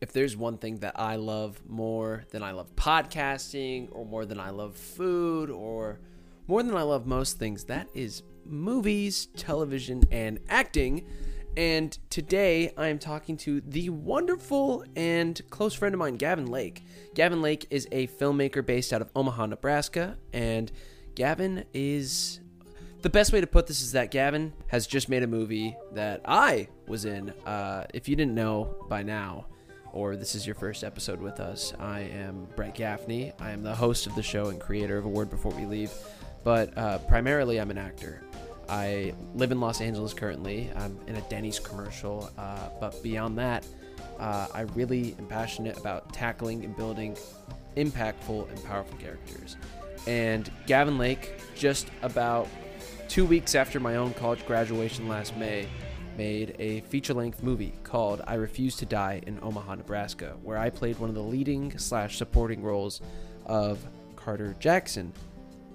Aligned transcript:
if 0.00 0.12
there's 0.12 0.36
one 0.36 0.58
thing 0.58 0.78
that 0.78 0.98
I 0.98 1.16
love 1.16 1.62
more 1.68 2.24
than 2.30 2.42
I 2.42 2.52
love 2.52 2.74
podcasting, 2.76 3.88
or 3.92 4.04
more 4.04 4.26
than 4.26 4.38
I 4.38 4.50
love 4.50 4.76
food, 4.76 5.50
or 5.50 6.00
more 6.46 6.62
than 6.62 6.76
I 6.76 6.82
love 6.82 7.06
most 7.06 7.38
things, 7.38 7.64
that 7.64 7.88
is 7.94 8.22
movies, 8.44 9.26
television, 9.36 10.02
and 10.10 10.40
acting. 10.48 11.06
And 11.56 11.96
today 12.10 12.72
I 12.76 12.88
am 12.88 12.98
talking 12.98 13.36
to 13.38 13.60
the 13.60 13.88
wonderful 13.88 14.84
and 14.96 15.40
close 15.50 15.72
friend 15.72 15.94
of 15.94 16.00
mine, 16.00 16.16
Gavin 16.16 16.46
Lake. 16.46 16.84
Gavin 17.14 17.40
Lake 17.40 17.66
is 17.70 17.86
a 17.92 18.08
filmmaker 18.08 18.64
based 18.64 18.92
out 18.92 19.00
of 19.00 19.10
Omaha, 19.14 19.46
Nebraska. 19.46 20.18
And 20.32 20.70
Gavin 21.14 21.64
is. 21.72 22.40
The 23.02 23.10
best 23.10 23.34
way 23.34 23.40
to 23.42 23.46
put 23.46 23.66
this 23.66 23.82
is 23.82 23.92
that 23.92 24.10
Gavin 24.10 24.54
has 24.68 24.86
just 24.86 25.10
made 25.10 25.22
a 25.22 25.26
movie 25.26 25.76
that 25.92 26.22
I 26.24 26.68
was 26.88 27.04
in. 27.04 27.30
Uh, 27.44 27.84
if 27.92 28.08
you 28.08 28.16
didn't 28.16 28.34
know 28.34 28.86
by 28.88 29.02
now, 29.02 29.46
or 29.94 30.16
this 30.16 30.34
is 30.34 30.44
your 30.44 30.56
first 30.56 30.82
episode 30.82 31.20
with 31.20 31.38
us, 31.38 31.72
I 31.78 32.00
am 32.00 32.48
Brett 32.56 32.74
Gaffney. 32.74 33.32
I 33.38 33.52
am 33.52 33.62
the 33.62 33.74
host 33.74 34.08
of 34.08 34.14
the 34.16 34.22
show 34.24 34.48
and 34.48 34.60
creator 34.60 34.98
of 34.98 35.04
A 35.04 35.08
Word 35.08 35.30
Before 35.30 35.52
We 35.52 35.66
Leave. 35.66 35.92
But 36.42 36.76
uh, 36.76 36.98
primarily, 36.98 37.60
I'm 37.60 37.70
an 37.70 37.78
actor. 37.78 38.20
I 38.68 39.14
live 39.34 39.52
in 39.52 39.60
Los 39.60 39.80
Angeles 39.80 40.12
currently. 40.12 40.68
I'm 40.74 40.98
in 41.06 41.14
a 41.14 41.20
Denny's 41.22 41.60
commercial. 41.60 42.28
Uh, 42.36 42.70
but 42.80 43.00
beyond 43.04 43.38
that, 43.38 43.64
uh, 44.18 44.48
I 44.52 44.62
really 44.74 45.14
am 45.20 45.26
passionate 45.26 45.78
about 45.78 46.12
tackling 46.12 46.64
and 46.64 46.76
building 46.76 47.16
impactful 47.76 48.50
and 48.50 48.64
powerful 48.64 48.98
characters. 48.98 49.56
And 50.08 50.50
Gavin 50.66 50.98
Lake, 50.98 51.40
just 51.54 51.86
about 52.02 52.48
two 53.08 53.24
weeks 53.24 53.54
after 53.54 53.78
my 53.78 53.94
own 53.94 54.12
college 54.14 54.44
graduation 54.44 55.08
last 55.08 55.36
May, 55.36 55.68
made 56.16 56.56
a 56.58 56.80
feature 56.82 57.14
length 57.14 57.42
movie 57.42 57.74
called 57.82 58.22
I 58.26 58.34
Refuse 58.34 58.76
to 58.76 58.86
Die 58.86 59.22
in 59.26 59.38
Omaha, 59.42 59.76
Nebraska, 59.76 60.36
where 60.42 60.58
I 60.58 60.70
played 60.70 60.98
one 60.98 61.08
of 61.08 61.14
the 61.14 61.22
leading 61.22 61.76
slash 61.78 62.16
supporting 62.16 62.62
roles 62.62 63.00
of 63.46 63.84
Carter 64.16 64.56
Jackson. 64.58 65.12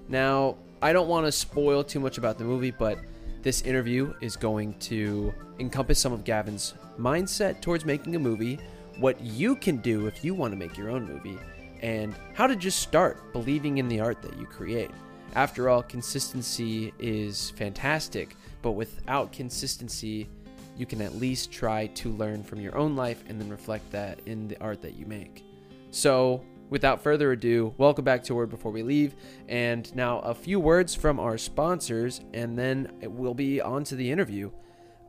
Now, 0.08 0.56
I 0.82 0.94
don't 0.94 1.08
want 1.08 1.26
to 1.26 1.32
spoil 1.32 1.84
too 1.84 2.00
much 2.00 2.18
about 2.18 2.38
the 2.38 2.44
movie, 2.44 2.72
but 2.72 3.00
this 3.42 3.62
interview 3.62 4.14
is 4.22 4.36
going 4.36 4.74
to 4.80 5.34
encompass 5.60 6.00
some 6.00 6.14
of 6.14 6.24
Gavin's 6.24 6.74
mindset 7.00 7.62
towards 7.62 7.86
making 7.86 8.16
a 8.16 8.20
movie, 8.20 8.60
what 8.98 9.20
you 9.22 9.56
can 9.56 9.78
do 9.78 10.08
if 10.08 10.24
you 10.24 10.34
want 10.34 10.52
to 10.52 10.58
make 10.58 10.78
your 10.78 10.90
own 10.90 11.06
movie, 11.06 11.38
and 11.82 12.16
how 12.34 12.48
to 12.48 12.56
just 12.56 12.80
start 12.80 13.32
believing 13.32 13.78
in 13.78 13.88
the 13.88 14.00
art 14.00 14.22
that 14.22 14.38
you 14.38 14.46
create. 14.46 14.92
After 15.36 15.70
all, 15.70 15.84
consistency 15.84 16.94
is 17.00 17.52
fantastic, 17.52 18.36
but 18.62 18.72
without 18.72 19.32
consistency, 19.32 20.28
you 20.78 20.86
can 20.86 21.02
at 21.02 21.16
least 21.16 21.52
try 21.52 21.88
to 21.88 22.10
learn 22.10 22.44
from 22.44 22.62
your 22.62 22.78
own 22.78 22.96
life 22.96 23.24
and 23.28 23.40
then 23.40 23.50
reflect 23.50 23.92
that 23.92 24.20
in 24.26 24.48
the 24.48 24.60
art 24.62 24.82
that 24.82 24.96
you 24.96 25.06
make. 25.06 25.44
So, 25.92 26.44
without 26.70 27.02
further 27.02 27.32
ado, 27.32 27.74
welcome 27.78 28.06
back 28.06 28.24
to 28.24 28.36
Word 28.36 28.50
Before 28.50 28.72
We 28.72 28.84
Leave. 28.84 29.16
And 29.48 29.94
now, 29.96 30.20
a 30.20 30.34
few 30.34 30.60
words 30.60 30.96
from 30.96 31.20
our 31.20 31.38
sponsors, 31.38 32.22
and 32.34 32.58
then 32.58 32.92
we'll 33.02 33.34
be 33.34 33.60
on 33.60 33.84
to 33.86 33.96
the 33.96 34.10
interview. 34.10 34.52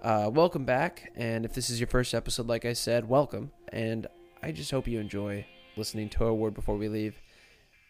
Uh, 0.02 0.30
welcome 0.32 0.64
back. 0.64 1.12
And 1.14 1.44
if 1.44 1.52
this 1.52 1.70
is 1.70 1.78
your 1.78 1.86
first 1.86 2.14
episode, 2.14 2.46
like 2.46 2.64
I 2.64 2.72
said, 2.72 3.08
welcome. 3.08 3.52
And 3.72 4.06
I 4.42 4.52
just 4.52 4.70
hope 4.70 4.88
you 4.88 4.98
enjoy 4.98 5.46
listening 5.76 6.08
to 6.10 6.24
A 6.24 6.34
Word 6.34 6.54
Before 6.54 6.76
We 6.76 6.88
Leave 6.88 7.20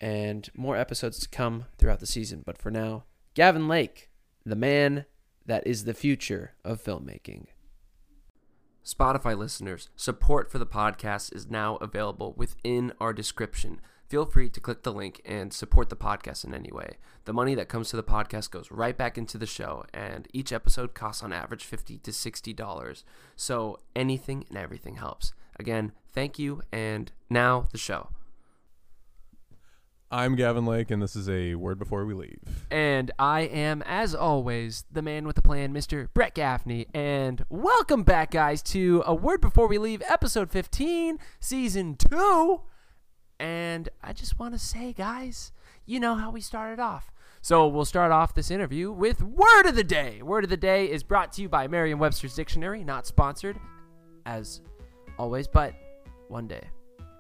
and 0.01 0.49
more 0.57 0.77
episodes 0.77 1.19
to 1.21 1.29
come 1.29 1.67
throughout 1.79 2.01
the 2.01 2.07
season. 2.07 2.43
But 2.45 2.59
for 2.59 2.71
now, 2.71 3.05
Gavin 3.35 3.69
Lake, 3.69 4.11
the 4.45 4.57
man 4.57 5.05
that 5.51 5.67
is 5.67 5.83
the 5.83 5.95
future 5.95 6.53
of 6.65 6.81
filmmaking. 6.81 7.47
Spotify 8.85 9.37
listeners, 9.37 9.89
support 9.97 10.49
for 10.49 10.61
the 10.61 10.67
podcast 10.67 11.35
is 11.35 11.51
now 11.51 11.75
available 11.77 12.35
within 12.37 12.93
our 13.01 13.13
description. 13.13 13.81
Feel 14.09 14.27
free 14.27 14.49
to 14.49 14.61
click 14.61 14.85
the 14.85 14.93
link 14.93 15.21
and 15.25 15.53
support 15.53 15.89
the 15.89 15.97
podcast 15.97 16.45
in 16.45 16.55
any 16.55 16.71
way. 16.71 16.99
The 17.25 17.33
money 17.33 17.57
that 17.57 17.69
comes 17.69 17.89
to 17.89 17.97
the 17.97 18.05
podcast 18.05 18.53
goes 18.53 18.71
right 18.71 18.97
back 18.97 19.19
into 19.19 19.39
the 19.39 19.47
show, 19.47 19.85
and 19.93 20.29
each 20.33 20.53
episode 20.53 20.95
costs 20.95 21.21
on 21.21 21.33
average 21.33 21.65
50 21.65 21.99
to 21.99 22.13
$60. 22.13 23.03
So 23.35 23.81
anything 23.97 24.45
and 24.51 24.57
everything 24.57 24.97
helps. 24.97 25.33
Again, 25.59 25.91
thank 26.13 26.39
you, 26.39 26.63
and 26.71 27.11
now 27.29 27.67
the 27.73 27.79
show. 27.79 28.11
I'm 30.13 30.35
Gavin 30.35 30.67
Lake, 30.67 30.91
and 30.91 31.01
this 31.01 31.15
is 31.15 31.29
a 31.29 31.55
word 31.55 31.79
before 31.79 32.05
we 32.05 32.15
leave. 32.15 32.41
And 32.69 33.13
I 33.17 33.43
am, 33.43 33.81
as 33.87 34.13
always, 34.13 34.85
the 34.91 35.03
man 35.03 35.25
with 35.25 35.37
the 35.37 35.43
plan, 35.43 35.73
Mr. 35.73 36.09
Brett 36.13 36.35
Gaffney. 36.35 36.87
And 36.93 37.45
welcome 37.49 38.03
back, 38.03 38.33
guys, 38.33 38.61
to 38.65 39.05
A 39.07 39.15
Word 39.15 39.41
Before 39.41 39.69
We 39.69 39.79
Leave, 39.79 40.03
episode 40.09 40.51
15, 40.51 41.19
season 41.39 41.95
2. 41.95 42.61
And 43.39 43.89
I 44.03 44.13
just 44.13 44.37
want 44.37 44.53
to 44.53 44.59
say, 44.59 44.93
guys, 44.93 45.53
you 45.87 46.01
know 46.01 46.17
how 46.17 46.33
we 46.33 46.41
started 46.41 46.81
off. 46.81 47.13
So 47.41 47.69
we'll 47.69 47.85
start 47.85 48.11
off 48.11 48.35
this 48.35 48.51
interview 48.51 48.91
with 48.91 49.23
Word 49.23 49.67
of 49.67 49.77
the 49.77 49.85
Day. 49.85 50.23
Word 50.23 50.43
of 50.43 50.51
the 50.51 50.57
Day 50.57 50.91
is 50.91 51.05
brought 51.05 51.33
to 51.35 51.43
you 51.43 51.49
by 51.49 51.69
Merriam 51.69 52.01
Webster's 52.01 52.35
Dictionary, 52.35 52.83
not 52.83 53.07
sponsored, 53.07 53.61
as 54.27 54.61
always, 55.21 55.47
but 55.47 55.73
one 56.27 56.49
day. 56.49 56.69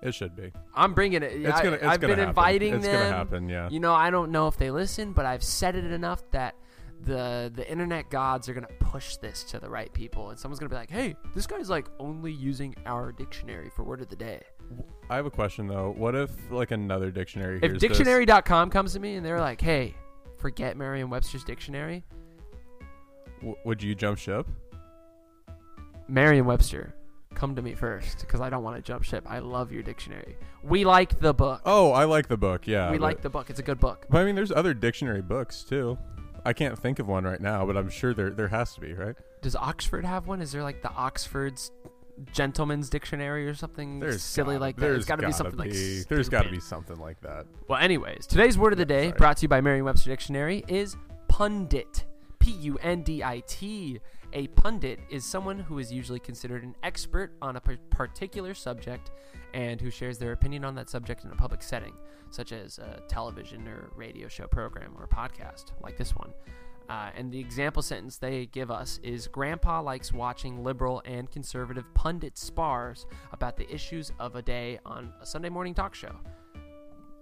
It 0.02 0.14
should 0.14 0.34
be. 0.34 0.50
I'm 0.74 0.94
bringing 0.94 1.22
it. 1.22 1.32
It's 1.32 1.60
gonna. 1.60 1.76
It's 1.76 1.84
I, 1.84 1.92
have 1.92 2.00
gonna 2.00 2.12
been 2.14 2.18
happen. 2.26 2.28
inviting 2.30 2.74
it's 2.74 2.86
them. 2.86 2.94
gonna 3.02 3.16
happen. 3.16 3.48
Yeah. 3.48 3.68
You 3.70 3.80
know, 3.80 3.92
I 3.94 4.10
don't 4.10 4.30
know 4.32 4.46
if 4.48 4.56
they 4.56 4.70
listen, 4.70 5.12
but 5.12 5.26
I've 5.26 5.42
said 5.42 5.76
it 5.76 5.84
enough 5.84 6.22
that 6.30 6.54
the 7.02 7.52
the 7.54 7.68
internet 7.70 8.08
gods 8.10 8.48
are 8.48 8.54
gonna 8.54 8.66
push 8.78 9.16
this 9.16 9.44
to 9.44 9.58
the 9.58 9.68
right 9.68 9.92
people, 9.92 10.30
and 10.30 10.38
someone's 10.38 10.58
gonna 10.58 10.70
be 10.70 10.76
like, 10.76 10.90
"Hey, 10.90 11.16
this 11.34 11.46
guy's 11.46 11.68
like 11.68 11.86
only 11.98 12.32
using 12.32 12.74
our 12.86 13.12
dictionary 13.12 13.68
for 13.70 13.82
word 13.84 14.00
of 14.00 14.08
the 14.08 14.16
day." 14.16 14.40
I 15.10 15.16
have 15.16 15.26
a 15.26 15.30
question 15.30 15.66
though. 15.66 15.92
What 15.96 16.14
if 16.14 16.30
like 16.50 16.70
another 16.70 17.10
dictionary? 17.10 17.56
If 17.56 17.62
hears 17.62 17.80
this- 17.80 17.88
dictionary.com 17.98 18.70
comes 18.70 18.92
to 18.94 19.00
me 19.00 19.16
and 19.16 19.24
they're 19.26 19.40
like, 19.40 19.60
"Hey, 19.60 19.94
forget 20.38 20.76
Merriam-Webster's 20.78 21.44
dictionary," 21.44 22.04
w- 23.40 23.56
would 23.64 23.82
you 23.82 23.94
jump 23.94 24.16
ship? 24.18 24.46
Merriam-Webster, 26.08 26.94
come 27.34 27.54
to 27.56 27.62
me 27.62 27.74
first 27.74 28.20
because 28.20 28.40
I 28.40 28.50
don't 28.50 28.62
want 28.62 28.76
to 28.76 28.82
jump 28.82 29.04
ship. 29.04 29.24
I 29.28 29.38
love 29.38 29.72
your 29.72 29.82
dictionary. 29.82 30.36
We 30.62 30.84
like 30.84 31.18
the 31.20 31.32
book. 31.32 31.62
Oh, 31.64 31.92
I 31.92 32.04
like 32.04 32.28
the 32.28 32.36
book. 32.36 32.66
Yeah. 32.66 32.90
we 32.90 32.98
but, 32.98 33.02
like 33.04 33.22
the 33.22 33.30
book. 33.30 33.50
It's 33.50 33.60
a 33.60 33.62
good 33.62 33.78
book. 33.80 34.06
But 34.10 34.18
I 34.22 34.24
mean, 34.24 34.34
there's 34.34 34.52
other 34.52 34.74
dictionary 34.74 35.22
books 35.22 35.62
too. 35.62 35.96
I 36.44 36.52
can't 36.52 36.78
think 36.78 36.98
of 36.98 37.06
one 37.06 37.24
right 37.24 37.40
now, 37.40 37.66
but 37.66 37.76
I'm 37.76 37.88
sure 37.90 38.14
there 38.14 38.30
there 38.30 38.48
has 38.48 38.74
to 38.74 38.80
be, 38.80 38.92
right? 38.94 39.14
Does 39.42 39.54
Oxford 39.56 40.04
have 40.04 40.26
one? 40.26 40.40
Is 40.42 40.52
there 40.52 40.62
like 40.62 40.82
the 40.82 40.90
Oxford's 40.90 41.70
Gentleman's 42.32 42.90
Dictionary 42.90 43.46
or 43.46 43.54
something 43.54 44.00
There's 44.00 44.22
silly 44.22 44.54
gotta- 44.54 44.60
like 44.60 44.76
that? 44.76 44.80
There's 44.82 45.04
got 45.04 45.20
to 45.20 45.26
be 45.26 45.32
something 45.32 45.58
like 45.58 45.70
be- 45.70 46.02
There's 46.08 46.28
got 46.28 46.42
to 46.42 46.50
be 46.50 46.60
something 46.60 46.98
like 46.98 47.20
that. 47.22 47.46
Well, 47.68 47.78
anyways, 47.78 48.26
today's 48.26 48.58
word 48.58 48.72
of 48.72 48.78
the 48.78 48.84
day, 48.84 49.08
Sorry. 49.08 49.18
brought 49.18 49.36
to 49.38 49.42
you 49.42 49.48
by 49.48 49.60
Merriam-Webster 49.60 50.10
Dictionary, 50.10 50.64
is 50.68 50.96
pundit. 51.28 52.04
P-U-N-D-I-T. 52.40 54.00
A 54.32 54.46
pundit 54.48 55.00
is 55.10 55.24
someone 55.24 55.58
who 55.58 55.78
is 55.78 55.92
usually 55.92 56.20
considered 56.20 56.62
an 56.62 56.74
expert 56.82 57.32
on 57.40 57.56
a 57.56 57.60
particular 57.60 58.54
subject 58.54 59.10
and 59.54 59.80
who 59.80 59.90
shares 59.90 60.18
their 60.18 60.32
opinion 60.32 60.64
on 60.64 60.74
that 60.74 60.88
subject 60.88 61.24
in 61.24 61.30
a 61.30 61.36
public 61.36 61.62
setting, 61.62 61.94
such 62.30 62.52
as 62.52 62.78
a 62.78 63.02
television 63.08 63.66
or 63.66 63.90
radio 63.96 64.28
show 64.28 64.46
program 64.46 64.94
or 64.98 65.06
podcast 65.06 65.72
like 65.82 65.96
this 65.96 66.14
one. 66.16 66.32
Uh, 66.88 67.10
and 67.16 67.30
the 67.30 67.38
example 67.38 67.82
sentence 67.82 68.18
they 68.18 68.46
give 68.46 68.70
us 68.70 68.98
is 69.04 69.28
Grandpa 69.28 69.80
likes 69.80 70.12
watching 70.12 70.64
liberal 70.64 71.00
and 71.04 71.30
conservative 71.30 71.84
pundits 71.94 72.42
spars 72.42 73.06
about 73.32 73.56
the 73.56 73.72
issues 73.72 74.10
of 74.18 74.34
a 74.34 74.42
day 74.42 74.78
on 74.84 75.12
a 75.20 75.26
Sunday 75.26 75.48
morning 75.48 75.72
talk 75.72 75.94
show. 75.94 76.16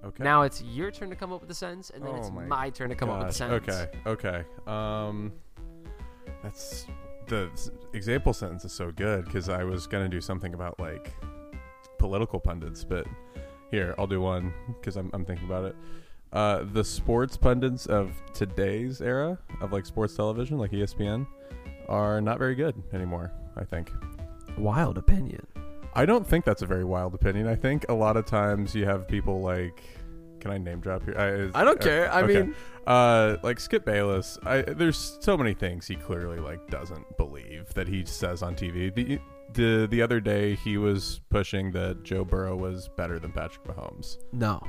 Okay. 0.05 0.23
Now 0.23 0.43
it's 0.43 0.63
your 0.63 0.91
turn 0.91 1.11
to 1.11 1.17
come 1.17 1.33
up 1.33 1.41
with 1.41 1.51
a 1.51 1.55
sentence, 1.55 1.91
and 1.91 2.05
then 2.05 2.15
it's 2.15 2.29
Oh 2.29 2.33
my 2.33 2.45
my 2.45 2.71
turn 2.71 2.89
to 2.91 2.95
come 2.95 3.11
up 3.11 3.19
with 3.19 3.29
a 3.29 3.33
sentence. 3.33 3.69
Okay. 3.69 3.91
Okay. 4.07 4.45
Um, 4.67 5.33
that's 6.43 6.87
the 7.27 7.51
example 7.93 8.33
sentence 8.33 8.65
is 8.65 8.73
so 8.73 8.93
good 8.93 9.25
because 9.25 9.49
I 9.49 9.65
was 9.65 9.87
gonna 9.87 10.09
do 10.09 10.21
something 10.21 10.55
about 10.55 10.79
like 10.79 11.13
political 11.99 12.39
pundits, 12.39 12.85
but 12.85 13.07
here 13.71 13.95
I'll 13.99 14.07
do 14.07 14.21
one 14.21 14.55
because 14.69 14.97
I'm 14.97 15.11
I'm 15.13 15.25
thinking 15.25 15.47
about 15.47 15.65
it. 15.65 15.77
Uh, 16.33 16.65
the 16.73 16.85
sports 16.85 17.37
pundits 17.37 17.87
of 17.87 18.13
today's 18.35 19.01
era 19.01 19.39
of 19.61 19.73
like 19.73 19.85
sports 19.87 20.15
television, 20.15 20.59
like 20.59 20.71
ESPN, 20.71 21.27
are 21.89 22.21
not 22.21 22.39
very 22.39 22.55
good 22.55 22.81
anymore. 22.93 23.33
I 23.57 23.65
think. 23.65 23.93
Wild 24.57 24.99
opinion. 24.99 25.47
I 25.99 26.07
don't 26.07 26.27
think 26.27 26.45
that's 26.45 26.63
a 26.63 26.67
very 26.67 26.85
wild 26.85 27.15
opinion. 27.15 27.49
I 27.49 27.57
think 27.57 27.87
a 27.89 27.95
lot 27.95 28.17
of 28.17 28.25
times 28.25 28.75
you 28.75 28.85
have 28.85 29.09
people 29.09 29.41
like, 29.41 29.83
can 30.41 30.51
I 30.53 30.59
name 30.59 30.81
drop 30.81 31.03
here? 31.05 31.17
I, 31.19 31.29
is- 31.31 31.53
I 31.55 31.65
don't 31.65 31.81
care. 31.81 32.11
I 32.13 32.23
okay. 32.23 32.43
mean, 32.43 32.55
uh, 32.87 33.37
like 33.43 33.59
Skip 33.59 33.85
Bayless. 33.85 34.39
I 34.45 34.63
there's 34.63 35.19
so 35.21 35.37
many 35.37 35.55
things 35.55 35.87
he 35.87 35.97
clearly 35.97 36.39
like 36.39 36.67
doesn't 36.69 37.17
believe 37.17 37.73
that 37.75 37.89
he 37.89 38.05
says 38.05 38.43
on 38.43 38.55
TV. 38.55 38.95
The 38.95 39.19
the 39.55 39.89
the 39.91 40.01
other 40.03 40.21
day 40.21 40.55
he 40.55 40.79
was 40.79 41.21
pushing 41.31 41.73
that 41.73 42.05
Joe 42.05 42.25
Burrow 42.25 42.55
was 42.57 42.89
better 42.97 43.19
than 43.19 43.33
Patrick 43.33 43.65
Mahomes. 43.67 44.19
no. 44.33 44.63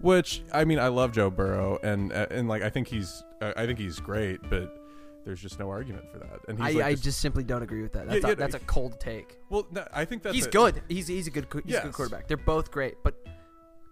Which 0.00 0.42
I 0.52 0.64
mean, 0.64 0.78
I 0.78 0.86
love 0.86 1.10
Joe 1.10 1.28
Burrow, 1.28 1.76
and 1.82 2.12
uh, 2.12 2.26
and 2.30 2.46
like 2.46 2.62
I 2.62 2.70
think 2.70 2.86
he's 2.86 3.24
I 3.42 3.66
think 3.66 3.80
he's 3.80 3.98
great, 3.98 4.38
but 4.48 4.77
there's 5.24 5.40
just 5.40 5.58
no 5.58 5.68
argument 5.70 6.10
for 6.10 6.18
that. 6.18 6.40
And 6.48 6.58
he's 6.58 6.66
I, 6.76 6.78
like 6.78 6.84
I 6.84 6.90
this- 6.92 7.00
just 7.02 7.20
simply 7.20 7.44
don't 7.44 7.62
agree 7.62 7.82
with 7.82 7.92
that. 7.92 8.08
That's, 8.08 8.24
yeah, 8.24 8.30
a, 8.32 8.36
that's 8.36 8.54
a 8.54 8.60
cold 8.60 8.98
take. 9.00 9.38
well, 9.50 9.66
no, 9.70 9.86
I 9.92 10.04
think 10.04 10.22
that's 10.22 10.34
he's 10.34 10.46
a- 10.46 10.50
good. 10.50 10.82
He's 10.88 11.06
he's 11.06 11.26
a 11.26 11.30
good 11.30 11.46
he's 11.64 11.76
a 11.76 11.82
good 11.82 11.92
quarterback. 11.92 12.28
They're 12.28 12.36
both 12.36 12.70
great, 12.70 12.96
but 13.02 13.14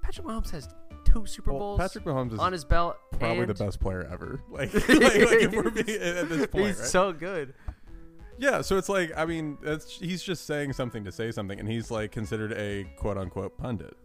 Patrick 0.02 0.26
Mahomes 0.26 0.50
has 0.50 0.69
two 1.05 1.26
Super 1.26 1.52
well, 1.52 1.61
Bowls 1.76 1.81
Patrick 1.81 2.05
Mahomes 2.05 2.32
is 2.34 2.38
on 2.38 2.52
his 2.52 2.64
belt. 2.64 2.96
probably 3.19 3.40
and 3.40 3.49
the 3.49 3.55
best 3.64 3.81
player 3.81 4.08
ever. 4.11 4.40
Like, 4.50 4.73
like, 4.75 4.88
like 4.88 5.08
if 5.43 5.52
we're 5.52 5.70
being 5.70 6.00
at 6.00 6.28
this 6.28 6.46
point, 6.46 6.67
He's 6.69 6.78
right? 6.78 6.88
so 6.88 7.12
good. 7.12 7.55
Yeah, 8.38 8.61
so 8.61 8.76
it's 8.76 8.88
like 8.88 9.12
I 9.17 9.25
mean, 9.25 9.58
he's 9.99 10.23
just 10.23 10.46
saying 10.46 10.75
something 10.75 11.05
to 11.05 11.12
say 11.12 11.31
something, 11.32 11.58
and 11.58 11.69
he's 11.69 11.90
like 11.90 12.12
considered 12.12 12.52
a 12.52 12.84
quote 12.96 13.17
unquote 13.19 13.56
pundit. 13.58 13.96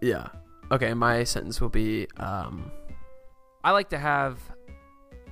Yeah. 0.00 0.28
Okay, 0.70 0.92
my 0.94 1.24
sentence 1.24 1.60
will 1.60 1.68
be 1.70 2.06
um 2.18 2.70
I 3.64 3.70
like 3.72 3.88
to 3.90 3.98
have 3.98 4.38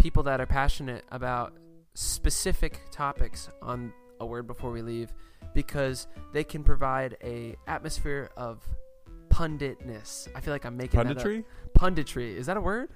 people 0.06 0.23
that 0.23 0.41
are 0.41 0.47
passionate 0.47 1.05
about 1.11 1.53
specific 1.94 2.81
topics 2.93 3.49
on 3.61 3.93
a 4.20 4.25
word 4.25 4.47
before 4.47 4.70
we 4.70 4.81
leave 4.81 5.12
because 5.53 6.06
they 6.32 6.44
can 6.44 6.62
provide 6.62 7.17
a 7.25 7.56
atmosphere 7.67 8.31
of 8.37 8.64
punditness. 9.31 10.29
I 10.32 10.41
feel 10.41 10.55
like 10.55 10.64
I'm 10.64 10.76
making. 10.76 11.00
Punditry, 11.00 11.43
Punditry. 11.76 12.37
Is 12.37 12.47
that 12.47 12.56
a 12.56 12.61
word? 12.61 12.91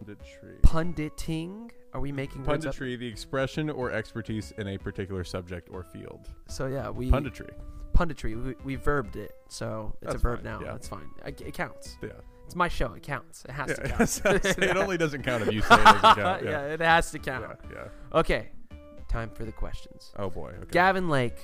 punditry, 0.00 0.62
Punditing? 0.62 1.72
Are 1.92 2.00
we 2.00 2.12
making 2.12 2.44
punditry, 2.44 2.96
the 2.96 3.08
expression 3.08 3.68
or 3.68 3.90
expertise 3.90 4.52
in 4.58 4.68
a 4.68 4.78
particular 4.78 5.24
subject 5.24 5.68
or 5.72 5.82
field. 5.82 6.28
So 6.46 6.66
yeah, 6.68 6.88
we 6.88 7.10
Punditry, 7.10 7.50
punditry. 7.94 8.40
We, 8.40 8.54
we 8.64 8.74
verbed 8.76 9.16
it, 9.16 9.32
so 9.48 9.92
it's 10.02 10.14
a 10.14 10.18
verb 10.18 10.44
fine, 10.44 10.52
now. 10.52 10.60
yeah. 10.60 10.70
That's 10.70 10.86
fine. 10.86 11.10
I, 11.24 11.30
it 11.30 11.54
counts. 11.54 11.96
yeah. 12.00 12.10
It's 12.48 12.56
my 12.56 12.68
show. 12.68 12.94
It 12.94 13.02
counts. 13.02 13.44
It 13.44 13.50
has 13.50 13.76
to 13.76 13.82
Yeah, 13.84 13.96
count. 13.98 14.58
it 14.58 14.76
only 14.78 14.96
doesn't 14.96 15.22
count 15.22 15.42
if 15.42 15.52
you 15.52 15.60
say 15.60 15.74
it 15.74 15.84
doesn't 15.84 16.00
count. 16.16 16.42
yeah. 16.44 16.50
Yeah. 16.50 16.64
it 16.72 16.80
has 16.80 17.10
to 17.10 17.18
count. 17.18 17.44
Yeah, 17.70 17.76
yeah. 18.12 18.18
Okay, 18.18 18.48
time 19.06 19.28
for 19.28 19.44
the 19.44 19.52
questions. 19.52 20.12
Oh 20.16 20.30
boy. 20.30 20.52
Okay. 20.56 20.70
Gavin 20.70 21.10
Lake, 21.10 21.36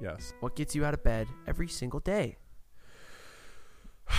yes. 0.00 0.32
what 0.40 0.56
gets 0.56 0.74
you 0.74 0.84
out 0.84 0.92
of 0.92 1.04
bed 1.04 1.28
every 1.46 1.68
single 1.68 2.00
day? 2.00 2.36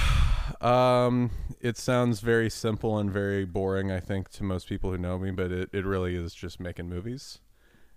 Um, 0.61 1.31
it 1.59 1.75
sounds 1.75 2.19
very 2.21 2.49
simple 2.51 2.99
and 2.99 3.11
very 3.11 3.45
boring, 3.45 3.91
I 3.91 3.99
think, 3.99 4.29
to 4.29 4.43
most 4.43 4.69
people 4.69 4.91
who 4.91 4.97
know 4.97 5.17
me, 5.17 5.31
but 5.31 5.51
it, 5.51 5.69
it 5.73 5.85
really 5.85 6.15
is 6.15 6.35
just 6.35 6.59
making 6.59 6.87
movies. 6.87 7.39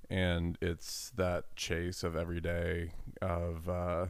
And 0.09 0.57
it's 0.63 1.11
that 1.17 1.55
chase 1.57 2.03
of 2.03 2.17
every 2.17 2.41
day 2.41 2.93
of 3.21 3.69
uh, 3.69 4.07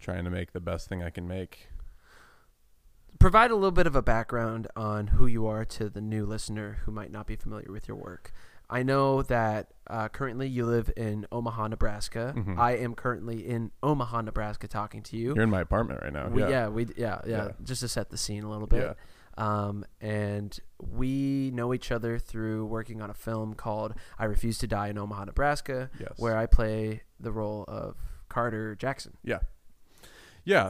trying 0.00 0.24
to 0.24 0.30
make 0.30 0.52
the 0.52 0.60
best 0.60 0.86
thing 0.88 1.02
I 1.02 1.08
can 1.10 1.26
make. 1.26 1.68
Provide 3.22 3.52
a 3.52 3.54
little 3.54 3.70
bit 3.70 3.86
of 3.86 3.94
a 3.94 4.02
background 4.02 4.66
on 4.74 5.06
who 5.06 5.26
you 5.26 5.46
are 5.46 5.64
to 5.64 5.88
the 5.88 6.00
new 6.00 6.26
listener 6.26 6.78
who 6.84 6.90
might 6.90 7.12
not 7.12 7.24
be 7.28 7.36
familiar 7.36 7.70
with 7.70 7.86
your 7.86 7.96
work. 7.96 8.32
I 8.68 8.82
know 8.82 9.22
that 9.22 9.68
uh, 9.88 10.08
currently 10.08 10.48
you 10.48 10.66
live 10.66 10.90
in 10.96 11.26
Omaha, 11.30 11.68
Nebraska. 11.68 12.34
Mhm. 12.36 12.58
I 12.58 12.72
am 12.72 12.94
currently 12.96 13.46
in 13.46 13.70
Omaha, 13.80 14.22
Nebraska, 14.22 14.66
talking 14.66 15.02
to 15.04 15.16
you. 15.16 15.34
You're 15.36 15.44
in 15.44 15.50
my 15.50 15.60
apartment 15.60 16.00
right 16.02 16.12
now. 16.12 16.28
We, 16.30 16.42
yeah. 16.42 16.48
yeah, 16.48 16.68
we 16.68 16.86
yeah, 16.96 17.20
yeah, 17.24 17.44
Yeah. 17.44 17.48
just 17.62 17.82
to 17.82 17.88
set 17.88 18.10
the 18.10 18.16
scene 18.16 18.42
a 18.42 18.50
little 18.50 18.66
bit. 18.66 18.96
Yeah. 19.38 19.66
Um, 19.68 19.84
and 20.00 20.58
we 20.78 21.52
know 21.54 21.72
each 21.72 21.92
other 21.92 22.18
through 22.18 22.66
working 22.66 23.00
on 23.00 23.08
a 23.08 23.14
film 23.14 23.54
called 23.54 23.94
"I 24.18 24.24
Refuse 24.24 24.58
to 24.58 24.66
Die" 24.66 24.88
in 24.88 24.98
Omaha, 24.98 25.26
Nebraska, 25.26 25.90
Yes. 26.00 26.14
where 26.18 26.36
I 26.36 26.46
play 26.46 27.02
the 27.20 27.30
role 27.30 27.64
of 27.68 27.94
Carter 28.28 28.74
Jackson. 28.74 29.16
Yeah, 29.22 29.38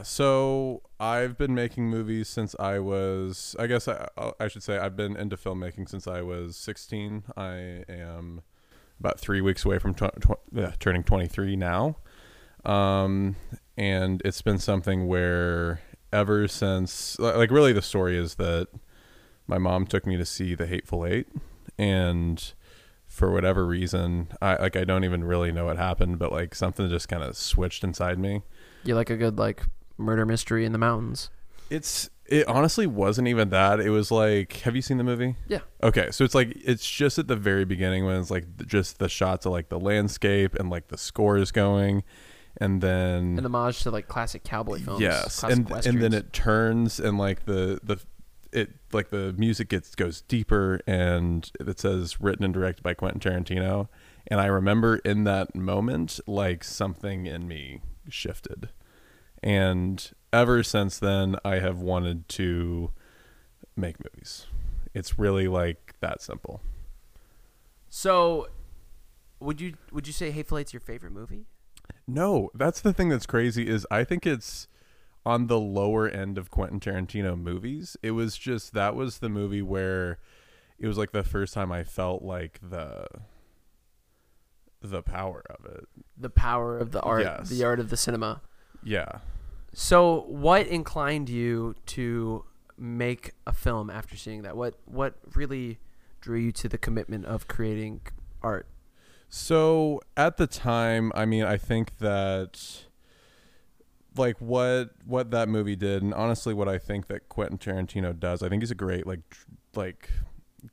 so 0.03 0.83
I've 0.99 1.37
been 1.37 1.55
making 1.55 1.89
movies 1.89 2.27
since 2.27 2.55
I 2.59 2.79
was, 2.79 3.55
I 3.57 3.67
guess 3.67 3.87
I, 3.87 4.07
I 4.39 4.47
should 4.47 4.63
say, 4.63 4.77
I've 4.77 4.95
been 4.95 5.15
into 5.17 5.35
filmmaking 5.35 5.89
since 5.89 6.07
I 6.07 6.21
was 6.21 6.55
16. 6.57 7.23
I 7.35 7.83
am 7.89 8.41
about 8.99 9.19
three 9.19 9.41
weeks 9.41 9.65
away 9.65 9.79
from 9.79 9.93
tw- 9.93 10.21
tw- 10.21 10.57
uh, 10.57 10.71
turning 10.79 11.03
23 11.03 11.55
now. 11.55 11.97
Um, 12.63 13.35
and 13.75 14.21
it's 14.23 14.41
been 14.41 14.59
something 14.59 15.07
where 15.07 15.81
ever 16.11 16.47
since, 16.47 17.17
like, 17.19 17.49
really 17.49 17.73
the 17.73 17.81
story 17.81 18.17
is 18.17 18.35
that 18.35 18.67
my 19.47 19.57
mom 19.57 19.87
took 19.87 20.05
me 20.05 20.15
to 20.17 20.25
see 20.25 20.55
The 20.55 20.67
Hateful 20.67 21.05
Eight. 21.05 21.27
And 21.77 22.53
for 23.13 23.31
whatever 23.31 23.63
reason, 23.65 24.29
I 24.41 24.55
like, 24.55 24.75
I 24.75 24.83
don't 24.85 25.03
even 25.03 25.23
really 25.23 25.51
know 25.51 25.65
what 25.65 25.77
happened, 25.77 26.17
but 26.17 26.31
like 26.31 26.55
something 26.55 26.89
just 26.89 27.07
kind 27.07 27.21
of 27.21 27.37
switched 27.37 27.83
inside 27.83 28.17
me. 28.17 28.41
You 28.83 28.95
like 28.95 29.11
a 29.11 29.15
good 29.17 29.37
like 29.37 29.61
murder 29.99 30.25
mystery 30.25 30.65
in 30.65 30.71
the 30.71 30.79
mountains? 30.79 31.29
It's 31.69 32.09
it 32.25 32.47
honestly 32.47 32.87
wasn't 32.87 33.27
even 33.27 33.49
that. 33.49 33.79
It 33.79 33.91
was 33.91 34.09
like, 34.09 34.53
have 34.61 34.75
you 34.75 34.81
seen 34.81 34.97
the 34.97 35.03
movie? 35.03 35.35
Yeah. 35.47 35.59
Okay, 35.83 36.09
so 36.09 36.23
it's 36.23 36.33
like 36.33 36.57
it's 36.65 36.89
just 36.89 37.19
at 37.19 37.27
the 37.27 37.35
very 37.35 37.65
beginning 37.65 38.03
when 38.05 38.19
it's 38.19 38.31
like 38.31 38.45
just 38.65 38.97
the 38.97 39.07
shots 39.09 39.45
of 39.45 39.51
like 39.51 39.69
the 39.69 39.79
landscape 39.79 40.55
and 40.55 40.71
like 40.71 40.87
the 40.87 40.97
score 40.97 41.37
is 41.37 41.51
going, 41.51 42.03
and 42.57 42.81
then 42.81 43.37
An 43.37 43.45
homage 43.45 43.83
to 43.83 43.91
like 43.91 44.07
classic 44.07 44.43
cowboy 44.43 44.79
films. 44.79 45.01
yes, 45.01 45.43
and 45.43 45.69
and 45.85 46.01
then 46.01 46.13
it 46.13 46.33
turns 46.33 46.99
and 46.99 47.19
like 47.19 47.45
the 47.45 47.79
the 47.83 47.99
it 48.53 48.71
like 48.91 49.09
the 49.09 49.33
music 49.37 49.69
gets 49.69 49.95
goes 49.95 50.21
deeper 50.21 50.79
and 50.87 51.51
it 51.59 51.79
says 51.79 52.21
written 52.21 52.45
and 52.45 52.53
directed 52.53 52.83
by 52.83 52.93
Quentin 52.93 53.19
Tarantino, 53.19 53.87
and 54.27 54.39
I 54.39 54.45
remember 54.45 54.97
in 54.97 55.23
that 55.25 55.55
moment 55.55 56.19
like 56.27 56.63
something 56.63 57.25
in 57.25 57.47
me 57.47 57.81
shifted, 58.09 58.69
and 59.41 60.11
ever 60.31 60.63
since 60.63 60.99
then 60.99 61.35
I 61.43 61.55
have 61.59 61.79
wanted 61.79 62.29
to 62.29 62.91
make 63.75 63.97
movies. 64.03 64.45
It's 64.93 65.17
really 65.17 65.47
like 65.47 65.95
that 66.01 66.21
simple. 66.21 66.61
So, 67.89 68.47
would 69.39 69.59
you 69.59 69.73
would 69.91 70.07
you 70.07 70.13
say 70.13 70.31
Hateful 70.31 70.57
Eight's 70.57 70.73
your 70.73 70.79
favorite 70.79 71.11
movie? 71.11 71.45
No, 72.07 72.49
that's 72.53 72.81
the 72.81 72.93
thing 72.93 73.09
that's 73.09 73.25
crazy 73.25 73.67
is 73.67 73.87
I 73.89 74.03
think 74.03 74.25
it's 74.25 74.67
on 75.25 75.47
the 75.47 75.59
lower 75.59 76.07
end 76.07 76.37
of 76.37 76.49
Quentin 76.51 76.79
Tarantino 76.79 77.39
movies. 77.39 77.95
It 78.03 78.11
was 78.11 78.37
just 78.37 78.73
that 78.73 78.95
was 78.95 79.19
the 79.19 79.29
movie 79.29 79.61
where 79.61 80.19
it 80.77 80.87
was 80.87 80.97
like 80.97 81.11
the 81.11 81.23
first 81.23 81.53
time 81.53 81.71
I 81.71 81.83
felt 81.83 82.23
like 82.23 82.59
the 82.61 83.07
the 84.81 85.01
power 85.01 85.43
of 85.49 85.65
it. 85.65 85.87
The 86.17 86.29
power 86.29 86.77
of 86.77 86.91
the 86.91 87.01
art, 87.01 87.23
Yes. 87.23 87.49
the 87.49 87.63
art 87.63 87.79
of 87.79 87.89
the 87.89 87.97
cinema. 87.97 88.41
Yeah. 88.83 89.19
So, 89.73 90.25
what 90.27 90.67
inclined 90.67 91.29
you 91.29 91.75
to 91.87 92.43
make 92.77 93.31
a 93.47 93.53
film 93.53 93.89
after 93.89 94.17
seeing 94.17 94.41
that? 94.43 94.57
What 94.57 94.75
what 94.85 95.15
really 95.35 95.79
drew 96.21 96.37
you 96.39 96.51
to 96.51 96.67
the 96.67 96.77
commitment 96.77 97.25
of 97.25 97.47
creating 97.47 98.01
art? 98.41 98.67
So 99.29 99.99
at 100.15 100.37
the 100.37 100.45
time, 100.47 101.11
I 101.15 101.25
mean, 101.25 101.43
I 101.43 101.57
think 101.57 101.97
that 101.99 102.83
like 104.15 104.39
what 104.39 104.91
what 105.05 105.31
that 105.31 105.49
movie 105.49 105.75
did, 105.75 106.03
and 106.03 106.13
honestly, 106.13 106.53
what 106.53 106.67
I 106.69 106.77
think 106.77 107.07
that 107.07 107.29
Quentin 107.29 107.57
Tarantino 107.57 108.17
does, 108.17 108.43
I 108.43 108.49
think 108.49 108.61
he's 108.61 108.71
a 108.71 108.75
great 108.75 109.07
like 109.07 109.21
like 109.75 110.09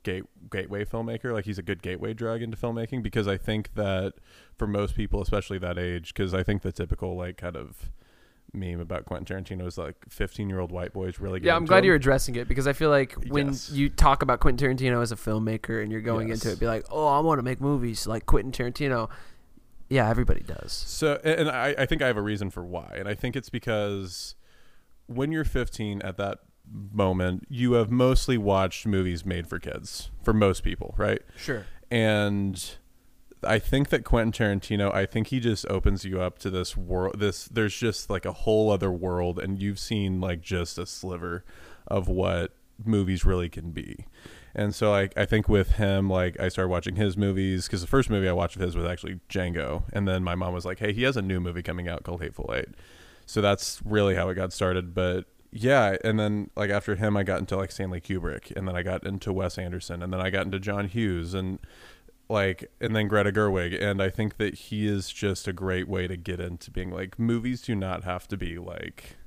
gate 0.03 0.23
gateway 0.49 0.85
filmmaker. 0.85 1.33
Like 1.33 1.45
he's 1.45 1.57
a 1.57 1.63
good 1.63 1.81
gateway 1.81 2.13
drug 2.13 2.41
into 2.41 2.55
filmmaking 2.57 3.03
because 3.03 3.27
I 3.27 3.37
think 3.37 3.73
that 3.75 4.13
for 4.57 4.67
most 4.67 4.95
people, 4.95 5.21
especially 5.21 5.57
that 5.59 5.77
age, 5.77 6.13
because 6.13 6.33
I 6.33 6.43
think 6.43 6.61
the 6.61 6.71
typical 6.71 7.15
like 7.17 7.37
kind 7.37 7.55
of 7.55 7.89
meme 8.53 8.81
about 8.81 9.05
Quentin 9.05 9.43
Tarantino 9.43 9.65
is 9.65 9.77
like 9.77 9.95
15 10.09 10.49
year 10.49 10.59
old 10.59 10.71
white 10.71 10.91
boys 10.93 11.19
really. 11.19 11.39
Yeah, 11.41 11.55
I'm 11.55 11.65
glad 11.65 11.79
him. 11.79 11.85
you're 11.85 11.95
addressing 11.95 12.35
it 12.35 12.47
because 12.49 12.67
I 12.67 12.73
feel 12.73 12.89
like 12.89 13.13
when 13.29 13.47
Yes. 13.47 13.69
you 13.71 13.89
talk 13.89 14.21
about 14.23 14.39
Quentin 14.41 14.75
Tarantino 14.77 15.01
as 15.01 15.11
a 15.11 15.15
filmmaker 15.15 15.81
and 15.81 15.91
you're 15.91 16.01
going 16.01 16.27
Yes. 16.29 16.43
into 16.43 16.53
it, 16.53 16.59
be 16.59 16.67
like, 16.67 16.85
oh, 16.91 17.07
I 17.07 17.19
want 17.19 17.39
to 17.39 17.43
make 17.43 17.61
movies 17.61 18.07
like 18.07 18.25
Quentin 18.25 18.51
Tarantino. 18.51 19.09
Yeah, 19.91 20.09
everybody 20.09 20.39
does. 20.39 20.71
So, 20.71 21.19
and 21.21 21.49
I, 21.49 21.75
I 21.77 21.85
think 21.85 22.01
I 22.01 22.07
have 22.07 22.15
a 22.15 22.21
reason 22.21 22.49
for 22.49 22.63
why. 22.63 22.95
And 22.97 23.09
I 23.09 23.13
think 23.13 23.35
it's 23.35 23.49
because 23.49 24.35
when 25.07 25.33
you're 25.33 25.43
15 25.43 26.01
at 26.01 26.15
that 26.15 26.39
moment, 26.93 27.45
you 27.49 27.73
have 27.73 27.91
mostly 27.91 28.37
watched 28.37 28.87
movies 28.87 29.25
made 29.25 29.47
for 29.47 29.59
kids, 29.59 30.09
for 30.23 30.31
most 30.31 30.63
people, 30.63 30.95
right? 30.97 31.21
Sure. 31.35 31.65
And 31.91 32.77
I 33.43 33.59
think 33.59 33.89
that 33.89 34.05
Quentin 34.05 34.31
Tarantino, 34.31 34.93
I 34.95 35.05
think 35.05 35.27
he 35.27 35.41
just 35.41 35.65
opens 35.67 36.05
you 36.05 36.21
up 36.21 36.39
to 36.39 36.49
this 36.49 36.77
world. 36.77 37.19
This, 37.19 37.49
there's 37.49 37.75
just 37.75 38.09
like 38.09 38.25
a 38.25 38.31
whole 38.31 38.71
other 38.71 38.91
world, 38.91 39.39
and 39.39 39.61
you've 39.61 39.79
seen 39.79 40.21
like 40.21 40.39
just 40.39 40.77
a 40.77 40.85
sliver 40.85 41.43
of 41.85 42.07
what 42.07 42.53
movies 42.85 43.25
really 43.25 43.49
can 43.49 43.71
be. 43.71 44.05
And 44.53 44.75
so 44.75 44.91
like 44.91 45.17
I 45.17 45.25
think 45.25 45.47
with 45.47 45.73
him 45.73 46.09
like 46.09 46.39
I 46.39 46.49
started 46.49 46.69
watching 46.69 46.95
his 46.95 47.15
movies 47.15 47.67
because 47.67 47.81
the 47.81 47.87
first 47.87 48.09
movie 48.09 48.27
I 48.27 48.33
watched 48.33 48.55
of 48.55 48.61
his 48.61 48.75
was 48.75 48.85
actually 48.85 49.19
Django, 49.29 49.83
and 49.93 50.07
then 50.07 50.23
my 50.23 50.35
mom 50.35 50.53
was 50.53 50.65
like, 50.65 50.79
"Hey, 50.79 50.93
he 50.93 51.03
has 51.03 51.17
a 51.17 51.21
new 51.21 51.39
movie 51.39 51.63
coming 51.63 51.87
out 51.87 52.03
called 52.03 52.21
Hateful 52.21 52.53
Eight. 52.53 52.69
So 53.25 53.41
that's 53.41 53.81
really 53.85 54.15
how 54.15 54.29
it 54.29 54.35
got 54.35 54.51
started. 54.51 54.93
But 54.93 55.25
yeah, 55.51 55.97
and 56.03 56.19
then 56.19 56.49
like 56.55 56.69
after 56.69 56.95
him, 56.95 57.15
I 57.15 57.23
got 57.23 57.39
into 57.39 57.55
like 57.57 57.71
Stanley 57.71 58.01
Kubrick, 58.01 58.51
and 58.55 58.67
then 58.67 58.75
I 58.75 58.83
got 58.83 59.05
into 59.05 59.33
Wes 59.33 59.57
Anderson, 59.57 60.01
and 60.01 60.11
then 60.11 60.21
I 60.21 60.29
got 60.29 60.45
into 60.45 60.59
John 60.59 60.87
Hughes, 60.87 61.33
and 61.33 61.59
like 62.29 62.71
and 62.79 62.95
then 62.95 63.07
Greta 63.07 63.31
Gerwig, 63.31 63.79
and 63.81 64.01
I 64.01 64.09
think 64.09 64.37
that 64.37 64.55
he 64.55 64.87
is 64.87 65.11
just 65.11 65.47
a 65.47 65.53
great 65.53 65.87
way 65.87 66.07
to 66.07 66.15
get 66.15 66.39
into 66.39 66.71
being 66.71 66.91
like 66.91 67.19
movies 67.19 67.61
do 67.61 67.75
not 67.75 68.03
have 68.03 68.27
to 68.29 68.37
be 68.37 68.57
like 68.57 69.17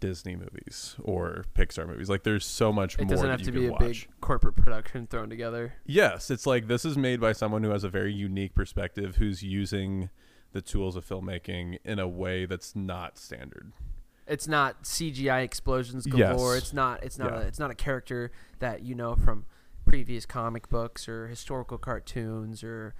Disney 0.00 0.34
movies 0.36 0.96
or 1.02 1.44
Pixar 1.54 1.86
movies. 1.86 2.08
Like 2.08 2.22
there's 2.24 2.44
so 2.46 2.72
much 2.72 2.94
It 2.94 3.02
more 3.02 3.06
It 3.06 3.10
doesn't 3.10 3.26
that 3.26 3.30
have 3.30 3.40
you 3.40 3.46
to 3.46 3.52
be 3.52 3.66
a 3.66 3.70
watch. 3.72 3.80
big 3.80 4.08
corporate 4.20 4.56
production 4.56 5.06
thrown 5.06 5.28
together. 5.30 5.74
Yes, 5.86 6.30
it's 6.30 6.46
like 6.46 6.66
this 6.66 6.84
is 6.84 6.96
made 6.96 7.20
by 7.20 7.32
someone 7.32 7.62
who 7.62 7.70
has 7.70 7.84
a 7.84 7.88
very 7.88 8.12
unique 8.12 8.54
perspective 8.54 9.16
who's 9.16 9.42
using 9.42 10.10
the 10.52 10.60
tools 10.62 10.96
of 10.96 11.06
filmmaking 11.06 11.78
in 11.84 11.98
a 12.00 12.08
way 12.08 12.44
that's 12.46 12.74
not 12.74 13.16
standard. 13.18 13.72
It's 14.26 14.48
not 14.48 14.82
CGI 14.84 15.42
explosions 15.42 16.06
Yes. 16.12 16.32
galore. 16.36 16.56
It's 16.56 16.72
not. 16.72 17.02
It's 17.04 17.18
not. 17.18 17.32
Yeah. 17.32 17.38
A, 17.40 17.42
it's 17.42 17.58
not 17.58 17.70
a 17.70 17.74
character 17.74 18.30
that 18.60 18.82
you 18.82 18.94
know 18.94 19.14
from 19.16 19.44
previous 19.86 20.24
comic 20.26 20.68
books 20.68 21.08
or 21.08 21.26
historical 21.28 21.78
cartoons 21.78 22.62
or 22.62 22.94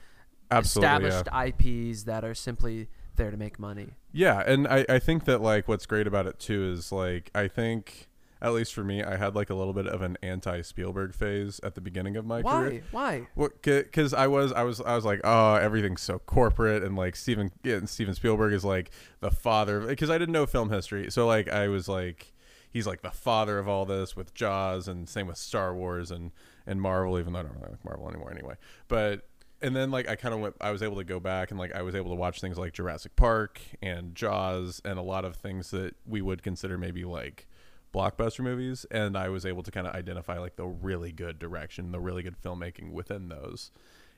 Absolutely. 0.50 0.88
yeah. 1.06 1.18
established 1.20 1.58
IPs 1.60 2.02
that 2.04 2.24
are 2.24 2.34
simply 2.34 2.88
there 3.20 3.30
to 3.30 3.36
make 3.36 3.58
money. 3.58 3.88
Yeah, 4.12 4.42
and 4.46 4.66
I, 4.66 4.84
I 4.88 4.98
think 4.98 5.24
that 5.26 5.40
like 5.40 5.68
what's 5.68 5.86
great 5.86 6.06
about 6.06 6.26
it 6.26 6.38
too 6.38 6.72
is 6.72 6.90
like 6.90 7.30
I 7.34 7.48
think 7.48 8.08
at 8.42 8.52
least 8.52 8.72
for 8.72 8.82
me 8.82 9.02
I 9.02 9.16
had 9.16 9.34
like 9.34 9.50
a 9.50 9.54
little 9.54 9.72
bit 9.72 9.86
of 9.86 10.02
an 10.02 10.16
anti 10.22 10.62
Spielberg 10.62 11.14
phase 11.14 11.60
at 11.62 11.74
the 11.74 11.80
beginning 11.80 12.16
of 12.16 12.24
my 12.24 12.42
career. 12.42 12.82
Why? 12.90 13.28
Why? 13.34 13.48
Because 13.62 14.14
I 14.14 14.26
was, 14.26 14.52
I 14.52 14.62
was, 14.62 14.80
I 14.80 14.96
was 14.96 15.04
like, 15.04 15.20
oh, 15.24 15.56
everything's 15.56 16.02
so 16.02 16.18
corporate, 16.18 16.82
and 16.82 16.96
like 16.96 17.16
Steven, 17.16 17.52
yeah, 17.62 17.80
Steven 17.84 18.14
Spielberg 18.14 18.52
is 18.52 18.64
like 18.64 18.90
the 19.20 19.30
father. 19.30 19.80
Because 19.80 20.10
I 20.10 20.18
didn't 20.18 20.32
know 20.32 20.46
film 20.46 20.70
history, 20.70 21.10
so 21.10 21.26
like 21.26 21.48
I 21.48 21.68
was 21.68 21.88
like, 21.88 22.32
he's 22.70 22.86
like 22.86 23.02
the 23.02 23.10
father 23.10 23.58
of 23.58 23.68
all 23.68 23.84
this 23.84 24.16
with 24.16 24.34
Jaws, 24.34 24.88
and 24.88 25.08
same 25.08 25.26
with 25.26 25.36
Star 25.36 25.74
Wars 25.74 26.10
and 26.10 26.32
and 26.66 26.80
Marvel. 26.80 27.18
Even 27.18 27.34
though 27.34 27.40
I 27.40 27.42
don't 27.42 27.54
really 27.56 27.72
like 27.72 27.84
Marvel 27.84 28.08
anymore, 28.08 28.32
anyway. 28.32 28.54
But 28.88 29.28
and 29.62 29.74
then 29.74 29.90
like 29.90 30.08
I 30.08 30.16
kind 30.16 30.34
of 30.34 30.40
went, 30.40 30.56
I 30.60 30.70
was 30.70 30.82
able 30.82 30.96
to 30.96 31.04
go 31.04 31.20
back 31.20 31.50
and 31.50 31.58
like 31.58 31.74
I 31.74 31.82
was 31.82 31.94
able 31.94 32.10
to 32.10 32.16
watch 32.16 32.40
things 32.40 32.58
like 32.58 32.72
Jurassic 32.72 33.16
Park 33.16 33.60
and 33.82 34.14
Jaws 34.14 34.80
and 34.84 34.98
a 34.98 35.02
lot 35.02 35.24
of 35.24 35.36
things 35.36 35.70
that 35.70 35.94
we 36.06 36.22
would 36.22 36.42
consider 36.42 36.78
maybe 36.78 37.04
like 37.04 37.46
blockbuster 37.92 38.40
movies 38.40 38.86
and 38.90 39.16
I 39.16 39.28
was 39.28 39.44
able 39.44 39.62
to 39.62 39.70
kind 39.70 39.86
of 39.86 39.94
identify 39.94 40.38
like 40.38 40.56
the 40.56 40.66
really 40.66 41.12
good 41.12 41.38
direction, 41.38 41.92
the 41.92 42.00
really 42.00 42.22
good 42.22 42.40
filmmaking 42.40 42.92
within 42.92 43.28
those. 43.28 43.70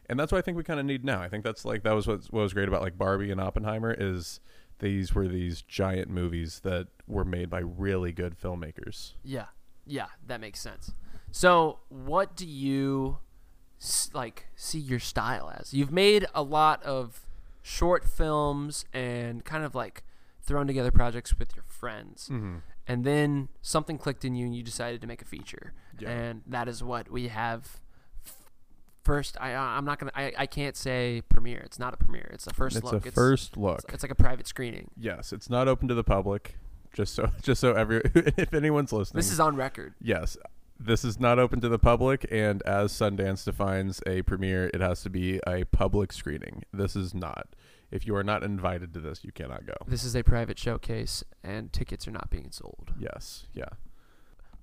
And 0.09 0.19
that's 0.19 0.33
what 0.33 0.39
I 0.39 0.43
think 0.43 0.57
we 0.57 0.65
kind 0.65 0.81
of 0.81 0.87
need 0.87 1.05
now. 1.05 1.23
I 1.23 1.29
think 1.29 1.45
that's 1.45 1.65
like 1.65 1.83
that 1.85 1.93
was 1.93 2.07
what, 2.07 2.25
what 2.31 2.43
was 2.43 2.53
great 2.53 2.69
about 2.69 2.83
like 2.83 2.99
Barbie 2.99 3.31
and 3.31 3.41
Oppenheimer 3.41 3.95
is 3.99 4.41
these 4.79 5.15
were 5.15 5.29
these 5.29 5.63
giant 5.63 6.11
movies 6.11 6.61
that 6.65 6.89
were 7.07 7.25
made 7.25 7.49
by 7.49 7.61
really 7.61 8.13
good 8.13 8.39
filmmakers. 8.39 9.13
Yeah, 9.23 9.47
yeah, 9.87 10.09
that 10.27 10.41
makes 10.41 10.61
sense. 10.61 10.93
So, 11.31 11.79
what 11.89 12.37
do 12.37 12.47
you 12.47 13.19
like 14.15 14.47
see 14.57 14.79
your 14.79 14.99
style 15.01 15.53
as? 15.59 15.73
You've 15.75 15.93
made 15.93 16.27
a 16.35 16.43
lot 16.43 16.83
of 16.85 17.27
short 17.63 18.05
films 18.05 18.85
and 18.93 19.45
kind 19.45 19.65
of 19.65 19.75
like 19.75 20.03
thrown 20.41 20.67
together 20.67 20.91
projects 20.91 21.39
with 21.39 21.55
your 21.55 21.65
friends, 21.69 22.29
Mm-hmm. 22.31 22.57
and 22.87 23.05
then 23.05 23.49
something 23.61 23.99
clicked 23.99 24.25
in 24.25 24.35
you, 24.35 24.47
and 24.47 24.55
you 24.57 24.63
decided 24.63 25.01
to 25.01 25.07
make 25.07 25.23
a 25.23 25.25
feature, 25.25 25.73
Yeah. 25.99 26.11
and 26.11 26.43
that 26.47 26.69
is 26.69 26.83
what 26.83 27.11
we 27.11 27.29
have. 27.29 27.79
First, 29.05 29.37
I 29.41 29.53
I'm 29.55 29.85
not 29.85 29.99
gonna 29.99 30.13
I, 30.15 30.33
I 30.39 30.47
can't 30.47 30.77
say 30.77 31.23
premiere. 31.29 31.59
It's 31.65 31.79
not 31.81 31.93
a 31.93 31.97
premiere. 31.97 32.31
It's 32.33 32.47
a 32.47 32.55
first 32.55 32.77
It's 32.77 32.85
look. 32.85 33.05
a 33.05 33.11
first 33.11 33.57
look. 33.57 33.81
It's, 33.85 33.95
it's 33.95 34.03
like 34.05 34.13
a 34.13 34.17
private 34.17 34.47
screening. 34.47 34.91
yes, 34.97 35.33
it's 35.33 35.51
not 35.51 35.67
open 35.67 35.89
to 35.89 35.95
the 35.95 36.05
public. 36.05 36.57
Just 36.93 37.15
so 37.15 37.29
just 37.43 37.61
so 37.61 37.73
every 37.73 38.01
if 38.15 38.55
anyone's 38.55 38.93
listening. 38.93 39.19
This 39.19 39.33
is 39.33 39.41
on 39.41 39.57
record. 39.57 39.95
Yes. 40.01 40.37
This 40.85 41.05
is 41.05 41.21
not 41.21 41.39
open 41.39 41.61
to 41.61 41.69
the 41.69 41.79
public, 41.79 42.27
and 42.31 42.61
as 42.63 42.93
Sundance 42.93 43.45
defines 43.45 44.01
a 44.05 44.23
premiere, 44.23 44.69
it 44.75 44.81
has 44.81 45.03
to 45.03 45.11
be 45.11 45.41
a 45.47 45.65
public 45.67 46.13
screening. 46.13 46.65
This 46.73 46.97
is 46.97 47.15
not. 47.15 47.55
If 47.93 48.05
you 48.05 48.17
are 48.17 48.25
not 48.25 48.43
invited 48.43 48.93
to 48.95 49.01
this, 49.01 49.23
you 49.23 49.31
cannot 49.31 49.65
go. 49.65 49.75
This 49.87 50.03
is 50.03 50.17
a 50.17 50.25
private 50.25 50.59
showcase, 50.59 51.23
and 51.45 51.73
tickets 51.73 52.09
are 52.09 52.11
not 52.11 52.31
being 52.31 52.51
sold. 52.51 52.95
Yes, 52.99 53.47
yeah. 53.55 53.69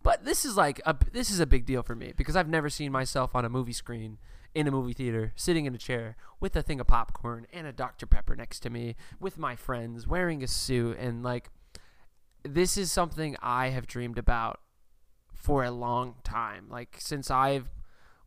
But 0.03 0.25
this 0.25 0.43
is 0.43 0.57
like 0.57 0.81
a 0.85 0.95
this 1.11 1.29
is 1.29 1.39
a 1.39 1.45
big 1.45 1.65
deal 1.65 1.83
for 1.83 1.95
me 1.95 2.13
because 2.17 2.35
I've 2.35 2.49
never 2.49 2.69
seen 2.69 2.91
myself 2.91 3.35
on 3.35 3.45
a 3.45 3.49
movie 3.49 3.73
screen 3.73 4.17
in 4.53 4.67
a 4.67 4.71
movie 4.71 4.93
theater, 4.93 5.31
sitting 5.35 5.65
in 5.65 5.75
a 5.75 5.77
chair 5.77 6.17
with 6.39 6.55
a 6.55 6.61
thing 6.61 6.79
of 6.79 6.87
popcorn 6.87 7.45
and 7.53 7.67
a 7.67 7.71
Dr 7.71 8.05
Pepper 8.05 8.35
next 8.35 8.59
to 8.61 8.69
me 8.69 8.95
with 9.19 9.37
my 9.37 9.55
friends, 9.55 10.07
wearing 10.07 10.43
a 10.43 10.47
suit 10.47 10.97
and 10.97 11.23
like 11.23 11.49
this 12.43 12.77
is 12.77 12.91
something 12.91 13.35
I 13.41 13.69
have 13.69 13.87
dreamed 13.87 14.17
about 14.17 14.59
for 15.39 15.63
a 15.63 15.71
long 15.71 16.15
time. 16.23 16.67
Like 16.69 16.97
since 16.99 17.31
I 17.31 17.61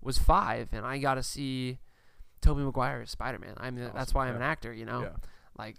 was 0.00 0.18
5 0.18 0.70
and 0.72 0.84
I 0.84 0.98
got 0.98 1.14
to 1.14 1.22
see 1.22 1.78
Tobey 2.40 2.62
Maguire 2.62 3.02
as 3.02 3.10
Spider-Man. 3.10 3.54
I 3.58 3.70
mean 3.70 3.84
that's 3.84 4.10
Awesome, 4.10 4.14
why 4.16 4.24
I'm 4.28 4.32
yeah. 4.34 4.36
an 4.36 4.42
actor, 4.42 4.72
you 4.72 4.84
know? 4.84 5.02
Yeah. 5.02 5.10
Like 5.56 5.76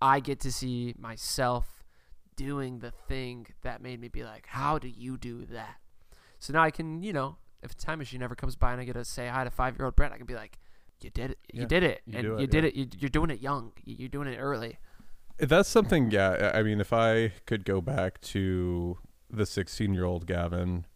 I 0.00 0.20
get 0.20 0.40
to 0.40 0.52
see 0.52 0.94
myself 0.98 1.82
doing 2.36 2.80
the 2.80 2.90
thing 3.08 3.46
that 3.62 3.80
made 3.80 4.00
me 4.00 4.08
be 4.08 4.22
like, 4.24 4.46
how 4.46 4.78
do 4.78 4.88
you 4.88 5.16
do 5.16 5.46
that? 5.46 5.76
So 6.38 6.52
now 6.52 6.62
I 6.62 6.70
can, 6.70 7.02
you 7.02 7.12
know, 7.12 7.36
if 7.62 7.72
a 7.72 7.74
time 7.74 7.98
machine 7.98 8.22
ever 8.22 8.34
comes 8.34 8.54
by 8.56 8.72
and 8.72 8.80
I 8.80 8.84
get 8.84 8.92
to 8.94 9.04
say 9.04 9.28
hi 9.28 9.44
to 9.44 9.50
five 9.50 9.76
year 9.78 9.86
old 9.86 9.96
Brett, 9.96 10.12
I 10.12 10.18
can 10.18 10.26
be 10.26 10.34
like, 10.34 10.58
you 11.00 11.10
did 11.10 11.30
it, 11.32 11.38
you 11.52 11.62
Yeah, 11.62 11.66
did 11.66 11.82
it, 11.82 12.00
you 12.06 12.18
and 12.18 12.26
it, 12.26 12.40
you 12.40 12.46
did 12.46 12.64
it. 12.64 12.74
You, 12.74 12.86
you're 12.98 13.08
doing 13.10 13.30
it 13.30 13.40
young. 13.40 13.72
You- 13.84 13.96
You're 13.98 14.08
doing 14.08 14.28
it 14.28 14.36
early. 14.38 14.78
That's 15.38 15.68
something, 15.68 16.10
yeah. 16.12 16.52
I 16.54 16.62
mean, 16.62 16.80
if 16.80 16.92
I 16.92 17.32
could 17.46 17.64
go 17.64 17.80
back 17.80 18.20
to 18.22 18.98
the 19.36 19.46
16 19.46 19.94
year 19.94 20.04
old 20.04 20.26
Gavin, 20.26 20.86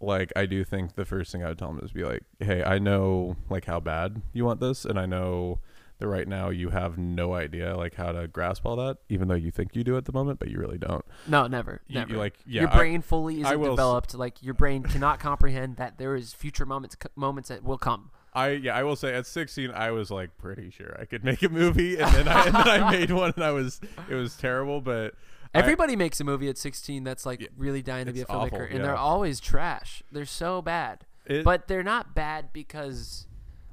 like, 0.00 0.32
I 0.36 0.46
do 0.46 0.64
think 0.64 0.94
the 0.96 1.04
first 1.04 1.32
thing 1.32 1.42
I 1.44 1.48
would 1.48 1.58
tell 1.58 1.70
him 1.70 1.80
is 1.82 1.92
be 1.92 2.04
like, 2.04 2.22
hey, 2.40 2.62
I 2.62 2.78
know, 2.78 3.36
like, 3.48 3.64
how 3.66 3.80
bad 3.80 4.22
you 4.32 4.44
want 4.44 4.60
this, 4.60 4.84
and 4.84 4.98
I 4.98 5.06
know 5.06 5.60
that 5.98 6.08
right 6.08 6.26
now 6.26 6.48
you 6.50 6.70
have 6.70 6.98
no 6.98 7.34
idea, 7.34 7.76
like, 7.76 7.94
how 7.94 8.10
to 8.12 8.26
grasp 8.26 8.66
all 8.66 8.74
that, 8.76 8.98
even 9.08 9.28
though 9.28 9.34
you 9.36 9.50
think 9.52 9.76
you 9.76 9.84
do 9.84 9.96
at 9.96 10.04
the 10.04 10.12
moment, 10.12 10.40
but 10.40 10.48
you 10.48 10.58
really 10.58 10.76
don't. 10.78 11.04
No, 11.28 11.46
never, 11.46 11.80
You- 11.86 12.00
you 12.00 12.06
never. 12.06 12.18
like, 12.18 12.34
yeah, 12.44 12.62
your 12.62 12.70
I- 12.70 12.76
brain 12.76 13.00
fully 13.00 13.40
isn't 13.40 13.46
s- 13.62 13.68
developed. 13.70 14.14
Like 14.14 14.42
your 14.42 14.54
brain 14.54 14.82
cannot 14.82 15.20
comprehend 15.20 15.76
that 15.76 15.96
there 15.98 16.16
is 16.16 16.34
future 16.34 16.66
moments 16.66 16.96
moments 17.16 17.48
that 17.48 17.62
will 17.62 17.78
come. 17.78 18.10
I 18.36 18.48
yeah, 18.50 18.74
I 18.76 18.82
will 18.82 18.96
say 18.96 19.14
at 19.14 19.26
16 19.28 19.70
I 19.70 19.92
was 19.92 20.10
like 20.10 20.36
pretty 20.36 20.68
sure 20.68 20.96
I 21.00 21.04
could 21.04 21.22
make 21.22 21.44
a 21.44 21.48
movie 21.48 21.96
and 22.00 22.12
then 22.12 22.26
I 22.26 22.46
and 22.46 22.54
then 22.56 22.68
I 22.68 22.90
made 22.98 23.12
one 23.12 23.32
and 23.36 23.44
I 23.44 23.52
was 23.52 23.80
it 24.10 24.14
was 24.16 24.36
terrible 24.36 24.80
but 24.80 25.14
I- 25.54 25.58
Everybody 25.60 25.96
makes 25.96 26.20
a 26.20 26.24
movie 26.24 26.48
at 26.48 26.58
16 26.58 27.04
that's 27.04 27.24
like 27.24 27.40
Yeah, 27.40 27.48
really 27.56 27.82
dying 27.82 28.06
to 28.06 28.12
be 28.12 28.20
a 28.22 28.24
filmmaker, 28.24 28.52
awful, 28.52 28.60
and 28.70 28.84
they're 28.84 28.96
always 28.96 29.40
trash. 29.40 30.02
They're 30.10 30.24
so 30.26 30.60
bad. 30.62 31.06
it, 31.26 31.44
but 31.44 31.68
they're 31.68 31.82
not 31.84 32.14
bad 32.14 32.52
because 32.52 33.26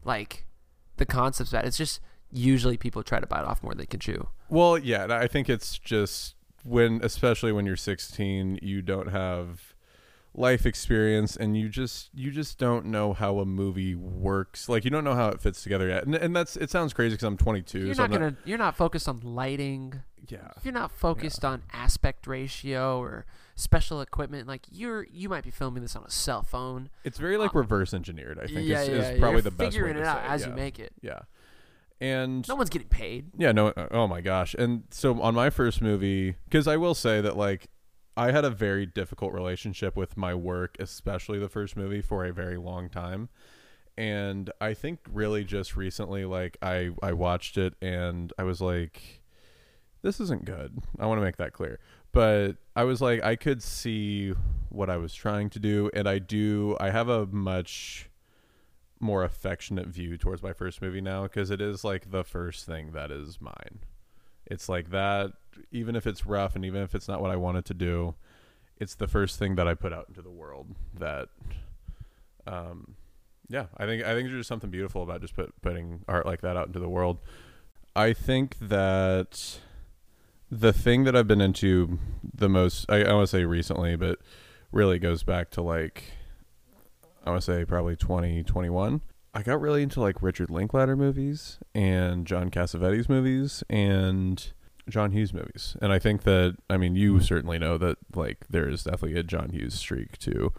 like 0.03 0.45
the 0.97 1.05
concept's 1.05 1.51
bad. 1.51 1.65
It's 1.65 1.77
just 1.77 2.00
usually 2.31 2.77
people 2.77 3.03
try 3.03 3.19
to 3.19 3.27
bite 3.27 3.43
off 3.43 3.61
more 3.63 3.71
than 3.73 3.79
they 3.79 3.85
can 3.85 4.00
chew. 4.00 4.27
well 4.50 4.77
yeah, 4.77 5.07
I 5.09 5.27
think 5.27 5.50
it's 5.50 5.77
just 5.77 6.35
when 6.63 7.00
especially 7.03 7.51
when 7.51 7.65
you're 7.65 7.75
16 7.75 8.59
you 8.61 8.81
don't 8.83 9.07
have 9.09 9.73
life 10.33 10.65
experience 10.65 11.35
and 11.35 11.57
you 11.57 11.67
just 11.67 12.09
you 12.13 12.31
just 12.31 12.57
don't 12.57 12.85
know 12.85 13.11
how 13.11 13.39
a 13.39 13.45
movie 13.45 13.95
works 13.95 14.69
like 14.69 14.85
you 14.85 14.89
don't 14.91 15.03
know 15.03 15.15
how 15.15 15.27
it 15.27 15.41
fits 15.41 15.61
together 15.61 15.89
yet 15.89 16.05
and, 16.05 16.15
and 16.15 16.33
that's 16.33 16.55
it 16.55 16.69
sounds 16.69 16.93
crazy 16.93 17.15
because 17.15 17.25
i'm 17.25 17.35
22 17.35 17.79
You're 17.79 17.95
so 17.95 18.03
not 18.03 18.13
I'm 18.13 18.19
gonna. 18.19 18.38
You're 18.45 18.57
not 18.57 18.77
focused 18.77 19.09
on 19.09 19.19
lighting. 19.21 20.03
Yeah 20.27 20.49
You're 20.63 20.73
not 20.73 20.91
focused 20.91 21.43
on 21.43 21.63
aspect 21.73 22.27
ratio 22.27 22.99
or 22.99 23.25
special 23.55 24.01
equipment. 24.01 24.47
Like 24.47 24.61
you're. 24.71 25.05
You 25.11 25.29
might 25.29 25.43
be 25.43 25.51
filming 25.51 25.81
this 25.81 25.95
on 25.95 26.03
a 26.03 26.09
cell 26.11 26.43
phone. 26.43 26.89
it's 27.03 27.17
very 27.19 27.37
like 27.37 27.53
reverse 27.53 27.93
engineered 27.93 28.39
i 28.39 28.45
think 28.47 28.67
yeah, 28.67 28.81
is, 28.81 28.87
yeah, 28.87 28.95
is 28.95 29.11
yeah. 29.13 29.19
probably 29.19 29.31
You're 29.31 29.41
the 29.41 29.51
best 29.51 29.59
way 29.59 29.71
figuring 29.71 29.97
it 29.97 30.03
out 30.03 30.21
as 30.23 30.41
yeah. 30.41 30.47
you 30.47 30.53
make 30.53 30.79
it. 30.79 30.93
yeah 31.01 31.19
and 32.01 32.47
No 32.49 32.55
one's 32.55 32.71
getting 32.71 32.87
paid. 32.87 33.27
Yeah, 33.37 33.51
no. 33.51 33.67
uh, 33.67 33.87
Oh 33.91 34.07
my 34.07 34.21
gosh. 34.21 34.55
And 34.55 34.83
so 34.89 35.21
on 35.21 35.35
my 35.35 35.51
first 35.51 35.81
movie, 35.81 36.35
because 36.45 36.67
I 36.67 36.75
will 36.75 36.95
say 36.95 37.21
that 37.21 37.37
like 37.37 37.67
I 38.17 38.31
had 38.31 38.43
a 38.43 38.49
very 38.49 38.85
difficult 38.85 39.33
relationship 39.33 39.95
with 39.95 40.17
my 40.17 40.33
work, 40.33 40.75
especially 40.79 41.37
the 41.39 41.47
first 41.47 41.77
movie, 41.77 42.01
for 42.01 42.25
a 42.25 42.33
very 42.33 42.57
long 42.57 42.89
time. 42.89 43.29
And 43.97 44.51
I 44.59 44.73
think 44.73 44.99
really 45.11 45.43
just 45.43 45.75
recently, 45.77 46.25
like 46.25 46.57
I 46.61 46.89
I 47.03 47.13
watched 47.13 47.57
it 47.57 47.75
and 47.81 48.33
I 48.37 48.43
was 48.43 48.61
like, 48.61 49.20
this 50.01 50.20
isn't 50.20 50.46
good. 50.46 50.81
I 51.00 51.05
want 51.05 51.20
to 51.20 51.25
make 51.25 51.38
that 51.38 51.53
clear. 51.53 51.79
But 52.12 52.53
I 52.75 52.84
was 52.84 53.01
like, 53.01 53.24
I 53.24 53.36
could 53.36 53.63
see 53.63 54.34
what 54.70 54.89
I 54.89 54.98
was 54.98 55.13
trying 55.13 55.50
to 55.51 55.60
do, 55.60 55.89
and 55.93 56.08
I 56.08 56.20
do. 56.20 56.75
I 56.79 56.89
have 56.89 57.08
a 57.08 57.25
much 57.27 58.10
more 59.00 59.24
affectionate 59.24 59.88
view 59.88 60.17
towards 60.17 60.43
my 60.43 60.53
first 60.53 60.81
movie 60.81 61.01
now 61.01 61.24
because 61.24 61.50
it 61.50 61.60
is 61.60 61.84
like 61.84 62.12
the 62.12 62.24
first 62.24 62.65
thing 62.65 62.91
that 62.91 63.12
is 63.12 63.39
mine. 63.41 63.79
It's 64.46 64.70
like 64.70 64.91
that, 64.91 65.31
even 65.72 65.96
if 65.96 66.05
it's 66.05 66.25
rough 66.25 66.55
and 66.55 66.63
even 66.65 66.81
if 66.81 66.93
it's 66.93 67.08
not 67.08 67.22
what 67.22 67.31
I 67.31 67.36
wanted 67.36 67.65
to 67.65 67.74
do, 67.74 68.15
it's 68.77 68.96
the 68.96 69.08
first 69.08 69.39
thing 69.39 69.55
that 69.55 69.67
I 69.67 69.74
put 69.74 69.93
out 69.93 70.05
into 70.08 70.22
the 70.22 70.29
world. 70.29 70.75
That, 70.98 71.29
um, 72.46 72.96
yeah, 73.50 73.67
I 73.77 73.86
think 73.86 74.03
I 74.03 74.13
think 74.13 74.27
there's 74.27 74.41
just 74.41 74.50
something 74.50 74.70
beautiful 74.70 75.03
about 75.03 75.22
just 75.22 75.36
put, 75.36 75.60
putting 75.62 76.03
art 76.08 76.25
like 76.25 76.41
that 76.41 76.58
out 76.58 76.67
into 76.67 76.79
the 76.79 76.89
world. 76.89 77.20
I 77.96 78.13
think 78.13 78.58
that 78.60 79.60
the 80.51 80.74
thing 80.74 81.05
that 81.05 81.15
I've 81.15 81.27
been 81.27 81.41
into 81.41 81.98
the 82.24 82.50
most, 82.50 82.86
I, 82.89 83.03
I 83.03 83.13
want 83.13 83.24
to 83.29 83.38
say 83.38 83.46
recently, 83.46 83.96
but 83.96 84.20
really 84.72 85.00
goes 85.00 85.24
back 85.24 85.50
to 85.51 85.62
like 85.62 86.03
I 87.25 87.29
want 87.29 87.41
to 87.43 87.51
say 87.51 87.65
probably 87.65 87.96
2021. 87.96 89.01
I 89.34 89.43
got 89.43 89.62
really 89.62 89.81
into 89.81 90.01
like 90.01 90.22
Richard 90.22 90.50
Linklater 90.50 90.98
movies 90.98 91.58
and 91.74 92.27
John 92.27 92.50
Cassavetes 92.50 93.08
movies 93.08 93.63
and 93.70 94.51
John 94.89 95.12
Hughes 95.12 95.34
movies, 95.34 95.77
and 95.81 95.93
I 95.93 96.00
think 96.00 96.24
that 96.24 96.58
I 96.70 96.75
mean 96.75 96.96
you 96.96 97.13
mm-hmm. 97.13 97.24
certainly 97.24 97.58
know 97.58 97.77
that 97.77 97.98
like 98.13 98.46
there 98.50 98.67
is 98.67 98.84
definitely 98.84 99.17
a 99.17 99.24
John 99.24 99.51
Hughes 99.51 99.75
streak 99.75 100.17
to 100.20 100.51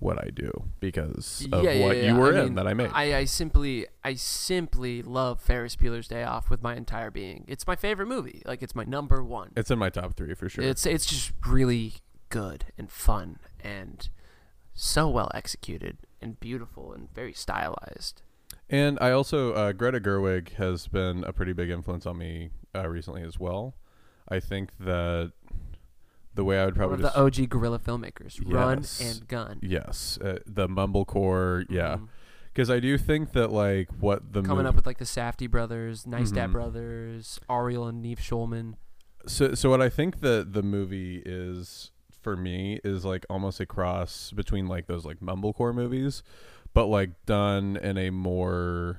what 0.00 0.18
I 0.22 0.30
do 0.30 0.50
because 0.80 1.46
of 1.52 1.64
Yeah, 1.64 1.72
yeah, 1.72 1.86
what 1.86 1.96
yeah, 1.96 2.12
you 2.12 2.16
were 2.16 2.34
I 2.34 2.38
in 2.40 2.44
mean, 2.46 2.54
that 2.54 2.66
I 2.66 2.74
made. 2.74 2.90
I, 2.92 3.18
I 3.18 3.24
simply, 3.24 3.86
I 4.04 4.14
simply 4.14 5.02
love 5.02 5.40
Ferris 5.40 5.76
Bueller's 5.76 6.08
Day 6.08 6.22
Off 6.24 6.50
with 6.50 6.62
my 6.62 6.76
entire 6.76 7.10
being. 7.10 7.44
It's 7.48 7.66
my 7.66 7.76
favorite 7.76 8.06
movie. 8.06 8.42
Like 8.44 8.62
it's 8.62 8.74
my 8.74 8.84
number 8.84 9.22
one. 9.24 9.52
it's 9.56 9.70
in 9.70 9.78
my 9.78 9.90
top 9.90 10.14
three 10.14 10.34
for 10.34 10.48
sure. 10.48 10.64
It's 10.64 10.86
it's 10.86 11.06
just 11.06 11.32
really 11.46 11.94
good 12.30 12.66
and 12.76 12.90
fun 12.90 13.38
and 13.60 14.08
so 14.74 15.08
well 15.08 15.30
executed 15.34 15.98
and 16.20 16.38
beautiful 16.40 16.92
and 16.92 17.12
very 17.14 17.32
stylized. 17.32 18.22
And 18.70 18.98
I 19.00 19.10
also 19.12 19.52
uh, 19.54 19.72
Greta 19.72 19.98
Gerwig 20.00 20.54
has 20.54 20.88
been 20.88 21.24
a 21.24 21.32
pretty 21.32 21.52
big 21.52 21.70
influence 21.70 22.06
on 22.06 22.18
me 22.18 22.50
uh, 22.74 22.86
recently 22.88 23.22
as 23.22 23.38
well. 23.40 23.74
I 24.28 24.40
think 24.40 24.70
that 24.80 25.32
the 26.38 26.44
way 26.44 26.58
I 26.60 26.66
would 26.66 26.76
One 26.76 26.78
probably 26.88 26.94
of 27.04 27.12
just 27.12 27.14
the 27.40 27.44
OG 27.44 27.50
guerrilla 27.50 27.78
filmmakers, 27.80 28.40
Run 28.54 28.78
Yes. 28.78 29.00
and 29.00 29.26
Gun. 29.28 29.58
yes, 29.60 30.18
uh, 30.22 30.38
the 30.46 30.68
mumblecore, 30.68 31.66
yeah, 31.68 31.96
Mhm. 31.96 32.08
because 32.54 32.70
I 32.70 32.78
do 32.78 32.96
think 32.96 33.32
that 33.32 33.50
like 33.50 33.88
what 34.00 34.32
the 34.32 34.42
Coming 34.42 34.64
mov- 34.64 34.68
up 34.68 34.74
with 34.76 34.86
like 34.86 34.98
the 34.98 35.04
Safdie 35.04 35.50
brothers, 35.50 36.06
Nice 36.06 36.30
Dad 36.30 36.50
Mhm. 36.50 36.52
brothers, 36.52 37.40
Ariel 37.50 37.88
and 37.88 38.00
Nev 38.00 38.18
Schulman. 38.18 38.74
so 39.26 39.54
so 39.54 39.68
what 39.68 39.82
I 39.82 39.88
think 39.88 40.20
that 40.20 40.52
the 40.52 40.62
movie 40.62 41.22
is 41.26 41.90
for 42.22 42.36
me 42.36 42.78
is 42.84 43.04
like 43.04 43.26
almost 43.28 43.58
a 43.58 43.66
cross 43.66 44.30
between 44.32 44.66
like 44.68 44.86
those 44.86 45.04
like 45.04 45.18
mumblecore 45.18 45.74
movies, 45.74 46.22
but 46.72 46.86
like 46.86 47.10
done 47.26 47.76
in 47.76 47.98
a 47.98 48.10
more 48.10 48.98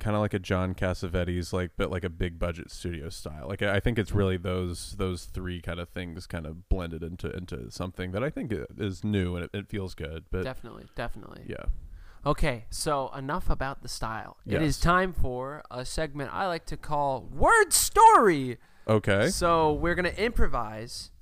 kind 0.00 0.16
of 0.16 0.22
like 0.22 0.34
a 0.34 0.38
John 0.38 0.74
Cassavetes 0.74 1.52
like 1.52 1.72
but 1.76 1.90
like 1.90 2.04
a 2.04 2.10
big 2.10 2.38
budget 2.38 2.70
studio 2.70 3.08
style. 3.08 3.46
Like 3.48 3.62
I 3.62 3.76
I 3.76 3.80
think 3.80 3.98
it's 3.98 4.10
mm-hmm. 4.10 4.18
really 4.18 4.36
those 4.36 4.96
those 4.98 5.24
three 5.24 5.60
kind 5.60 5.78
of 5.78 5.88
things 5.88 6.26
kind 6.26 6.46
of 6.46 6.68
blended 6.68 7.02
into 7.02 7.30
into 7.30 7.70
something 7.70 8.12
that 8.12 8.24
I 8.24 8.30
think 8.30 8.52
is 8.78 9.04
new 9.04 9.36
and 9.36 9.44
it, 9.44 9.50
it 9.52 9.68
feels 9.68 9.94
good. 9.94 10.24
But 10.30 10.44
definitely, 10.44 10.86
definitely. 10.96 11.42
yeah, 11.46 11.66
Okay, 12.24 12.66
so 12.68 13.10
enough 13.16 13.48
about 13.48 13.82
the 13.82 13.88
style. 13.88 14.36
It 14.46 14.60
is 14.60 14.78
time 14.78 15.14
for 15.14 15.62
a 15.70 15.86
segment 15.86 16.30
I 16.34 16.46
like 16.48 16.66
to 16.66 16.76
call 16.76 17.22
Word 17.32 17.72
Story. 17.72 18.58
okay, 18.86 19.28
So 19.30 19.72
we're 19.72 19.94
gonna 19.94 20.10
improvise 20.10 21.12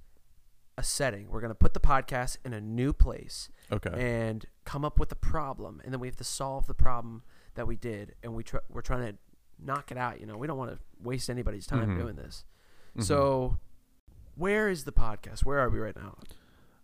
a 0.77 0.83
setting. 0.83 1.29
We're 1.31 1.41
gonna 1.41 1.55
put 1.55 1.73
the 1.73 1.81
podcast 1.81 2.39
in 2.45 2.53
a 2.53 2.61
new 2.61 2.93
place 2.93 3.49
okay, 3.71 3.91
and 3.95 4.45
come 4.65 4.85
up 4.85 4.99
with 4.99 5.13
a 5.13 5.17
problem, 5.17 5.81
and 5.85 5.93
then 5.93 6.01
we 6.01 6.09
have 6.09 6.17
to 6.17 6.25
solve 6.25 6.67
the 6.67 6.75
problem 6.75 7.23
that 7.59 7.67
we 7.67 7.77
did, 7.77 8.15
and 8.23 8.35
we 8.35 8.43
tr- 8.43 8.65
we're 8.71 8.81
trying 8.81 9.13
to 9.13 9.19
knock 9.59 9.91
it 9.91 9.99
out. 9.99 10.21
You 10.21 10.27
know, 10.27 10.37
we 10.39 10.47
don't 10.47 10.57
want 10.59 10.71
to 10.73 10.79
waste 11.03 11.29
anybody's 11.29 11.67
time 11.67 11.91
Mhm. 11.91 11.99
doing 11.99 12.17
this. 12.17 12.45
Mhm. 12.97 13.03
So, 13.05 13.59
where 14.37 14.69
is 14.69 14.85
the 14.85 14.93
podcast? 14.93 15.45
Where 15.45 15.59
are 15.59 15.69
we 15.69 15.79
right 15.81 15.97
now? 15.97 16.17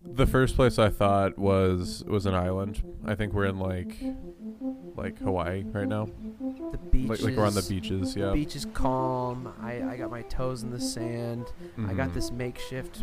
The 0.07 0.27
first 0.27 0.55
place 0.55 0.79
I 0.79 0.91
thought 0.91 1.39
was 1.39 2.05
was 2.07 2.27
an 2.27 2.35
island. 2.35 2.83
I 3.07 3.15
think 3.15 3.33
we're 3.33 3.47
in 3.47 3.59
like 3.59 3.97
like 4.97 5.19
Hawaii 5.19 5.65
right 5.65 5.89
now. 5.89 6.09
The 6.73 6.79
beach. 6.79 7.09
Like, 7.09 7.23
like 7.23 7.37
we're 7.37 7.47
on 7.47 7.55
the 7.55 7.63
beaches. 7.69 8.15
Yeah. 8.15 8.27
The 8.27 8.33
beach 8.33 8.55
is 8.55 8.67
calm. 8.75 9.53
I, 9.61 9.83
I 9.83 9.97
got 9.97 10.11
my 10.11 10.23
toes 10.23 10.63
in 10.63 10.71
the 10.71 10.81
sand. 10.81 11.47
I 11.89 11.95
got 11.95 12.11
Mhm. 12.11 12.15
this 12.15 12.31
makeshift 12.31 13.03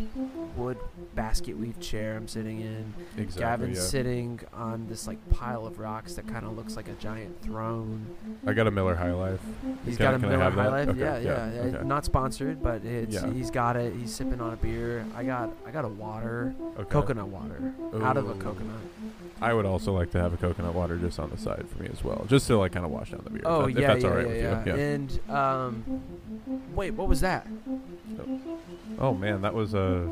wood 0.56 0.78
basket 1.14 1.56
weave 1.58 1.78
chair 1.80 2.16
I'm 2.16 2.28
sitting 2.28 2.60
in. 2.60 2.94
Exactly. 3.18 3.40
Gavin's 3.42 3.78
yeah. 3.78 3.82
sitting 3.84 4.40
on 4.54 4.86
this 4.86 5.06
like 5.06 5.18
pile 5.28 5.66
of 5.66 5.78
rocks 5.78 6.14
that 6.14 6.26
kind 6.26 6.46
of 6.46 6.56
looks 6.56 6.76
like 6.76 6.88
a 6.88 6.94
giant 6.94 7.42
throne. 7.42 8.06
I 8.46 8.52
got 8.54 8.66
a 8.66 8.70
Miller 8.70 8.94
High 8.94 9.12
Life. 9.12 9.40
He's 9.84 9.96
Can 9.98 10.06
got 10.06 10.14
a 10.14 10.18
Miller? 10.18 10.38
High 10.50 10.68
Life. 10.68 10.88
Okay, 10.90 11.00
Yeah, 11.00 11.18
yeah, 11.18 11.52
yeah. 11.52 11.60
okay. 11.78 11.84
Not 11.86 12.04
sponsored, 12.04 12.62
but 12.62 12.84
it's 12.84 13.14
Yeah. 13.16 13.30
he's 13.32 13.50
got 13.50 13.76
it. 13.76 13.92
He's 13.94 14.14
sipping 14.14 14.40
on 14.40 14.52
a 14.52 14.56
beer. 14.56 15.04
I 15.16 15.24
got 15.24 15.50
I 15.66 15.70
got 15.72 15.84
a 15.84 15.88
water, 15.88 16.54
Okay. 16.78 16.88
Coconut 16.92 17.28
water, 17.28 17.72
out 18.02 18.16
of 18.16 18.28
a 18.30 18.34
coconut. 18.34 18.76
I 19.40 19.52
would 19.52 19.66
also 19.66 19.92
like 19.92 20.12
to 20.12 20.20
have 20.20 20.32
a 20.32 20.36
coconut 20.36 20.72
water 20.74 20.96
just 20.98 21.18
on 21.18 21.28
the 21.30 21.36
side 21.36 21.64
for 21.68 21.82
me 21.82 21.88
as 21.92 22.04
well, 22.04 22.24
just 22.28 22.46
to 22.46 22.56
like 22.58 22.72
kind 22.72 22.84
of 22.84 22.92
wash 22.92 23.10
down 23.10 23.22
the 23.24 23.30
beer. 23.30 23.42
Oh 23.44 23.66
if, 23.66 23.74
that- 23.74 23.80
yeah, 23.80 23.92
if 23.92 23.92
that's 23.94 24.04
yeah, 24.04 24.10
all 24.10 24.16
right 24.16 24.26
yeah, 24.26 24.32
with 24.58 24.66
yeah. 24.66 24.74
you. 24.74 24.80
Yeah. 24.80 24.88
And 24.94 25.30
um, 25.30 26.02
wait, 26.74 26.90
what 26.92 27.08
was 27.08 27.20
that? 27.22 27.46
Oh 28.98 29.14
man, 29.14 29.42
that 29.42 29.54
was 29.54 29.74
a. 29.74 30.08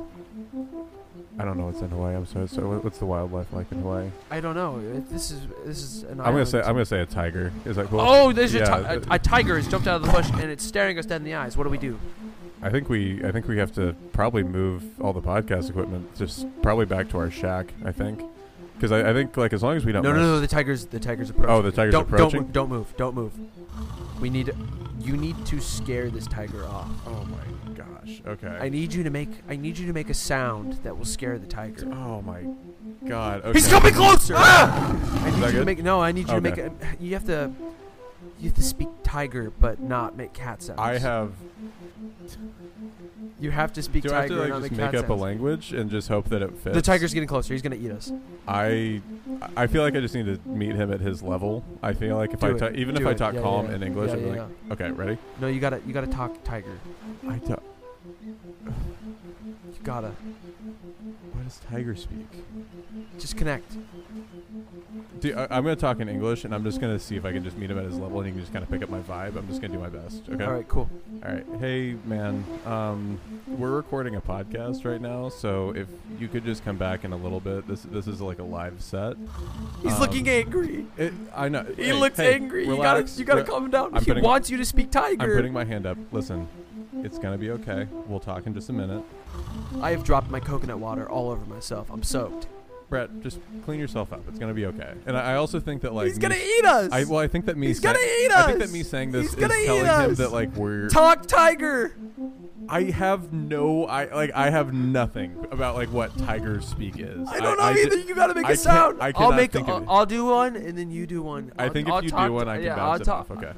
I 1.38 1.44
don't 1.44 1.56
know 1.58 1.66
what's 1.66 1.80
in 1.80 1.88
Hawaii. 1.88 2.16
I'm 2.16 2.26
sorry. 2.26 2.48
So 2.48 2.62
what's 2.80 2.98
the 2.98 3.06
wildlife 3.06 3.52
like 3.52 3.70
in 3.72 3.80
Hawaii? 3.82 4.10
I 4.30 4.40
don't 4.40 4.54
know. 4.54 4.78
It- 4.78 5.08
This 5.10 5.30
is 5.30 5.40
this 5.64 5.78
is 5.82 6.02
an. 6.04 6.20
I'm 6.20 6.32
gonna 6.32 6.44
say 6.46 6.58
I'm 6.60 6.72
gonna 6.72 6.84
say 6.84 7.00
a 7.00 7.06
tiger. 7.06 7.52
Is 7.64 7.76
that 7.76 7.86
cool? 7.86 8.00
Oh, 8.00 8.32
there's 8.32 8.54
a, 8.54 8.58
Yeah, 8.58 8.64
ti- 8.98 9.06
a, 9.10 9.14
a 9.14 9.18
tiger 9.18 9.56
has 9.56 9.68
jumped 9.68 9.86
out 9.86 9.96
of 9.96 10.02
the 10.06 10.12
bush 10.12 10.28
and 10.32 10.50
it's 10.50 10.64
staring 10.64 10.98
us 10.98 11.06
dead 11.06 11.16
in 11.16 11.24
the 11.24 11.34
eyes. 11.34 11.56
What 11.56 11.64
do 11.64 11.70
we 11.70 11.78
do? 11.78 11.98
I 12.62 12.70
think 12.70 12.88
we 12.88 13.24
I 13.24 13.32
think 13.32 13.48
we 13.48 13.58
have 13.58 13.72
to 13.74 13.94
probably 14.12 14.42
move 14.42 15.00
all 15.00 15.12
the 15.12 15.22
podcast 15.22 15.70
equipment 15.70 16.14
just 16.16 16.46
probably 16.62 16.86
back 16.86 17.08
to 17.10 17.18
our 17.18 17.30
shack. 17.30 17.72
I 17.84 17.92
think 17.92 18.22
because 18.80 18.92
I, 18.92 19.10
I 19.10 19.12
think 19.12 19.36
like 19.36 19.52
as 19.52 19.62
long 19.62 19.76
as 19.76 19.84
we 19.84 19.92
don't. 19.92 20.02
No, 20.02 20.12
no, 20.12 20.20
no. 20.20 20.40
The 20.40 20.46
tiger's 20.46 20.86
the 20.86 20.98
tiger's 20.98 21.30
approaching. 21.30 21.50
Oh, 21.50 21.62
the 21.62 21.70
tiger's 21.70 21.92
don't, 21.92 22.02
approaching. 22.02 22.40
Don't, 22.44 22.52
don't 22.52 22.68
move. 22.70 22.96
Don't 22.96 23.14
move. 23.14 23.32
We 24.20 24.30
need. 24.30 24.52
You 25.00 25.16
need 25.16 25.44
to 25.46 25.60
scare 25.60 26.10
this 26.10 26.26
tiger 26.26 26.64
off. 26.66 26.90
Oh 27.06 27.24
my 27.24 27.74
gosh. 27.74 28.22
Okay. 28.26 28.48
I 28.48 28.68
need 28.68 28.92
you 28.92 29.02
to 29.02 29.10
make. 29.10 29.28
I 29.48 29.56
need 29.56 29.78
you 29.78 29.86
to 29.86 29.92
make 29.92 30.10
a 30.10 30.14
sound 30.14 30.74
that 30.82 30.96
will 30.96 31.04
scare 31.04 31.38
the 31.38 31.46
tiger. 31.46 31.90
oh 31.92 32.22
my 32.22 32.44
god. 33.06 33.42
Okay. 33.42 33.52
He's 33.52 33.68
coming 33.68 33.94
closer. 33.94 34.34
Ah! 34.36 35.24
I 35.24 35.30
need 35.30 35.52
you 35.52 35.58
to 35.60 35.64
make. 35.64 35.82
No, 35.82 36.00
I 36.00 36.12
need 36.12 36.28
you 36.28 36.34
to 36.34 36.40
make. 36.40 36.58
A, 36.58 36.72
you 36.98 37.14
have 37.14 37.26
to. 37.26 37.52
You 38.38 38.48
have 38.48 38.56
to 38.56 38.62
speak 38.62 38.88
tiger, 39.02 39.50
but 39.60 39.80
not 39.80 40.16
make 40.16 40.32
cat 40.32 40.62
sounds. 40.62 40.80
I 40.80 40.98
have. 40.98 41.32
You 43.38 43.50
have 43.50 43.72
to 43.74 43.82
speak 43.82 44.02
Do 44.04 44.10
I 44.12 44.20
have 44.22 44.28
tiger, 44.28 44.34
to 44.34 44.40
like 44.40 44.48
not 44.50 44.60
just 44.60 44.70
make 44.72 44.80
cat 44.80 44.94
up 44.96 45.04
a 45.06 45.08
sounds. 45.08 45.20
language 45.22 45.72
and 45.72 45.90
just 45.90 46.08
hope 46.08 46.28
that 46.28 46.42
it 46.42 46.56
fits? 46.58 46.74
The 46.74 46.82
tiger's 46.82 47.12
getting 47.14 47.28
closer. 47.28 47.54
He's 47.54 47.62
gonna 47.62 47.76
eat 47.76 47.90
us. 47.90 48.12
I 48.46 49.00
I 49.56 49.66
feel 49.66 49.82
like 49.82 49.94
I 49.96 50.00
just 50.00 50.14
need 50.14 50.26
to 50.26 50.38
meet 50.48 50.74
him 50.74 50.92
at 50.92 51.00
his 51.00 51.22
level. 51.22 51.64
I 51.82 51.92
feel 51.94 52.16
like 52.16 52.32
if 52.34 52.40
Do 52.40 52.46
I 52.46 52.50
it. 52.50 52.58
ta- 52.58 52.70
even 52.74 52.94
Do 52.94 53.00
if 53.02 53.06
I 53.06 53.10
it. 53.12 53.18
talk 53.18 53.34
Yeah, 53.34 53.40
calm 53.42 53.66
yeah, 53.68 53.74
in 53.76 53.82
English, 53.82 54.10
yeah, 54.10 54.16
I'm 54.16 54.34
yeah, 54.34 54.42
like, 54.68 54.80
okay, 54.80 54.90
ready? 54.92 55.18
No, 55.40 55.46
you 55.48 55.60
gotta. 55.60 55.80
You 55.86 55.92
gotta 55.92 56.06
talk 56.06 56.42
tiger. 56.44 56.78
I 57.28 57.38
ta- 57.38 57.60
You 58.66 58.74
gotta. 59.82 60.12
What 61.50 61.60
does 61.62 61.70
tiger 61.70 61.96
speak? 61.96 62.26
Just 63.18 63.36
connect. 63.36 63.72
Dude, 65.20 65.34
I, 65.36 65.48
I'm 65.50 65.64
gonna 65.64 65.76
talk 65.76 66.00
in 66.00 66.08
English, 66.08 66.44
and 66.44 66.54
I'm 66.54 66.62
just 66.64 66.80
gonna 66.80 66.98
see 66.98 67.16
if 67.16 67.24
I 67.24 67.32
can 67.32 67.42
just 67.44 67.56
meet 67.58 67.70
him 67.70 67.78
at 67.78 67.84
his 67.84 67.98
level, 67.98 68.18
and 68.20 68.26
he 68.26 68.32
can 68.32 68.40
just 68.40 68.52
kind 68.52 68.62
of 68.62 68.70
pick 68.70 68.82
up 68.82 68.88
my 68.88 69.00
vibe. 69.00 69.36
I'm 69.36 69.46
just 69.48 69.60
gonna 69.60 69.74
do 69.74 69.80
my 69.80 69.88
best. 69.88 70.22
Okay. 70.28 70.44
All 70.44 70.52
right. 70.52 70.68
Cool. 70.68 70.88
All 71.24 71.32
right. 71.32 71.46
Hey, 71.58 71.96
man. 72.04 72.44
Um, 72.66 73.20
we're 73.48 73.70
recording 73.70 74.14
a 74.16 74.20
podcast 74.20 74.84
right 74.84 75.00
now, 75.00 75.28
so 75.28 75.70
if 75.74 75.88
you 76.18 76.28
could 76.28 76.44
just 76.44 76.64
come 76.64 76.76
back 76.76 77.04
in 77.04 77.12
a 77.12 77.16
little 77.16 77.40
bit. 77.40 77.66
This 77.66 77.82
this 77.82 78.06
is 78.06 78.20
like 78.20 78.38
a 78.38 78.44
live 78.44 78.80
set. 78.82 79.16
He's 79.82 79.92
Um, 79.94 80.00
looking 80.00 80.28
angry. 80.28 80.86
It, 80.96 81.12
I 81.34 81.48
know. 81.48 81.64
He 81.76 81.84
hey, 81.84 81.92
looks 81.92 82.16
hey, 82.18 82.34
angry. 82.34 82.66
Relax. 82.66 83.18
You 83.18 83.24
gotta. 83.24 83.40
You 83.40 83.42
gotta 83.42 83.42
Re- 83.42 83.46
calm 83.46 83.64
him 83.66 83.70
down. 83.70 83.94
I'm 83.94 84.00
he 84.00 84.06
putting- 84.06 84.24
wants 84.24 84.50
you 84.50 84.56
to 84.56 84.64
speak 84.64 84.90
tiger. 84.90 85.22
I'm 85.24 85.36
putting 85.36 85.52
my 85.52 85.64
hand 85.64 85.84
up. 85.86 85.98
Listen, 86.12 86.48
it's 87.02 87.18
gonna 87.18 87.38
be 87.38 87.50
okay. 87.50 87.86
We'll 88.06 88.20
talk 88.20 88.46
in 88.46 88.54
just 88.54 88.68
a 88.68 88.72
minute. 88.72 89.02
I 89.80 89.90
have 89.92 90.04
dropped 90.04 90.30
my 90.30 90.40
coconut 90.40 90.78
water 90.78 91.08
all 91.08 91.30
over 91.30 91.44
myself. 91.46 91.90
I'm 91.90 92.02
soaked. 92.02 92.48
Brett, 92.88 93.20
just 93.22 93.38
clean 93.64 93.78
yourself 93.78 94.12
up. 94.12 94.22
It's 94.28 94.38
gonna 94.38 94.52
be 94.52 94.66
okay. 94.66 94.94
And 95.06 95.16
I 95.16 95.32
I 95.32 95.36
also 95.36 95.60
think 95.60 95.82
that 95.82 95.94
like 95.94 96.08
He's 96.08 96.18
gonna 96.18 96.34
eat 96.34 96.64
us. 96.64 96.90
I 96.92 97.04
well, 97.04 97.20
I 97.20 97.28
think 97.28 97.46
that 97.46 97.56
me. 97.56 97.68
He's 97.68 97.80
sa- 97.80 97.92
gonna 97.92 98.04
eat 98.04 98.32
us. 98.32 98.42
I 98.44 98.46
think 98.46 98.58
that 98.58 98.64
us. 98.64 98.72
me 98.72 98.82
saying 98.82 99.12
this 99.12 99.22
He's 99.22 99.30
is 99.30 99.36
gonna 99.36 99.54
eat 99.54 99.66
telling 99.66 100.10
him 100.10 100.14
that 100.16 100.32
like 100.32 100.52
we're. 100.56 100.88
Talk 100.88 101.26
tiger. 101.26 101.94
I 102.68 102.82
have 102.90 103.32
no. 103.32 103.86
I 103.86 104.12
like. 104.12 104.32
I 104.34 104.50
have 104.50 104.74
nothing 104.74 105.46
about 105.52 105.76
like 105.76 105.92
what 105.92 106.16
tiger 106.18 106.60
speak 106.60 106.98
is. 106.98 107.28
I 107.28 107.38
don't 107.38 107.58
know 107.58 107.72
d- 107.72 107.80
either. 107.80 107.96
you 108.00 108.14
gotta 108.14 108.34
make 108.34 108.44
I 108.46 108.48
a 108.50 108.52
can't- 108.54 108.58
sound. 108.60 109.00
I 109.00 109.12
I'll 109.14 109.32
make. 109.32 109.52
think 109.52 109.68
I'll, 109.68 109.76
of 109.76 109.82
it. 109.84 109.86
I'll 109.88 110.06
do 110.06 110.24
one, 110.24 110.56
and 110.56 110.76
then 110.76 110.90
you 110.90 111.06
do 111.06 111.22
one. 111.22 111.52
I 111.58 111.64
I'll- 111.66 111.72
think 111.72 111.88
I'll 111.88 111.98
if 111.98 112.04
you 112.04 112.10
do 112.10 112.32
one, 112.32 112.46
to- 112.46 112.50
I 112.52 112.56
can 112.56 112.64
yeah, 112.64 112.74
bounce 112.76 113.08
I'll 113.08 113.20
it 113.22 113.26
talk. 113.28 113.30
off. 113.30 113.38
Okay. 113.38 113.52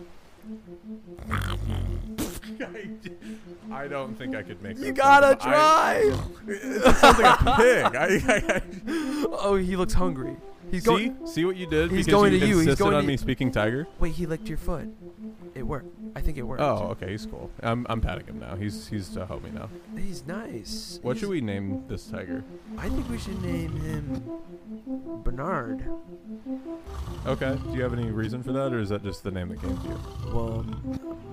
I 3.70 3.88
don't 3.88 4.14
think 4.16 4.34
I 4.34 4.42
could 4.42 4.62
make. 4.62 4.78
It. 4.78 4.86
You 4.86 4.92
gotta. 4.92 5.28
I- 5.28 5.34
try. 5.34 6.12
It 6.48 6.96
sounds 6.96 7.18
like 7.18 7.40
a 7.40 7.56
pig. 7.56 7.96
I, 7.96 8.06
I, 8.26 8.56
I, 8.56 9.26
oh, 9.30 9.56
he 9.56 9.76
looks 9.76 9.92
hungry. 9.92 10.36
He's 10.70 10.84
see, 10.84 10.86
going. 10.86 11.26
see 11.26 11.44
what 11.44 11.56
you 11.56 11.66
did 11.66 11.90
He's 11.90 12.06
because 12.06 12.20
going 12.20 12.32
you 12.32 12.40
to 12.40 12.46
you. 12.46 12.58
He's 12.60 12.76
going 12.76 12.94
on 12.94 13.02
to 13.02 13.06
me 13.06 13.16
speaking 13.16 13.52
tiger. 13.52 13.86
Wait, 13.98 14.12
he 14.12 14.26
licked 14.26 14.48
your 14.48 14.58
foot. 14.58 14.88
It 15.54 15.62
worked. 15.62 15.94
I 16.16 16.20
think 16.20 16.36
it 16.38 16.42
worked. 16.42 16.60
Oh, 16.62 16.88
okay, 16.92 17.10
he's 17.12 17.26
cool. 17.26 17.50
I'm, 17.62 17.86
I'm 17.88 18.00
patting 18.00 18.26
him 18.26 18.38
now. 18.40 18.56
He's 18.56 18.88
he's 18.88 19.16
a 19.16 19.24
homie 19.26 19.52
now. 19.52 19.68
He's 19.96 20.26
nice. 20.26 20.98
What 21.02 21.12
He's- 21.12 21.20
should 21.20 21.30
we 21.30 21.40
name 21.40 21.84
this 21.88 22.06
tiger? 22.06 22.42
I 22.76 22.88
think 22.88 23.08
we 23.08 23.18
should 23.18 23.40
name 23.42 23.76
him 23.80 24.22
Bernard. 25.24 25.84
Okay. 27.26 27.56
Do 27.70 27.76
you 27.76 27.82
have 27.82 27.92
any 27.92 28.10
reason 28.10 28.42
for 28.42 28.52
that, 28.52 28.72
or 28.72 28.80
is 28.80 28.88
that 28.88 29.02
just 29.04 29.22
the 29.22 29.30
name 29.30 29.48
that 29.50 29.60
came 29.60 29.76
to 29.78 29.88
you? 29.88 30.00
Well, 30.32 30.64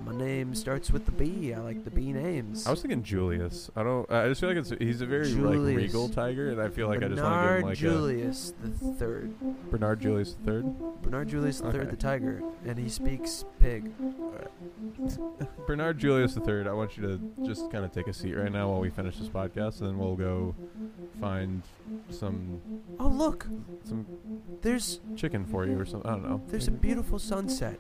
my 0.06 0.14
name 0.16 0.54
starts 0.56 0.92
with 0.92 1.06
the 1.06 1.12
B. 1.12 1.54
I 1.54 1.60
like 1.60 1.84
the 1.84 1.90
B 1.92 2.12
names. 2.14 2.68
I 2.68 2.72
was 2.72 2.82
thinking 2.82 3.02
Julius. 3.04 3.70
I 3.76 3.84
don't. 3.84 4.10
I 4.12 4.28
just 4.28 4.40
feel 4.42 4.50
like 4.50 4.58
it's 4.60 4.70
he's 4.80 5.02
a 5.02 5.06
very 5.06 5.26
like 5.34 5.54
Julius. 5.54 5.78
regal 5.78 6.10
tiger, 6.10 6.50
and 6.52 6.62
I 6.62 6.70
feel 6.70 6.88
like 6.88 7.04
I 7.04 7.08
just 7.08 7.22
want 7.22 7.34
to 7.34 7.40
give 7.40 7.42
Bernard 7.42 7.60
him 7.62 7.68
like 7.70 7.78
Julius 7.78 8.54
the 8.62 8.70
third. 8.96 9.34
a 9.42 9.72
Bernard 9.72 10.00
Julius 10.02 10.34
the 10.34 10.52
third. 10.52 11.02
Bernard 11.02 11.28
Julius 11.30 11.60
the 11.62 11.72
third, 11.72 11.82
Okay. 11.82 11.92
the 11.92 11.98
tiger, 11.98 12.42
and 12.66 12.78
he 12.78 12.90
speaks 12.90 13.46
pig. 13.60 13.92
Bernard 15.68 15.98
Julius 15.98 16.38
III, 16.38 16.68
I 16.68 16.74
want 16.74 16.98
you 16.98 17.04
to 17.04 17.46
just 17.46 17.72
kind 17.72 17.86
of 17.86 17.92
take 17.92 18.08
a 18.08 18.14
seat 18.14 18.34
right 18.34 18.52
now 18.52 18.70
while 18.70 18.80
we 18.80 18.90
finish 18.90 19.18
this 19.18 19.30
podcast, 19.30 19.80
and 19.80 19.90
then 19.90 19.98
we'll 19.98 20.16
go 20.16 20.56
find 21.20 21.64
some 22.10 22.62
Oh 23.00 23.08
look, 23.08 23.48
some 23.84 24.06
there's 24.62 25.00
chicken 25.16 25.46
for 25.46 25.66
you 25.66 25.80
or 25.80 25.86
something. 25.86 26.10
I 26.10 26.14
don't 26.16 26.30
know. 26.30 26.42
there's 26.48 26.68
a 26.68 26.72
beautiful 26.72 27.20
sunset, 27.20 27.80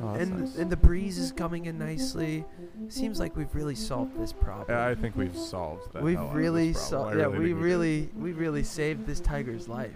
Oh, 0.00 0.12
that's 0.14 0.22
and 0.28 0.40
nice. 0.40 0.56
and 0.56 0.70
the 0.70 0.76
breeze 0.76 1.18
is 1.18 1.32
coming 1.32 1.66
in 1.66 1.78
nicely. 1.78 2.44
Seems 2.88 3.20
like 3.20 3.36
we've 3.36 3.54
really 3.54 3.74
solved 3.74 4.18
this 4.20 4.32
problem. 4.32 4.66
Yeah, 4.68 4.86
I 4.86 4.94
think 4.94 5.16
we've 5.16 5.36
solved 5.36 5.92
that. 5.92 6.02
we've 6.02 6.16
hell 6.16 6.26
out 6.26 6.30
of 6.30 6.36
really 6.36 6.72
solved. 6.72 7.18
Yeah, 7.18 7.28
we 7.28 7.52
really 7.52 8.10
we 8.16 8.32
really 8.32 8.62
saved 8.62 9.06
this 9.06 9.20
tiger's 9.20 9.68
life. 9.68 9.92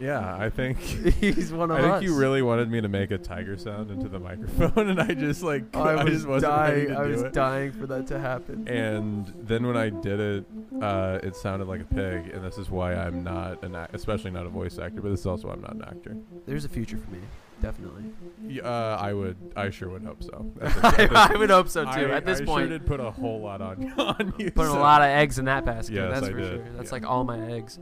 Yeah, 0.00 0.36
I 0.36 0.50
think. 0.50 0.78
He's 1.20 1.52
one 1.52 1.70
of 1.70 1.78
us. 1.78 1.84
I 1.84 1.90
think 1.92 2.02
you 2.04 2.16
really 2.16 2.42
wanted 2.42 2.68
me 2.68 2.80
to 2.80 2.88
make 2.88 3.12
a 3.12 3.18
tiger 3.18 3.56
sound 3.56 3.90
into 3.92 4.08
the 4.08 4.18
microphone, 4.18 4.88
and 4.90 5.00
I 5.00 5.14
just 5.14 5.42
like 5.42 5.64
I 5.76 6.02
was 6.04 6.12
just 6.14 6.26
wasn't 6.26 6.52
ready 6.52 6.86
dying. 6.86 6.88
to 6.88 6.98
I 7.00 7.04
do 7.04 7.10
was 7.10 7.22
it. 7.22 7.32
dying 7.32 7.72
for 7.72 7.86
that 7.86 8.06
to 8.08 8.18
happen. 8.18 8.66
And 8.68 9.32
then 9.42 9.64
when 9.66 9.76
I 9.76 9.90
did 9.90 10.18
it, 10.20 10.44
uh, 10.82 11.20
it 11.22 11.36
sounded 11.36 11.68
like 11.68 11.80
a 11.80 11.84
pig, 11.84 12.30
and 12.34 12.44
this 12.44 12.58
is 12.58 12.63
why 12.70 12.94
I'm 12.94 13.22
not 13.24 13.62
an, 13.64 13.74
ac- 13.74 13.90
especially 13.92 14.30
not 14.30 14.46
a 14.46 14.48
voice 14.48 14.78
actor, 14.78 15.00
but 15.00 15.10
this 15.10 15.20
is 15.20 15.26
also 15.26 15.48
why 15.48 15.54
I'm 15.54 15.60
not 15.62 15.74
an 15.74 15.82
actor. 15.84 16.16
There's 16.46 16.64
a 16.64 16.68
future 16.68 16.96
for 16.98 17.10
me, 17.10 17.18
definitely. 17.62 18.04
Y- 18.42 18.60
Uh, 18.62 18.96
I 19.00 19.12
would, 19.12 19.36
I 19.56 19.70
sure 19.70 19.88
would 19.90 20.04
hope 20.04 20.22
so. 20.22 20.50
At 20.60 20.74
this- 20.74 20.84
at 20.84 20.96
this- 21.10 21.18
I 21.18 21.36
would 21.36 21.50
hope 21.50 21.68
so 21.68 21.84
too. 21.84 21.90
I- 21.90 22.16
At 22.16 22.26
this 22.26 22.40
I 22.40 22.44
point, 22.44 22.68
sure 22.68 22.78
did 22.78 22.86
put 22.86 23.00
a 23.00 23.10
whole 23.10 23.40
lot 23.40 23.60
on 23.60 23.92
on 23.98 24.34
you. 24.38 24.50
putting 24.50 24.72
so- 24.72 24.78
a 24.78 24.80
lot 24.80 25.00
of 25.02 25.08
eggs 25.08 25.38
in 25.38 25.44
that 25.46 25.64
basket. 25.64 25.94
Yes, 25.94 26.10
that's 26.12 26.26
I 26.26 26.30
for 26.30 26.38
did, 26.38 26.46
sure. 26.64 26.72
That's 26.76 26.88
yeah. 26.90 26.92
like 26.92 27.06
all 27.06 27.24
my 27.24 27.40
eggs. 27.52 27.78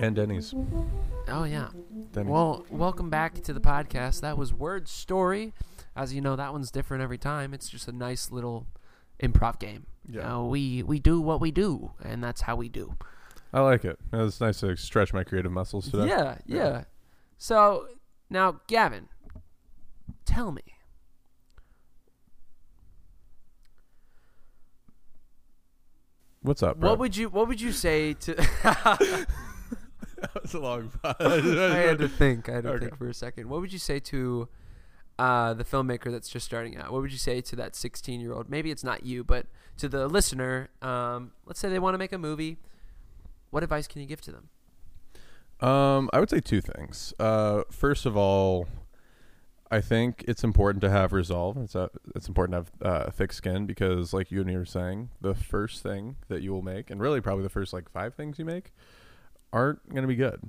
and 0.00 0.16
Denny's. 0.16 0.54
Oh 1.28 1.44
yeah. 1.44 1.68
Denny's. 2.12 2.30
Well, 2.30 2.66
welcome 2.70 3.10
back 3.10 3.40
to 3.42 3.52
the 3.52 3.60
podcast. 3.60 4.20
That 4.20 4.36
was 4.36 4.52
Word 4.52 4.88
Story. 4.88 5.52
As 5.94 6.12
you 6.14 6.20
know, 6.20 6.36
that 6.36 6.52
one's 6.52 6.70
different 6.70 7.02
every 7.02 7.18
time. 7.18 7.52
It's 7.54 7.68
just 7.68 7.86
a 7.88 7.92
nice 7.92 8.30
little 8.30 8.66
improv 9.22 9.58
game. 9.58 9.86
Yeah, 10.08 10.36
Uh, 10.36 10.42
we 10.42 10.82
we 10.82 10.98
do 10.98 11.20
what 11.20 11.40
we 11.40 11.50
do, 11.50 11.92
and 12.02 12.22
that's 12.22 12.42
how 12.42 12.56
we 12.56 12.68
do. 12.68 12.96
I 13.52 13.60
like 13.60 13.84
it. 13.84 13.98
It's 14.12 14.40
nice 14.40 14.60
to 14.60 14.76
stretch 14.76 15.12
my 15.12 15.24
creative 15.24 15.52
muscles 15.52 15.90
today. 15.90 16.06
Yeah, 16.08 16.38
yeah, 16.46 16.56
Yeah. 16.56 16.84
So 17.38 17.88
now, 18.30 18.60
Gavin, 18.66 19.08
tell 20.24 20.52
me. 20.52 20.62
What's 26.42 26.62
up, 26.62 26.80
bro? 26.80 26.90
What 26.90 26.98
would 26.98 27.16
you 27.16 27.28
What 27.28 27.48
would 27.48 27.60
you 27.60 27.72
say 27.72 28.14
to? 28.14 28.34
that 28.62 29.26
was 30.42 30.54
a 30.54 30.58
long 30.60 30.90
pause. 31.02 31.14
I 31.20 31.76
had 31.78 31.98
to 31.98 32.08
think. 32.08 32.48
I 32.48 32.54
had 32.56 32.64
to 32.64 32.70
Okay. 32.70 32.84
think 32.86 32.98
for 32.98 33.08
a 33.08 33.14
second. 33.14 33.48
What 33.48 33.60
would 33.60 33.72
you 33.72 33.78
say 33.78 34.00
to 34.00 34.48
uh, 35.18 35.54
the 35.54 35.64
filmmaker 35.64 36.10
that's 36.10 36.28
just 36.28 36.44
starting 36.46 36.76
out? 36.76 36.90
What 36.92 37.02
would 37.02 37.12
you 37.12 37.18
say 37.18 37.40
to 37.42 37.56
that 37.56 37.76
16 37.76 38.20
year 38.20 38.32
old? 38.32 38.50
Maybe 38.50 38.70
it's 38.70 38.82
not 38.84 39.04
you, 39.04 39.22
but 39.22 39.46
to 39.82 39.88
the 39.88 40.06
listener. 40.06 40.68
Um, 40.80 41.32
let's 41.44 41.58
say 41.58 41.68
they 41.68 41.80
want 41.80 41.94
to 41.94 41.98
make 41.98 42.12
a 42.12 42.18
movie. 42.18 42.58
What 43.50 43.64
advice 43.64 43.88
can 43.88 44.00
you 44.00 44.06
give 44.06 44.20
to 44.22 44.32
them? 44.32 44.48
Um, 45.68 46.08
I 46.12 46.20
would 46.20 46.30
say 46.30 46.40
two 46.40 46.60
things. 46.60 47.12
Uh, 47.18 47.62
first 47.70 48.06
of 48.06 48.16
all, 48.16 48.68
I 49.72 49.80
think 49.80 50.24
it's 50.28 50.44
important 50.44 50.82
to 50.82 50.90
have 50.90 51.12
resolve. 51.12 51.56
It's 51.56 51.74
uh 51.74 51.88
it's 52.14 52.28
important 52.28 52.68
to 52.82 52.86
have 52.86 53.06
uh, 53.06 53.10
thick 53.10 53.32
skin 53.32 53.66
because, 53.66 54.12
like 54.12 54.30
you 54.30 54.40
and 54.40 54.50
you 54.50 54.58
were 54.58 54.64
saying, 54.64 55.10
the 55.20 55.34
first 55.34 55.82
thing 55.82 56.16
that 56.28 56.42
you 56.42 56.52
will 56.52 56.62
make, 56.62 56.90
and 56.90 57.00
really 57.00 57.20
probably 57.20 57.42
the 57.42 57.50
first 57.50 57.72
like 57.72 57.90
five 57.90 58.14
things 58.14 58.38
you 58.38 58.44
make, 58.44 58.72
aren't 59.52 59.88
going 59.88 60.02
to 60.02 60.08
be 60.08 60.16
good. 60.16 60.40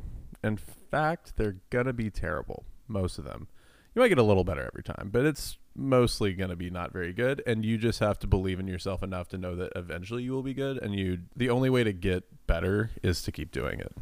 In 0.43 0.57
fact, 0.57 1.37
they're 1.37 1.57
going 1.69 1.85
to 1.85 1.93
be 1.93 2.09
terrible. 2.09 2.65
Most 2.87 3.17
of 3.17 3.23
them. 3.23 3.47
You 3.95 4.01
might 4.01 4.09
get 4.09 4.17
a 4.17 4.23
little 4.23 4.43
better 4.43 4.65
every 4.65 4.83
time, 4.83 5.09
but 5.11 5.25
it's 5.25 5.57
mostly 5.75 6.33
going 6.33 6.49
to 6.49 6.55
be 6.55 6.69
not 6.69 6.91
very 6.91 7.13
good. 7.13 7.41
And 7.45 7.65
you 7.65 7.77
just 7.77 7.99
have 7.99 8.19
to 8.19 8.27
believe 8.27 8.59
in 8.59 8.67
yourself 8.67 9.03
enough 9.03 9.27
to 9.29 9.37
know 9.37 9.55
that 9.55 9.71
eventually 9.75 10.23
you 10.23 10.31
will 10.31 10.43
be 10.43 10.53
good. 10.53 10.77
And 10.77 10.95
you, 10.95 11.19
the 11.35 11.49
only 11.49 11.69
way 11.69 11.83
to 11.83 11.93
get 11.93 12.23
better 12.47 12.91
is 13.01 13.21
to 13.23 13.31
keep 13.31 13.51
doing 13.51 13.79
it. 13.79 13.95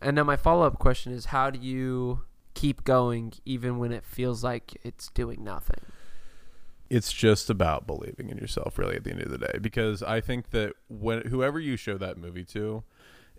And 0.00 0.16
now 0.16 0.24
my 0.24 0.36
follow 0.36 0.66
up 0.66 0.78
question 0.78 1.12
is: 1.12 1.26
How 1.26 1.50
do 1.50 1.58
you 1.58 2.22
keep 2.54 2.84
going 2.84 3.34
even 3.44 3.78
when 3.78 3.92
it 3.92 4.04
feels 4.04 4.42
like 4.42 4.76
it's 4.82 5.08
doing 5.08 5.42
nothing? 5.44 5.80
it's 6.92 7.10
just 7.10 7.48
about 7.48 7.86
believing 7.86 8.28
in 8.28 8.36
yourself 8.36 8.76
really 8.76 8.96
at 8.96 9.02
the 9.02 9.10
end 9.10 9.22
of 9.22 9.30
the 9.30 9.38
day 9.38 9.58
because 9.62 10.02
i 10.02 10.20
think 10.20 10.50
that 10.50 10.74
when 10.90 11.22
whoever 11.22 11.58
you 11.58 11.74
show 11.74 11.96
that 11.96 12.18
movie 12.18 12.44
to 12.44 12.84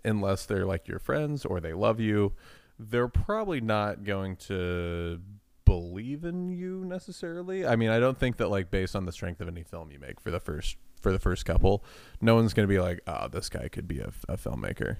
unless 0.04 0.44
they're 0.44 0.66
like 0.66 0.88
your 0.88 0.98
friends 0.98 1.44
or 1.44 1.60
they 1.60 1.72
love 1.72 2.00
you 2.00 2.32
they're 2.80 3.06
probably 3.06 3.60
not 3.60 4.02
going 4.02 4.34
to 4.34 5.20
believe 5.64 6.24
in 6.24 6.50
you 6.50 6.84
necessarily. 6.84 7.66
I 7.66 7.76
mean 7.76 7.90
i 7.90 7.98
don't 7.98 8.18
think 8.18 8.36
that 8.38 8.48
like 8.48 8.70
based 8.70 8.94
on 8.96 9.06
the 9.06 9.12
strength 9.12 9.40
of 9.40 9.48
any 9.48 9.62
film 9.62 9.90
you 9.90 9.98
make 9.98 10.20
for 10.20 10.30
the 10.30 10.40
first 10.40 10.76
for 11.00 11.12
the 11.12 11.18
first 11.18 11.44
couple 11.44 11.84
no 12.20 12.34
one's 12.34 12.54
going 12.54 12.66
to 12.66 12.72
be 12.72 12.80
like 12.80 13.00
oh 13.06 13.28
this 13.28 13.48
guy 13.48 13.68
could 13.68 13.88
be 13.88 14.00
a, 14.00 14.12
a 14.28 14.36
filmmaker. 14.36 14.96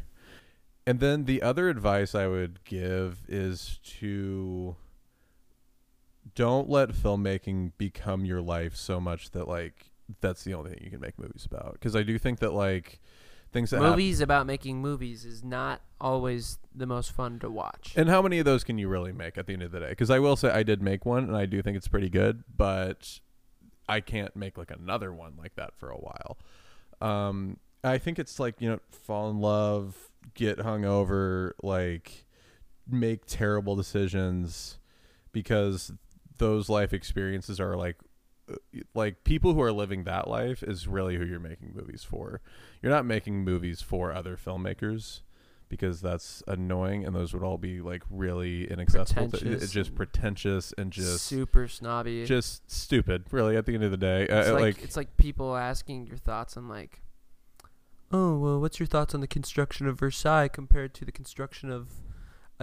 And 0.87 1.01
then 1.01 1.25
the 1.25 1.43
other 1.43 1.69
advice 1.69 2.15
i 2.15 2.27
would 2.27 2.65
give 2.65 3.23
is 3.29 3.79
to 4.01 4.77
don't 6.35 6.69
let 6.69 6.91
filmmaking 6.91 7.73
become 7.79 8.25
your 8.25 8.41
life 8.41 8.77
so 8.77 9.01
much 9.01 9.31
that 9.33 9.49
like 9.49 9.91
that's 10.21 10.45
the 10.45 10.55
only 10.55 10.71
thing 10.71 10.81
you 10.85 10.91
can 10.91 11.01
make 11.01 11.19
movies 11.19 11.47
about. 11.47 11.75
Because 11.75 11.97
i 11.97 12.03
do 12.03 12.19
think 12.19 12.39
that 12.41 12.53
like 12.53 13.01
things 13.55 13.71
that 13.71 13.81
Movies 13.81 14.21
about 14.21 14.47
making 14.47 14.83
movies 14.83 15.25
is 15.25 15.43
not 15.43 15.81
always 16.01 16.59
the 16.75 16.87
most 16.87 17.13
fun 17.13 17.39
to 17.39 17.49
watch. 17.49 17.95
and 17.97 18.11
how 18.11 18.21
many 18.21 18.39
of 18.39 18.45
those 18.45 18.65
can 18.65 18.77
you 18.77 18.89
really 18.89 19.13
make 19.13 19.39
at 19.39 19.47
the 19.47 19.55
end 19.55 19.63
of 19.63 19.71
the 19.73 19.81
day? 19.81 19.89
Because 19.89 20.11
i 20.11 20.19
will 20.19 20.37
say 20.37 20.51
i 20.51 20.63
did 20.63 20.83
make 20.83 21.07
one 21.07 21.25
and 21.25 21.37
i 21.37 21.47
do 21.47 21.63
think 21.63 21.77
it's 21.77 21.89
pretty 21.89 22.11
good 22.11 22.45
but 22.55 23.21
i 23.89 24.01
can't 24.01 24.35
make 24.37 24.59
like 24.59 24.71
another 24.71 25.13
one 25.13 25.33
like 25.39 25.55
that 25.55 25.73
for 25.79 25.89
a 25.89 25.97
while. 25.97 26.37
Um 27.01 27.57
i 27.83 27.97
think 27.97 28.19
it's 28.19 28.39
like 28.39 28.61
you 28.61 28.69
know 28.69 28.81
fall 28.91 29.31
in 29.31 29.39
love 29.41 30.11
get 30.35 30.59
hungover 30.59 31.53
like 31.63 32.27
make 32.91 33.25
terrible 33.27 33.77
decisions 33.77 34.79
because 35.33 35.93
those 36.39 36.69
life 36.69 36.93
experiences 36.93 37.61
are 37.61 37.77
like 37.77 37.97
like 38.95 39.25
people 39.25 39.55
who 39.55 39.63
are 39.63 39.73
living 39.73 40.05
that 40.05 40.29
life 40.29 40.63
is 40.63 40.87
really 40.87 41.17
who 41.17 41.25
you're 41.25 41.41
making 41.41 41.73
movies 41.75 42.05
for. 42.05 42.41
You're 42.83 42.93
not 42.93 43.07
making 43.07 43.45
movies 43.45 43.81
for 43.81 44.13
other 44.13 44.37
filmmakers 44.37 45.21
because 45.69 46.01
that's 46.01 46.43
annoying 46.47 47.05
and 47.05 47.15
those 47.17 47.33
would 47.33 47.43
all 47.43 47.59
be 47.59 47.81
like 47.81 48.03
really 48.11 48.71
inaccessible. 48.71 49.31
It's 49.33 49.73
just 49.73 49.95
pretentious 49.95 50.73
and 50.77 50.93
just 50.93 51.25
super 51.25 51.69
snobby. 51.69 52.25
just 52.27 52.71
stupid. 52.71 53.25
Really, 53.31 53.57
at 53.57 53.67
the 53.67 53.75
end 53.75 53.85
of 53.85 53.91
the 53.91 53.97
day, 53.97 54.25
it's 54.25 54.49
uh, 54.49 54.53
like, 54.53 54.63
like 54.63 54.83
it's 54.83 54.97
like 54.97 55.17
people 55.17 55.57
asking 55.57 56.07
your 56.07 56.17
thoughts 56.17 56.57
on 56.57 56.69
like, 56.69 57.03
oh 58.13 58.39
well, 58.39 58.61
what's 58.61 58.79
your 58.79 58.87
thoughts 58.87 59.15
on 59.15 59.21
the 59.21 59.27
construction 59.27 59.89
of 59.89 59.99
Versailles 59.99 60.49
compared 60.49 60.95
to 60.95 61.05
the 61.05 61.13
construction 61.13 61.71
of 61.71 61.89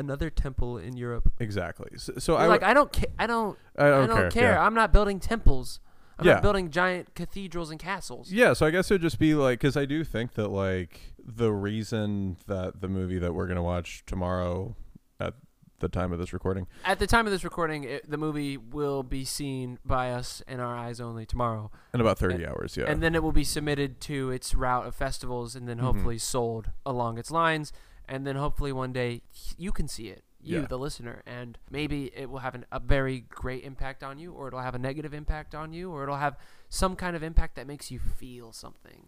another 0.02 0.30
temple 0.30 0.78
in 0.78 0.98
Europe? 0.98 1.32
exactly. 1.40 1.90
So, 1.98 2.14
so 2.18 2.36
I 2.36 2.48
like 2.48 2.60
would- 2.62 2.70
I 2.70 2.74
don't 2.74 2.92
care. 2.92 3.08
I 3.18 3.26
don't. 3.28 3.58
I 3.78 3.86
don't, 3.90 4.04
I 4.12 4.22
don't 4.22 4.32
care. 4.34 4.52
yeah. 4.54 4.66
I'm 4.66 4.74
not 4.74 4.92
building 4.92 5.20
temples. 5.22 5.80
I'm 6.20 6.28
Yeah. 6.28 6.34
not 6.34 6.44
building 6.44 6.70
giant 6.70 7.16
cathedrals 7.16 7.72
and 7.72 7.80
castles. 7.80 8.32
Yeah, 8.32 8.52
so 8.54 8.66
I 8.66 8.72
guess 8.72 8.92
it 8.92 8.96
would 8.96 9.02
just 9.02 9.18
be 9.20 9.34
like 9.34 9.60
because 9.60 9.78
I 9.78 9.86
do 9.86 10.04
think 10.04 10.34
that 10.34 10.50
like 10.50 11.14
the 11.24 11.52
reason 11.52 12.38
that 12.48 12.82
the 12.82 12.88
movie 12.90 13.18
that 13.20 13.34
we're 13.34 13.48
gonna 13.48 13.64
watch 13.64 14.04
tomorrow 14.06 14.76
at 15.20 15.34
the 15.80 15.88
time 15.90 16.12
of 16.14 16.20
this 16.20 16.32
recording, 16.32 16.68
At 16.86 17.00
the 17.00 17.08
time 17.08 17.26
of 17.26 17.32
this 17.32 17.44
recording, 17.44 17.86
it, 17.86 18.08
the 18.08 18.18
movie 18.18 18.56
will 18.58 19.02
be 19.02 19.26
seen 19.26 19.80
by 19.84 20.12
us 20.12 20.44
in 20.48 20.60
our 20.60 20.76
eyes 20.78 21.00
only 21.02 21.26
tomorrow, 21.26 21.72
in 21.94 22.02
about 22.02 22.20
thirty 22.20 22.44
And- 22.44 22.46
hours, 22.54 22.78
yeah, 22.78 22.86
and 22.86 23.02
then 23.02 23.16
it 23.16 23.24
will 23.24 23.32
be 23.32 23.44
submitted 23.44 24.00
to 24.02 24.30
its 24.30 24.54
route 24.54 24.86
of 24.86 24.94
festivals, 24.94 25.56
and 25.56 25.68
then 25.68 25.78
Mhm. 25.80 25.82
hopefully 25.82 26.18
sold 26.20 26.70
along 26.86 27.18
its 27.18 27.32
lines, 27.32 27.74
and 28.08 28.26
then 28.26 28.36
hopefully 28.36 28.72
one 28.72 28.94
day 28.94 29.22
you 29.58 29.72
can 29.72 29.88
see 29.88 30.08
it, 30.08 30.24
you 30.42 30.62
Yeah. 30.62 30.66
the 30.68 30.78
listener, 30.78 31.24
and 31.26 31.58
maybe 31.70 32.12
it 32.16 32.30
will 32.30 32.40
have 32.40 32.56
an, 32.56 32.66
a 32.72 32.80
very 32.80 33.26
great 33.30 33.64
impact 33.64 34.04
on 34.04 34.20
you, 34.20 34.32
or 34.34 34.48
it'll 34.48 34.62
have 34.62 34.76
a 34.76 34.80
negative 34.80 35.14
impact 35.14 35.54
on 35.56 35.74
you, 35.74 35.92
or 35.92 36.04
it'll 36.04 36.18
have 36.18 36.38
some 36.70 36.96
kind 36.96 37.16
of 37.16 37.24
impact 37.24 37.56
that 37.56 37.68
makes 37.68 37.92
you 37.92 38.00
feel 38.00 38.52
something. 38.52 39.06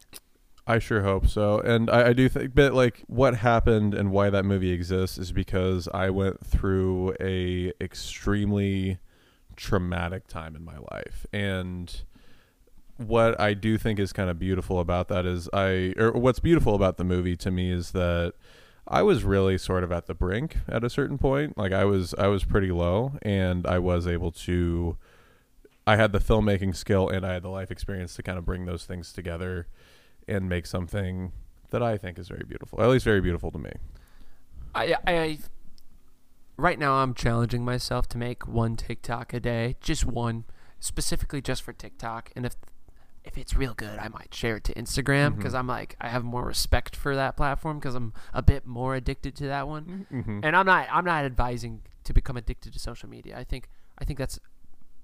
I 0.65 0.79
sure 0.79 1.01
hope 1.01 1.27
so. 1.27 1.59
And 1.59 1.89
I, 1.89 2.09
I 2.09 2.13
do 2.13 2.29
think, 2.29 2.55
but 2.55 2.73
like 2.73 3.03
what 3.07 3.35
happened 3.35 3.93
and 3.93 4.11
why 4.11 4.29
that 4.29 4.45
movie 4.45 4.71
exists 4.71 5.17
is 5.17 5.33
because 5.33 5.89
I 5.93 6.09
went 6.09 6.45
through 6.45 7.15
a 7.19 7.73
extremely 7.81 8.99
traumatic 9.57 10.27
time 10.27 10.55
in 10.55 10.63
my 10.63 10.77
life, 10.91 11.25
and 11.33 12.03
what 12.97 13.39
I 13.41 13.55
do 13.55 13.77
think 13.77 13.99
is 13.99 14.13
kind 14.13 14.29
of 14.29 14.39
beautiful 14.39 14.79
about 14.79 15.07
that 15.09 15.25
is 15.25 15.49
I, 15.51 15.93
or 15.97 16.11
what's 16.11 16.39
beautiful 16.39 16.75
about 16.75 16.97
the 16.97 17.03
movie 17.03 17.35
to 17.37 17.51
me 17.51 17.71
is 17.71 17.91
that 17.91 18.33
I 18.87 19.01
was 19.01 19.23
really 19.23 19.57
sort 19.57 19.83
of 19.83 19.91
at 19.91 20.07
the 20.07 20.13
brink 20.13 20.57
at 20.67 20.83
a 20.83 20.89
certain 20.89 21.17
point. 21.17 21.57
Like 21.57 21.71
I 21.71 21.85
was, 21.85 22.13
I 22.17 22.27
was 22.27 22.43
pretty 22.43 22.71
low, 22.71 23.13
and 23.21 23.65
I 23.65 23.79
was 23.79 24.07
able 24.07 24.31
to. 24.31 24.97
I 25.85 25.97
had 25.97 26.13
the 26.13 26.19
filmmaking 26.19 26.75
skill 26.77 27.09
and 27.09 27.25
I 27.25 27.33
had 27.33 27.43
the 27.43 27.49
life 27.49 27.69
experience 27.69 28.15
to 28.15 28.23
kind 28.23 28.37
of 28.37 28.45
bring 28.45 28.65
those 28.65 28.85
things 28.85 29.11
together 29.11 29.67
and 30.29 30.47
make 30.47 30.65
something 30.65 31.33
that 31.71 31.83
I 31.83 31.97
think 31.97 32.17
is 32.17 32.29
very 32.29 32.45
beautiful, 32.47 32.81
at 32.81 32.87
least 32.87 33.03
very 33.03 33.19
beautiful 33.19 33.51
to 33.51 33.57
me. 33.57 33.71
I, 34.73 34.95
I 35.05 35.39
right 36.55 36.79
now 36.79 36.93
I'm 36.95 37.13
challenging 37.13 37.65
myself 37.65 38.07
to 38.09 38.17
make 38.17 38.47
one 38.47 38.75
TikTok 38.75 39.33
a 39.33 39.39
day, 39.39 39.75
just 39.81 40.05
one, 40.05 40.45
specifically 40.79 41.41
just 41.41 41.61
for 41.63 41.73
TikTok. 41.73 42.31
And 42.35 42.45
if 42.45 42.55
if 43.25 43.37
it's 43.37 43.55
real 43.55 43.73
good, 43.73 43.97
I 43.99 44.07
might 44.09 44.33
share 44.33 44.57
it 44.57 44.63
to 44.65 44.73
Instagram 44.73 45.35
because 45.37 45.53
Mhm. 45.53 45.59
I'm 45.59 45.67
like 45.67 45.95
I 46.01 46.09
have 46.09 46.23
more 46.23 46.45
respect 46.45 46.95
for 46.95 47.15
that 47.15 47.37
platform 47.37 47.79
because 47.79 47.95
I'm 47.95 48.13
a 48.33 48.41
bit 48.41 48.65
more 48.65 48.95
addicted 48.95 49.35
to 49.37 49.47
that 49.47 49.67
one. 49.67 50.07
Mm-hmm. 50.11 50.39
And 50.43 50.55
I'm 50.55 50.65
not 50.65 50.87
I'm 50.91 51.05
not 51.05 51.23
advising 51.25 51.81
to 52.03 52.13
become 52.13 52.35
addicted 52.37 52.73
to 52.73 52.79
social 52.79 53.07
media. 53.09 53.37
I 53.37 53.43
think 53.43 53.69
I 53.97 54.03
think 54.05 54.19
that's 54.19 54.39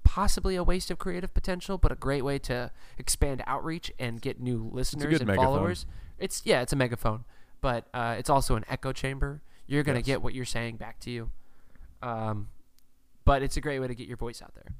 possibly 0.04 0.56
a 0.56 0.62
waste 0.64 0.90
of 0.90 0.98
creative 0.98 1.32
potential, 1.32 1.78
but 1.78 1.92
a 1.92 1.94
great 1.94 2.22
way 2.22 2.38
to 2.40 2.70
expand 2.98 3.42
outreach 3.46 3.92
and 3.98 4.20
get 4.20 4.40
new 4.40 4.68
listeners 4.72 5.18
and 5.20 5.26
megaphone. 5.26 5.44
followers. 5.46 5.86
It's 6.18 6.42
yeah, 6.44 6.60
it's 6.62 6.72
a 6.72 6.76
megaphone, 6.76 7.24
but 7.60 7.86
uh, 7.94 8.16
it's 8.18 8.28
also 8.28 8.54
an 8.56 8.64
echo 8.68 8.92
chamber. 8.92 9.40
You're 9.66 9.82
gonna 9.84 10.00
Yes. 10.00 10.06
get 10.06 10.22
what 10.22 10.34
you're 10.34 10.44
saying 10.44 10.76
back 10.76 10.98
to 11.00 11.10
you. 11.10 11.30
Um, 12.02 12.48
but 13.24 13.42
it's 13.42 13.56
a 13.56 13.60
great 13.60 13.78
way 13.78 13.86
to 13.88 13.94
get 13.94 14.08
your 14.08 14.16
voice 14.16 14.42
out 14.42 14.54
there. 14.54 14.74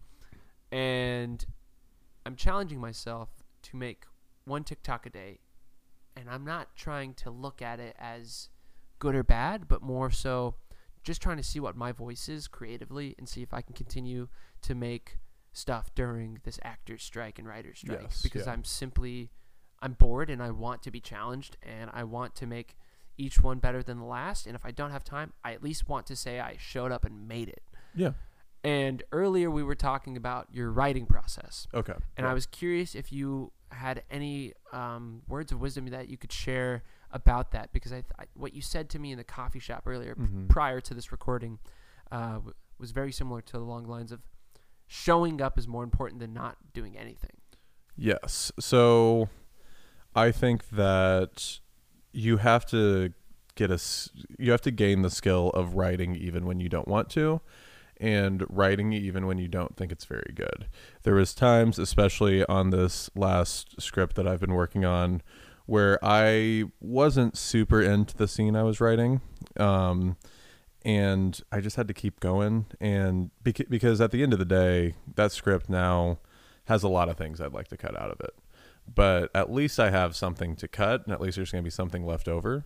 And 0.72 1.44
I'm 2.31 2.37
challenging 2.37 2.79
myself 2.79 3.29
to 3.62 3.77
make 3.77 4.05
one 4.45 4.62
TikTok 4.62 5.05
a 5.05 5.11
day, 5.11 5.40
and 6.14 6.31
I'm 6.31 6.45
not 6.45 6.77
trying 6.77 7.12
to 7.14 7.31
look 7.31 7.61
at 7.61 7.81
it 7.81 7.97
as 7.99 8.51
good 9.01 9.16
or 9.16 9.25
bad, 9.25 9.66
but 9.66 9.83
more 9.83 10.12
so 10.12 10.55
just 11.03 11.21
trying 11.21 11.38
to 11.38 11.43
see 11.43 11.59
what 11.59 11.75
my 11.75 11.90
voice 11.90 12.29
is 12.29 12.47
creatively 12.47 13.16
and 13.19 13.29
see 13.29 13.43
if 13.43 13.53
I 13.53 13.62
can 13.62 13.75
continue 13.75 14.29
to 14.62 14.77
make 14.77 15.19
stuff 15.53 15.93
during 15.97 16.38
this 16.45 16.61
actors 16.62 17.03
strike 17.03 17.40
and 17.40 17.49
writers 17.49 17.81
strike 17.81 18.03
Yes, 18.03 18.23
because 18.23 18.47
yeah. 18.47 18.53
I'm 18.53 18.62
simply 18.62 19.31
I'm 19.83 19.95
bored 19.95 20.31
and 20.31 20.40
I 20.40 20.53
want 20.53 20.85
to 20.85 20.93
be 20.93 21.01
challenged 21.01 21.57
and 21.64 21.90
I 21.93 22.05
want 22.05 22.37
to 22.37 22.47
make 22.47 22.77
each 23.19 23.43
one 23.43 23.59
better 23.59 23.83
than 23.83 23.99
the 23.99 24.05
last 24.05 24.47
and 24.47 24.55
if 24.55 24.64
I 24.64 24.71
don't 24.71 24.93
have 24.93 25.03
time 25.03 25.33
I 25.43 25.53
at 25.53 25.64
least 25.64 25.88
want 25.88 26.07
to 26.07 26.14
say 26.14 26.38
I 26.38 26.57
showed 26.61 26.93
up 26.93 27.05
and 27.05 27.27
made 27.27 27.49
it. 27.49 27.62
Yeah. 27.93 28.12
And 28.62 29.03
earlier 29.12 29.51
we 29.51 29.62
were 29.62 29.75
talking 29.75 30.16
about 30.16 30.49
your 30.53 30.70
writing 30.70 31.07
process 31.07 31.66
Okay. 31.75 31.94
and 32.16 32.27
I 32.27 32.35
was 32.35 32.44
curious 32.46 32.94
if 32.94 33.11
you 33.12 33.53
had 33.73 34.03
any 34.11 34.53
um, 34.73 35.23
words 35.29 35.51
of 35.53 35.61
wisdom 35.61 35.87
that 35.87 36.09
you 36.09 36.16
could 36.18 36.33
share 36.33 36.83
about 37.12 37.53
that 37.53 37.73
because 37.73 37.92
I, 37.92 37.96
th- 38.03 38.12
I 38.18 38.25
what 38.35 38.53
you 38.53 38.61
said 38.62 38.90
to 38.90 38.99
me 38.99 39.12
in 39.12 39.18
the 39.18 39.25
coffee 39.25 39.61
shop 39.61 39.85
earlier 39.87 40.14
p- 40.14 40.23
Mhm. 40.23 40.49
prior 40.49 40.81
to 40.81 40.92
this 40.94 41.11
recording 41.12 41.59
uh, 42.12 42.35
w- 42.35 42.53
was 42.79 42.90
very 42.90 43.12
similar 43.12 43.40
to 43.42 43.57
along 43.57 43.85
the 43.85 43.90
lines 43.90 44.12
of 44.12 44.20
showing 44.87 45.40
up 45.40 45.57
is 45.59 45.66
more 45.68 45.85
important 45.85 46.20
than 46.20 46.33
not 46.35 46.57
doing 46.73 46.99
anything. 46.99 47.37
Yes. 47.96 48.51
So 48.59 49.29
I 50.14 50.33
think 50.33 50.68
that 50.70 51.61
you 52.12 52.38
have 52.38 52.66
to 52.66 53.12
get 53.55 53.70
a 53.70 53.75
s- 53.75 54.11
you 54.38 54.51
have 54.51 54.61
to 54.62 54.70
gain 54.73 55.03
the 55.03 55.11
skill 55.11 55.51
of 55.51 55.75
writing 55.75 56.14
even 56.16 56.44
when 56.46 56.59
you 56.61 56.68
don't 56.68 56.88
want 56.88 57.09
to 57.11 57.40
and 58.00 58.44
writing 58.48 58.92
even 58.92 59.26
when 59.26 59.38
you 59.38 59.48
don't 59.48 59.76
think 59.76 59.92
it's 59.92 60.04
very 60.04 60.32
good. 60.34 60.66
There 61.02 61.14
was 61.14 61.34
times 61.34 61.78
especially 61.78 62.44
on 62.46 62.70
this 62.70 63.10
last 63.14 63.80
script 63.80 64.16
that 64.16 64.26
I've 64.26 64.40
been 64.40 64.54
working 64.54 64.84
on 64.84 65.22
where 65.66 65.98
I 66.02 66.64
wasn't 66.80 67.36
super 67.36 67.80
into 67.80 68.16
the 68.16 68.26
scene 68.26 68.56
I 68.56 68.62
was 68.62 68.80
writing. 68.80 69.20
Um 69.58 70.16
and 70.82 71.38
I 71.52 71.60
just 71.60 71.76
had 71.76 71.88
to 71.88 71.94
keep 71.94 72.20
going 72.20 72.66
and 72.80 73.30
bec- 73.42 73.68
because 73.68 74.00
at 74.00 74.12
the 74.12 74.22
end 74.22 74.32
of 74.32 74.38
the 74.38 74.46
day 74.46 74.94
that 75.14 75.30
script 75.30 75.68
now 75.68 76.18
has 76.64 76.82
a 76.82 76.88
lot 76.88 77.08
of 77.08 77.16
things 77.16 77.40
I'd 77.40 77.52
like 77.52 77.68
to 77.68 77.76
cut 77.76 78.00
out 78.00 78.10
of 78.10 78.20
it. 78.20 78.34
But 78.92 79.30
at 79.34 79.52
least 79.52 79.78
I 79.78 79.90
have 79.90 80.16
something 80.16 80.56
to 80.56 80.66
cut, 80.66 81.04
and 81.04 81.12
at 81.12 81.20
least 81.20 81.36
there's 81.36 81.52
going 81.52 81.62
to 81.62 81.66
be 81.66 81.70
something 81.70 82.04
left 82.04 82.28
over. 82.28 82.64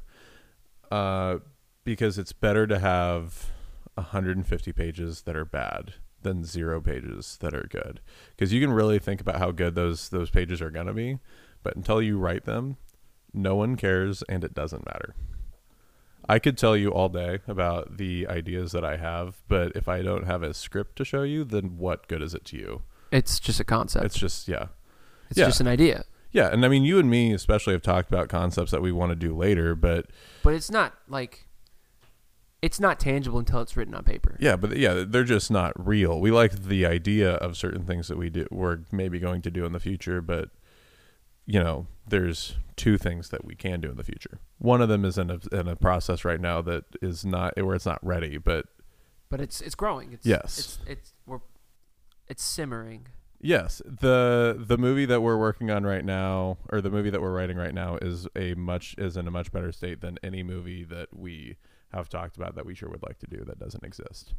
Uh, 0.90 1.38
because 1.84 2.18
it's 2.18 2.32
better 2.32 2.66
to 2.66 2.78
have 2.78 3.50
150 3.94 4.72
pages 4.72 5.22
that 5.22 5.36
are 5.36 5.44
bad 5.44 5.94
than 6.22 6.44
zero 6.44 6.80
pages 6.80 7.36
that 7.40 7.54
are 7.54 7.68
good. 7.70 8.00
Because 8.30 8.52
you 8.52 8.60
can 8.60 8.72
really 8.72 8.98
think 8.98 9.20
about 9.20 9.38
how 9.38 9.52
good 9.52 9.74
those 9.74 10.08
those 10.08 10.30
pages 10.30 10.60
are 10.60 10.70
going 10.70 10.86
to 10.86 10.92
be, 10.92 11.18
but 11.62 11.76
until 11.76 12.02
you 12.02 12.18
write 12.18 12.44
them, 12.44 12.76
no 13.32 13.54
one 13.54 13.76
cares, 13.76 14.22
and 14.28 14.42
it 14.42 14.54
doesn't 14.54 14.86
matter. 14.86 15.14
I 16.28 16.38
could 16.38 16.56
tell 16.56 16.76
you 16.76 16.90
all 16.90 17.10
day 17.10 17.40
about 17.46 17.98
the 17.98 18.26
ideas 18.28 18.72
that 18.72 18.84
I 18.84 18.96
have, 18.96 19.42
but 19.46 19.72
if 19.76 19.88
I 19.88 20.00
don't 20.00 20.24
have 20.24 20.42
a 20.42 20.54
script 20.54 20.96
to 20.96 21.04
show 21.04 21.22
you, 21.22 21.44
then 21.44 21.76
what 21.76 22.08
good 22.08 22.22
is 22.22 22.34
it 22.34 22.46
to 22.46 22.56
you? 22.56 22.82
It's 23.12 23.38
just 23.38 23.60
a 23.60 23.64
concept. 23.64 24.06
It's 24.06 24.18
just 24.18 24.48
yeah. 24.48 24.68
It's 25.30 25.38
yeah. 25.38 25.46
just 25.46 25.60
an 25.60 25.68
idea, 25.68 26.04
Yeah, 26.32 26.48
and 26.50 26.64
I 26.64 26.68
mean 26.68 26.84
you 26.84 26.98
and 26.98 27.10
me 27.10 27.32
especially 27.32 27.72
have 27.74 27.82
talked 27.82 28.08
about 28.08 28.28
concepts 28.28 28.70
that 28.70 28.82
we 28.82 28.92
want 28.92 29.10
to 29.10 29.16
do 29.16 29.36
later, 29.36 29.74
but 29.74 30.06
but 30.42 30.54
it's 30.54 30.70
not 30.70 30.94
like 31.08 31.46
it's 32.64 32.80
not 32.80 32.98
tangible 32.98 33.38
until 33.38 33.60
it's 33.60 33.76
written 33.76 33.94
on 33.94 34.04
paper. 34.04 34.38
yeah, 34.40 34.56
but 34.56 34.74
yeah, 34.78 35.04
they're 35.06 35.22
just 35.22 35.50
not 35.50 35.72
real. 35.76 36.18
We 36.18 36.30
like 36.30 36.64
the 36.64 36.86
idea 36.86 37.34
of 37.34 37.58
certain 37.58 37.84
things 37.84 38.08
that 38.08 38.16
we 38.16 38.30
do 38.30 38.46
we're 38.50 38.80
maybe 38.90 39.18
going 39.18 39.42
to 39.42 39.50
do 39.50 39.66
in 39.66 39.72
the 39.72 39.80
future, 39.80 40.22
but 40.22 40.48
you 41.44 41.60
know, 41.60 41.86
there's 42.08 42.56
two 42.74 42.96
things 42.96 43.28
that 43.28 43.44
we 43.44 43.54
can 43.54 43.82
do 43.82 43.90
in 43.90 43.98
the 43.98 44.02
future. 44.02 44.40
One 44.56 44.80
of 44.80 44.88
them 44.88 45.04
is 45.04 45.18
in 45.18 45.30
a 45.30 45.40
in 45.52 45.68
a 45.68 45.76
process 45.76 46.24
right 46.24 46.40
now 46.40 46.62
that 46.62 46.84
is 47.02 47.22
not 47.22 47.54
where 47.62 47.74
it's 47.74 47.84
not 47.84 47.98
ready, 48.02 48.38
but 48.38 48.64
But 49.28 49.42
it's 49.42 49.60
it's 49.60 49.74
growing. 49.74 50.14
It's, 50.14 50.24
Yes. 50.24 50.58
It's 50.58 50.78
it's 50.86 51.12
we're 51.26 51.40
it's 52.28 52.42
simmering. 52.42 53.08
Yes, 53.42 53.82
the 53.84 54.56
the 54.58 54.78
movie 54.78 55.04
that 55.04 55.20
we're 55.20 55.36
working 55.36 55.70
on 55.70 55.84
right 55.84 56.04
now, 56.04 56.56
or 56.70 56.80
the 56.80 56.88
movie 56.88 57.10
that 57.10 57.20
we're 57.20 57.34
writing 57.34 57.58
right 57.58 57.74
now, 57.74 57.98
is 58.00 58.26
a 58.34 58.54
much 58.54 58.94
is 58.96 59.18
in 59.18 59.28
a 59.28 59.30
much 59.30 59.52
better 59.52 59.70
state 59.70 60.00
than 60.00 60.18
any 60.22 60.42
movie 60.42 60.82
that 60.84 61.14
we 61.14 61.56
have 61.96 62.08
talked 62.08 62.36
about 62.36 62.54
that 62.56 62.66
we 62.66 62.74
sure 62.74 62.88
would 62.88 63.02
like 63.02 63.18
to 63.20 63.26
do 63.26 63.44
that 63.44 63.58
doesn't 63.58 63.84
exist. 63.84 64.34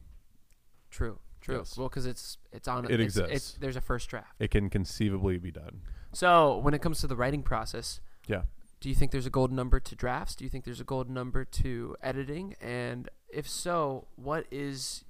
True. 0.90 1.20
True. 1.42 1.58
Yes. 1.58 1.78
Well, 1.78 1.90
because 1.90 2.06
it's 2.06 2.38
it's 2.52 2.68
on. 2.68 2.86
It 2.86 3.00
it's, 3.00 3.18
exists. 3.18 3.36
It's, 3.36 3.52
there's 3.60 3.76
a 3.76 3.82
first 3.82 4.10
draft. 4.10 4.34
It 4.40 4.50
can 4.50 4.70
conceivably 4.70 5.38
be 5.38 5.52
done. 5.52 5.82
So 6.14 6.58
when 6.58 6.74
it 6.74 6.82
comes 6.82 7.02
to 7.02 7.08
the 7.08 7.16
writing 7.16 7.44
process, 7.44 8.00
Yeah. 8.28 8.44
do 8.80 8.90
you 8.90 8.96
think 8.96 9.12
there's 9.12 9.26
a 9.26 9.32
golden 9.32 9.56
number 9.56 9.80
to 9.80 9.96
drafts? 9.96 10.36
Do 10.36 10.44
you 10.44 10.50
think 10.50 10.64
there's 10.64 10.80
a 10.80 10.86
golden 10.86 11.14
number 11.14 11.44
to 11.46 11.96
editing? 12.02 12.56
And 12.62 13.10
if 13.30 13.48
so, 13.48 14.08
what 14.16 14.46
is 14.50 15.04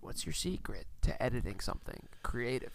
what's 0.00 0.26
your 0.26 0.32
secret 0.32 0.86
to 1.02 1.22
editing 1.22 1.60
something 1.60 2.08
creative? 2.22 2.72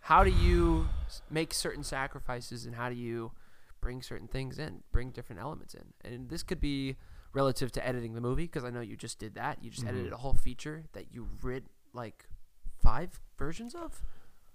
How 0.00 0.22
do 0.22 0.30
you 0.30 0.88
make 1.30 1.52
certain 1.52 1.82
sacrifices 1.82 2.66
and 2.66 2.74
how 2.76 2.88
do 2.88 2.94
you 2.94 3.32
bring 3.80 4.00
certain 4.02 4.28
things 4.28 4.58
in, 4.58 4.82
bring 4.92 5.10
different 5.10 5.40
elements 5.40 5.74
in? 5.74 5.92
And 6.04 6.28
this 6.28 6.42
could 6.42 6.60
be 6.60 6.96
relative 7.38 7.70
to 7.72 7.86
editing 7.86 8.14
the 8.14 8.20
movie 8.20 8.44
because 8.44 8.64
I 8.64 8.70
know 8.70 8.80
you 8.80 8.96
just 8.96 9.18
did 9.20 9.34
that. 9.36 9.62
You 9.62 9.70
just 9.70 9.84
Mhm. 9.84 9.90
edited 9.90 10.12
a 10.12 10.16
whole 10.16 10.34
feature 10.34 10.84
that 10.92 11.12
you 11.14 11.28
read 11.40 11.64
like 11.92 12.26
five 12.82 13.20
versions 13.38 13.74
of. 13.76 14.02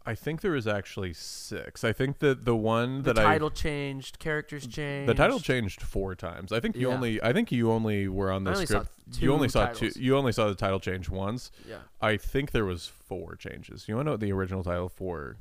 I 0.05 0.15
think 0.15 0.41
there 0.41 0.51
was 0.51 0.67
actually 0.67 1.13
six. 1.13 1.85
I 1.85 1.93
think 1.93 2.19
that 2.19 2.43
the 2.43 2.57
one 2.57 3.03
that 3.03 3.11
I. 3.11 3.13
The 3.13 3.21
that 3.21 3.23
title 3.23 3.51
changed, 3.51 4.19
characters 4.19 4.67
changed. 4.67 5.07
the 5.07 5.13
title 5.13 5.39
changed 5.39 5.81
four 5.81 6.13
times. 6.13 6.51
I 6.51 6.59
think 6.59 6.75
you 6.75 6.89
Yeah. 6.89 6.93
only 6.95 7.23
I 7.23 7.31
think 7.31 7.53
you 7.53 7.71
only 7.71 8.09
were 8.09 8.29
on 8.29 8.45
I 8.45 8.51
the 8.53 8.65
script. 8.67 8.89
you 9.21 9.31
only 9.33 9.47
saw 9.47 9.67
titles. 9.67 9.93
two. 9.93 10.01
You 10.01 10.17
only 10.17 10.33
saw 10.33 10.49
the 10.49 10.55
title 10.55 10.81
change 10.81 11.07
once. 11.07 11.51
Yeah. 11.65 11.83
I 12.01 12.17
think 12.17 12.51
there 12.51 12.65
was 12.65 12.85
four 12.87 13.37
changes. 13.37 13.87
You 13.87 13.95
want 13.95 14.05
to 14.05 14.07
know 14.07 14.13
what 14.15 14.19
the 14.19 14.33
original 14.33 14.61
title 14.61 14.89
for 14.89 15.37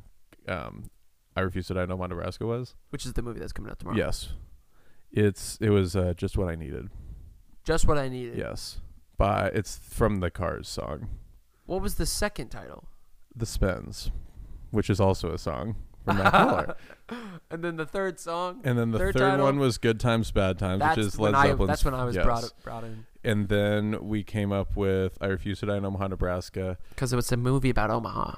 um, 0.46 0.90
I 1.34 1.40
Refuse 1.40 1.66
to 1.68 1.74
Die 1.74 1.82
in 1.82 1.90
Omaha 1.90 2.06
Nebraska 2.08 2.46
was? 2.46 2.76
Which 2.90 3.04
is 3.04 3.14
the 3.14 3.22
movie 3.22 3.40
that's 3.40 3.52
coming 3.52 3.68
out 3.72 3.80
tomorrow. 3.80 3.96
Yes. 3.96 4.32
It's 5.10 5.56
it 5.60 5.70
was 5.70 5.96
uh, 5.96 6.14
just 6.16 6.38
what 6.38 6.48
I 6.48 6.54
needed. 6.54 6.88
Just 7.64 7.86
what 7.86 7.98
I 7.98 8.08
needed. 8.08 8.38
Yes. 8.38 8.80
By 9.16 9.48
it's 9.48 9.78
from 9.78 10.20
the 10.20 10.30
Cars 10.30 10.68
song. 10.68 11.08
What 11.66 11.80
was 11.80 11.94
the 11.94 12.06
second 12.06 12.48
title? 12.48 12.84
The 13.34 13.46
Spins, 13.46 14.10
which 14.70 14.90
is 14.90 15.00
also 15.00 15.32
a 15.32 15.38
song 15.38 15.76
from 16.04 16.18
Mac 16.18 16.32
Miller. 16.32 16.76
and 17.50 17.62
then 17.64 17.76
the 17.76 17.86
third 17.86 18.18
song. 18.18 18.60
And 18.64 18.78
then 18.78 18.90
the 18.90 18.98
Third 18.98 19.14
third, 19.14 19.40
one 19.40 19.58
was 19.58 19.78
Good 19.78 20.00
Times 20.00 20.30
Bad 20.30 20.58
Times, 20.58 20.80
That's 20.80 20.96
which 20.96 21.06
is 21.06 21.18
Led 21.18 21.34
I. 21.34 21.46
Zeppelin's 21.48 21.68
That's 21.68 21.84
when 21.84 21.94
I 21.94 22.04
was 22.04 22.16
yes. 22.16 22.24
brought 22.24 22.52
brought 22.62 22.84
in 22.84 23.06
And 23.24 23.48
then 23.48 23.98
we 24.08 24.22
came 24.22 24.52
up 24.52 24.76
with 24.76 25.16
I 25.20 25.26
Refuse 25.26 25.60
to 25.60 25.66
Die 25.66 25.76
in 25.76 25.84
Omaha, 25.84 26.08
Nebraska. 26.08 26.78
because 26.90 27.12
it 27.12 27.16
was 27.16 27.30
a 27.32 27.36
movie 27.36 27.70
about 27.70 27.90
Omaha. 27.90 28.36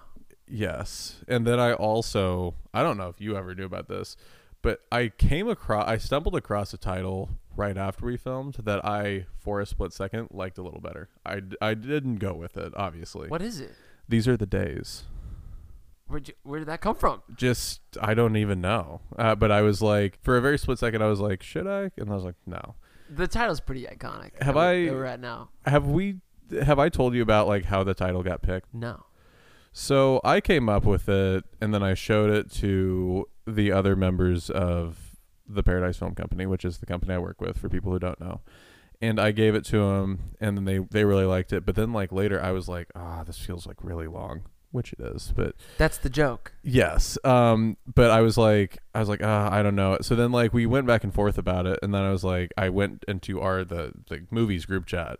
Yes. 0.49 1.17
And 1.27 1.47
then 1.47 1.59
I 1.59 1.73
also 1.73 2.55
I 2.73 2.83
don't 2.83 2.97
know 2.99 3.09
if 3.09 3.21
you 3.21 3.37
ever 3.37 3.55
knew 3.55 3.65
about 3.65 3.89
this, 3.89 4.17
but 4.63 4.81
I 4.93 5.09
came 5.09 5.49
across 5.49 5.89
I 5.89 5.97
stumbled 5.99 6.37
across 6.37 6.75
a 6.75 6.79
title 6.79 7.31
right 7.57 7.77
after 7.77 8.07
we 8.07 8.17
filmed 8.17 8.57
that 8.65 8.85
I 8.85 9.27
for 9.39 9.61
a 9.61 9.67
split 9.67 9.93
second 9.93 10.29
liked 10.31 10.59
a 10.59 10.63
little 10.63 10.81
better. 10.81 11.09
I, 11.25 11.41
I 11.61 11.75
didn't 11.75 12.17
go 12.17 12.35
with 12.35 12.57
it 12.57 12.73
obviously. 12.77 13.29
What 13.29 13.43
is 13.43 13.61
it? 13.61 13.73
These 14.09 14.27
are 14.29 14.37
the 14.37 14.47
days. 14.47 15.05
Where'd 16.07 16.29
you, 16.29 16.35
where 16.43 16.59
did 16.59 16.69
that 16.69 16.81
come 16.81 16.95
from? 16.97 17.23
Just 17.35 17.81
I 18.01 18.15
don't 18.15 18.37
even 18.37 18.61
know. 18.61 19.01
Uh, 19.19 19.35
but 19.35 19.51
I 19.51 19.63
was 19.63 19.81
like 19.81 20.19
for 20.23 20.37
a 20.37 20.41
very 20.41 20.59
split 20.59 20.79
second 20.79 21.03
I 21.03 21.07
was 21.07 21.21
like 21.21 21.43
should 21.43 21.67
I? 21.67 21.91
And 21.97 22.11
I 22.11 22.15
was 22.15 22.25
like 22.25 22.37
no. 22.47 22.75
The 23.11 23.27
title's 23.29 23.61
pretty 23.61 23.85
iconic. 23.85 24.43
Have 24.43 24.57
I- 24.57 24.91
we're 24.91 25.05
at 25.05 25.21
now? 25.21 25.51
Have 25.67 25.87
we 25.89 26.21
have 26.63 26.79
I 26.79 26.89
told 26.89 27.15
you 27.15 27.23
about 27.23 27.47
like 27.49 27.65
how 27.65 27.85
the 27.85 27.95
title 27.95 28.23
got 28.23 28.43
picked? 28.43 28.73
No. 28.75 29.07
So 29.73 30.21
I 30.23 30.41
came 30.41 30.69
up 30.69 30.85
with 30.85 31.09
it, 31.09 31.43
and 31.61 31.75
then 31.75 31.83
I 31.83 31.95
showed 31.95 32.31
it 32.31 32.49
to 32.61 33.27
the 33.45 33.73
other 33.73 33.97
members 33.97 34.49
of 34.49 35.04
the 35.49 35.63
Paradise 35.63 35.97
Film 35.99 36.15
Company, 36.15 36.47
which 36.47 36.65
is 36.65 36.79
the 36.79 36.87
company 36.87 37.15
I 37.15 37.19
work 37.19 37.41
with 37.41 37.59
for 37.59 37.69
people 37.69 37.93
who 37.93 37.99
don't 37.99 38.21
know. 38.21 38.41
and 39.03 39.19
I 39.21 39.33
gave 39.33 39.55
it 39.55 39.65
to 39.67 39.79
them, 39.79 40.37
and 40.41 40.57
then 40.57 40.65
they 40.65 40.79
they 40.79 41.05
really 41.05 41.27
liked 41.27 41.53
it. 41.53 41.67
But 41.67 41.75
then 41.75 41.93
like 41.93 42.13
later, 42.13 42.43
I 42.43 42.53
was 42.53 42.69
like, 42.69 42.89
ah, 42.95 43.25
this 43.25 43.39
feels 43.39 43.67
like 43.67 43.77
really 43.83 44.07
long, 44.07 44.43
which 44.71 44.93
it 44.95 45.01
is. 45.01 45.33
But 45.37 45.55
That's 45.79 45.99
the 45.99 46.09
joke. 46.09 46.53
yes, 46.63 47.19
um, 47.25 47.77
but 47.93 48.11
I 48.11 48.21
was 48.23 48.39
like, 48.39 48.79
I 48.95 49.01
was 49.01 49.09
like, 49.09 49.21
ah, 49.23 49.49
I 49.53 49.63
don't 49.63 49.77
know. 49.77 49.99
So 50.01 50.15
then 50.15 50.33
like 50.33 50.55
we 50.55 50.65
went 50.67 50.87
back 50.87 51.05
and 51.05 51.13
forth 51.13 51.37
about 51.39 51.67
it, 51.67 51.79
and 51.83 51.93
then 51.93 52.03
I 52.03 52.11
was 52.13 52.25
like, 52.25 52.53
I 52.57 52.69
went 52.71 53.05
into 53.09 53.41
our 53.41 53.65
the 53.65 53.93
the 54.09 54.27
movies 54.31 54.65
group 54.65 54.87
chat, 54.87 55.19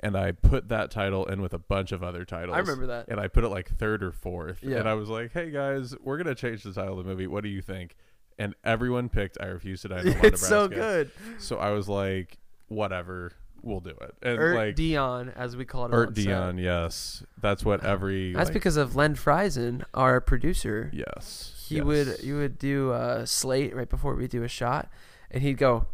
and 0.00 0.16
I 0.16 0.32
put 0.32 0.68
that 0.68 0.90
title 0.90 1.24
in 1.26 1.40
with 1.40 1.54
a 1.54 1.58
bunch 1.60 1.92
of 1.92 2.02
other 2.02 2.24
titles. 2.26 2.56
I 2.56 2.60
remember 2.60 2.88
that. 2.88 3.08
and 3.08 3.18
I 3.20 3.28
put 3.28 3.44
it 3.44 3.48
like 3.48 3.70
third 3.70 4.02
or 4.02 4.12
fourth. 4.12 4.58
Yeah. 4.62 4.78
And 4.78 4.88
I 4.88 4.94
was 4.94 5.08
like, 5.08 5.32
"Hey 5.32 5.50
guys, 5.50 5.94
we're 6.02 6.18
gonna 6.18 6.34
change 6.34 6.64
the 6.64 6.72
title 6.74 6.98
of 6.98 7.04
the 7.06 7.10
movie. 7.10 7.26
What 7.28 7.44
do 7.44 7.48
you 7.48 7.62
think?" 7.62 7.96
And 8.42 8.54
everyone 8.64 9.08
picked 9.08 9.38
"I 9.40 9.46
Refuse 9.46 9.82
to 9.82 9.88
Die." 9.88 10.00
in 10.00 10.08
Omaha, 10.08 10.26
It's 10.26 10.46
so 10.46 10.66
Nebraska. 10.66 11.10
good. 11.24 11.40
So 11.42 11.56
I 11.58 11.70
was 11.70 11.88
like, 11.88 12.38
"Whatever, 12.68 13.32
we'll 13.62 13.80
do 13.80 13.90
it." 13.90 14.14
And 14.22 14.38
Ert 14.38 14.56
like 14.56 14.74
Dion, 14.74 15.28
as 15.36 15.56
we 15.56 15.64
call 15.64 15.86
it. 15.86 15.92
Ert 15.94 16.08
on 16.08 16.14
set. 16.14 16.24
Dion, 16.24 16.58
yes, 16.58 17.22
that's 17.40 17.64
what 17.64 17.84
every. 17.84 18.32
That's 18.32 18.48
like- 18.48 18.54
because 18.54 18.76
of 18.76 18.96
Len 18.96 19.14
Friesen, 19.14 19.84
our 19.94 20.20
producer. 20.20 20.90
yes, 20.92 21.64
He 21.68 21.76
yes. 21.76 21.84
would 21.84 22.08
he 22.20 22.32
would 22.32 22.58
do 22.58 22.92
a 22.92 23.26
slate 23.26 23.74
right 23.76 23.88
before 23.88 24.14
we 24.16 24.26
do 24.28 24.42
a 24.42 24.48
shot, 24.48 24.90
and 25.30 25.42
he'd 25.42 25.58
go, 25.58 25.86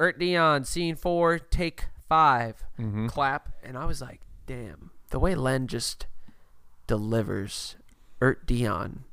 Ert 0.00 0.18
Dion, 0.18 0.64
scene 0.64 0.96
four, 0.96 1.38
take 1.38 1.86
five, 2.08 2.64
Mhm. 2.78 3.08
clap, 3.08 3.50
and 3.62 3.76
I 3.78 3.84
was 3.84 4.00
like, 4.00 4.20
damn, 4.46 4.90
the 5.10 5.18
way 5.20 5.34
Len 5.34 5.66
just 5.68 6.06
delivers 6.86 7.76
Ert 8.20 8.46
Dion, 8.46 9.04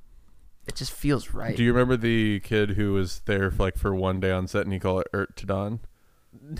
it 0.68 0.76
just 0.76 0.92
feels 0.92 1.32
right. 1.34 1.56
Do 1.56 1.64
you 1.64 1.72
remember 1.72 1.98
the 1.98 2.40
kid 2.42 2.72
who 2.72 2.94
was 2.94 3.22
there 3.26 3.52
for 3.52 3.64
like 3.64 3.78
for 3.78 3.94
one 3.96 4.20
day 4.20 4.32
on 4.32 4.48
set 4.48 4.64
and 4.64 4.74
he 4.74 4.80
called 4.80 5.02
it 5.02 5.08
Ert 5.14 5.36
to 5.38 5.46
Don? 5.46 5.80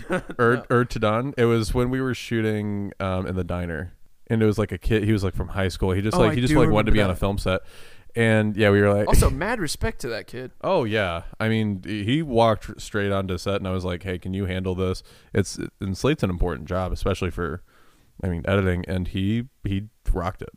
Ert 0.38 0.66
Ert 0.70 0.90
to 0.90 0.98
Don. 0.98 1.34
It 1.36 1.44
was 1.44 1.74
when 1.74 1.90
we 1.90 2.00
were 2.00 2.14
shooting 2.14 2.92
um, 3.00 3.26
in 3.26 3.36
the 3.36 3.44
diner, 3.44 3.94
and 4.28 4.42
it 4.42 4.46
was 4.46 4.58
like 4.58 4.72
a 4.72 4.78
kid. 4.78 5.04
He 5.04 5.12
was 5.12 5.22
like 5.22 5.34
from 5.34 5.48
high 5.48 5.68
school. 5.68 5.92
He 5.92 6.02
just 6.02 6.16
Oh, 6.16 6.20
like 6.20 6.32
I 6.32 6.34
he 6.34 6.40
just 6.40 6.52
do 6.52 6.58
like 6.58 6.70
wanted 6.70 6.86
to 6.86 6.92
be 6.92 6.98
remember 6.98 7.04
on 7.04 7.10
a 7.10 7.14
that. 7.14 7.20
film 7.20 7.38
set, 7.38 7.60
and 8.14 8.56
yeah, 8.56 8.70
we 8.70 8.80
were 8.80 8.92
like, 8.92 9.06
also, 9.08 9.28
mad 9.28 9.60
respect 9.60 10.00
to 10.00 10.08
that 10.08 10.26
kid. 10.26 10.50
oh 10.62 10.84
yeah. 10.84 11.24
I 11.38 11.48
mean, 11.48 11.82
he 11.84 12.22
walked 12.22 12.80
straight 12.80 13.12
onto 13.12 13.36
set, 13.38 13.56
and 13.56 13.68
I 13.68 13.72
was 13.72 13.84
like, 13.84 14.02
hey, 14.02 14.18
can 14.18 14.32
you 14.32 14.46
handle 14.46 14.74
this? 14.74 15.02
It's 15.34 15.58
and 15.80 15.96
Slate's 15.96 16.22
an 16.22 16.30
important 16.30 16.66
job, 16.68 16.90
especially 16.92 17.30
for, 17.30 17.62
I 18.24 18.28
mean, 18.28 18.42
editing, 18.48 18.84
and 18.88 19.08
he 19.08 19.44
he 19.64 19.88
rocked 20.12 20.40
it. 20.42 20.50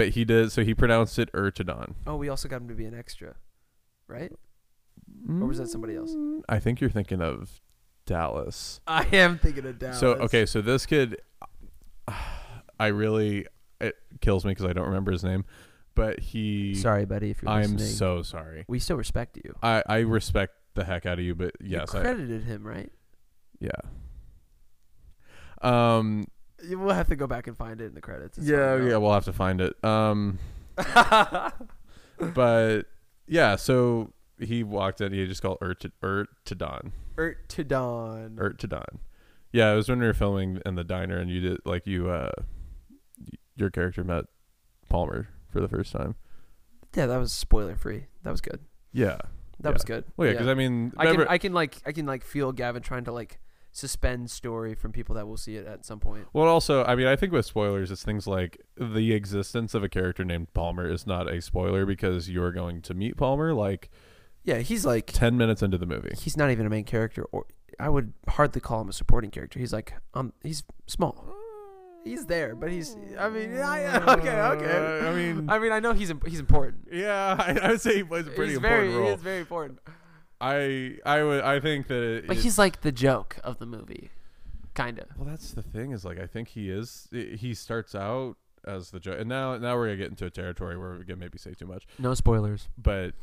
But 0.00 0.14
he 0.14 0.24
did 0.24 0.50
so 0.50 0.64
he 0.64 0.72
pronounced 0.72 1.18
it 1.18 1.28
Ert 1.34 1.56
to 1.56 1.64
Don. 1.64 1.94
Oh, 2.06 2.16
we 2.16 2.30
also 2.30 2.48
got 2.48 2.62
him 2.62 2.68
to 2.68 2.74
be 2.74 2.86
an 2.86 2.94
extra, 2.94 3.34
right? 4.08 4.32
Or 5.28 5.46
was 5.46 5.58
that 5.58 5.68
somebody 5.68 5.94
else? 5.94 6.14
Mm, 6.14 6.40
I 6.48 6.58
think 6.58 6.80
you're 6.80 6.88
thinking 6.88 7.20
of 7.20 7.60
Dallas. 8.06 8.80
I 8.86 9.04
am 9.12 9.36
thinking 9.36 9.66
of 9.66 9.78
Dallas. 9.78 10.00
So 10.00 10.12
okay, 10.12 10.46
so 10.46 10.62
this 10.62 10.86
kid, 10.86 11.20
I 12.80 12.86
really 12.86 13.44
it 13.78 13.94
kills 14.22 14.46
me 14.46 14.52
because 14.52 14.64
I 14.64 14.72
don't 14.72 14.86
remember 14.86 15.12
his 15.12 15.22
name, 15.22 15.44
but 15.94 16.18
he. 16.18 16.74
sorry, 16.76 17.04
buddy, 17.04 17.28
if 17.32 17.42
you're 17.42 17.50
I'm 17.50 17.72
listening. 17.72 17.92
so 17.92 18.22
sorry. 18.22 18.64
we 18.68 18.78
still 18.78 18.96
respect 18.96 19.36
you. 19.36 19.54
I 19.62 19.82
I 19.84 19.98
respect 19.98 20.54
the 20.76 20.84
heck 20.84 21.04
out 21.04 21.18
of 21.18 21.26
you, 21.26 21.34
but 21.34 21.56
yes, 21.60 21.92
you 21.92 21.98
I 21.98 22.02
credited 22.02 22.44
him, 22.44 22.66
right? 22.66 22.90
yeah. 23.60 23.70
Um. 25.60 26.24
We'll 26.68 26.94
have 26.94 27.08
to 27.08 27.16
go 27.16 27.26
back 27.26 27.46
and 27.46 27.56
find 27.56 27.80
it 27.80 27.86
in 27.86 27.94
the 27.94 28.00
credits. 28.00 28.38
It's 28.38 28.46
yeah, 28.46 28.76
yeah. 28.76 28.96
We'll 28.96 29.12
have 29.12 29.24
to 29.26 29.32
find 29.32 29.60
it. 29.60 29.82
Um. 29.84 30.38
but 32.34 32.82
yeah, 33.26 33.56
so 33.56 34.12
he 34.38 34.62
walked 34.62 35.00
in. 35.00 35.12
He 35.12 35.26
just 35.26 35.42
called 35.42 35.58
Ert 35.60 35.80
to, 35.80 35.92
Ert 36.02 36.28
to 36.46 36.54
Don. 36.54 36.92
Ert 37.18 37.48
to 37.50 37.64
Dawn. 37.64 38.36
Ert 38.40 38.58
to 38.60 38.66
Don. 38.66 38.98
Yeah, 39.52 39.72
it 39.72 39.76
was 39.76 39.88
when 39.88 40.00
we 40.00 40.06
were 40.06 40.14
filming 40.14 40.60
in 40.64 40.74
the 40.76 40.84
diner, 40.84 41.18
and 41.18 41.30
you 41.30 41.40
did 41.40 41.58
like 41.64 41.86
you 41.86 42.08
uh, 42.10 42.30
your 43.56 43.70
character 43.70 44.04
met 44.04 44.26
Palmer 44.88 45.28
for 45.50 45.60
the 45.60 45.68
first 45.68 45.92
time. 45.92 46.14
Yeah, 46.94 47.06
that 47.06 47.18
was 47.18 47.32
spoiler 47.32 47.76
free. 47.76 48.06
That 48.22 48.30
was 48.30 48.40
good. 48.40 48.60
Yeah. 48.92 49.18
That 49.60 49.70
Yeah. 49.70 49.72
was 49.74 49.84
good. 49.84 50.04
Well, 50.16 50.26
yeah, 50.26 50.32
because 50.34 50.48
I 50.48 50.54
mean, 50.54 50.92
I 50.96 51.06
can 51.06 51.28
I 51.28 51.38
can 51.38 51.52
like 51.52 51.76
I 51.84 51.92
can 51.92 52.06
like 52.06 52.24
feel 52.24 52.52
Gavin 52.52 52.82
trying 52.82 53.04
to 53.04 53.12
like 53.12 53.38
suspend 53.72 54.30
story 54.30 54.74
from 54.74 54.92
people 54.92 55.14
that 55.14 55.26
will 55.26 55.36
see 55.36 55.56
it 55.56 55.66
at 55.66 55.84
some 55.84 56.00
point. 56.00 56.26
well, 56.32 56.46
also, 56.48 56.84
I 56.84 56.94
mean, 56.96 57.06
I 57.06 57.16
think 57.16 57.32
with 57.32 57.46
spoilers, 57.46 57.90
it's 57.90 58.02
things 58.02 58.26
like 58.26 58.60
the 58.76 59.12
existence 59.12 59.74
of 59.74 59.84
a 59.84 59.88
character 59.88 60.24
named 60.24 60.52
Palmer 60.54 60.90
is 60.90 61.06
not 61.06 61.32
a 61.32 61.40
spoiler 61.40 61.86
because 61.86 62.28
you're 62.28 62.52
going 62.52 62.82
to 62.82 62.94
meet 62.94 63.16
Palmer 63.16 63.54
like 63.54 63.90
Yeah, 64.44 64.58
he's 64.58 64.84
like 64.84 65.06
ten 65.06 65.36
minutes 65.36 65.62
into 65.62 65.78
the 65.78 65.86
movie. 65.86 66.12
he's 66.18 66.36
not 66.36 66.50
even 66.50 66.66
a 66.66 66.70
main 66.70 66.84
character 66.84 67.24
or 67.32 67.46
I 67.78 67.88
would 67.88 68.12
hardly 68.28 68.60
call 68.60 68.80
him 68.82 68.88
a 68.88 68.92
supporting 68.92 69.30
character. 69.30 69.58
He's 69.58 69.72
like 69.72 69.94
um 70.14 70.32
he's 70.42 70.64
small. 70.86 71.34
He's 72.04 72.24
there, 72.26 72.54
but 72.56 72.70
he's 72.72 72.96
I 73.18 73.28
mean 73.28 73.56
I, 73.58 73.96
okay, 74.14 74.40
okay. 74.40 75.00
Uh, 75.06 75.10
I 75.10 75.14
mean, 75.14 75.50
I 75.50 75.58
mean 75.58 75.70
I 75.70 75.80
know 75.80 75.92
he's 75.92 76.12
he's 76.26 76.40
important. 76.40 76.88
yeah, 76.90 77.36
I, 77.38 77.58
I 77.62 77.70
would 77.72 77.80
say 77.80 77.96
he 77.96 78.02
plays 78.02 78.26
a 78.26 78.30
pretty 78.30 78.52
he's 78.52 78.56
important 78.56 78.90
very 78.90 78.96
role. 78.98 79.06
he 79.08 79.14
is 79.14 79.20
very 79.22 79.40
important. 79.40 79.78
I 80.40 80.96
I 81.04 81.22
would 81.22 81.42
I 81.42 81.60
think 81.60 81.88
that 81.88 82.02
it, 82.02 82.26
But 82.26 82.38
he's 82.38 82.58
like 82.58 82.80
the 82.80 82.92
joke 82.92 83.38
of 83.44 83.58
the 83.58 83.66
movie. 83.66 84.10
Kind 84.74 84.98
of. 84.98 85.06
Well, 85.16 85.28
that's 85.28 85.52
the 85.52 85.62
thing 85.62 85.92
is 85.92 86.04
like 86.04 86.18
I 86.18 86.26
think 86.26 86.48
he 86.48 86.70
is. 86.70 87.08
He 87.12 87.54
starts 87.54 87.94
out 87.94 88.36
as 88.64 88.90
the 88.90 89.00
joke, 89.00 89.18
and 89.20 89.28
now 89.28 89.56
now 89.58 89.76
we're 89.76 89.86
gonna 89.86 89.96
get 89.96 90.10
into 90.10 90.26
a 90.26 90.30
territory 90.30 90.78
where 90.78 90.96
we 90.96 91.04
can 91.04 91.18
maybe 91.18 91.38
say 91.38 91.52
too 91.54 91.66
much. 91.66 91.86
No 91.98 92.14
spoilers. 92.14 92.68
But 92.78 93.14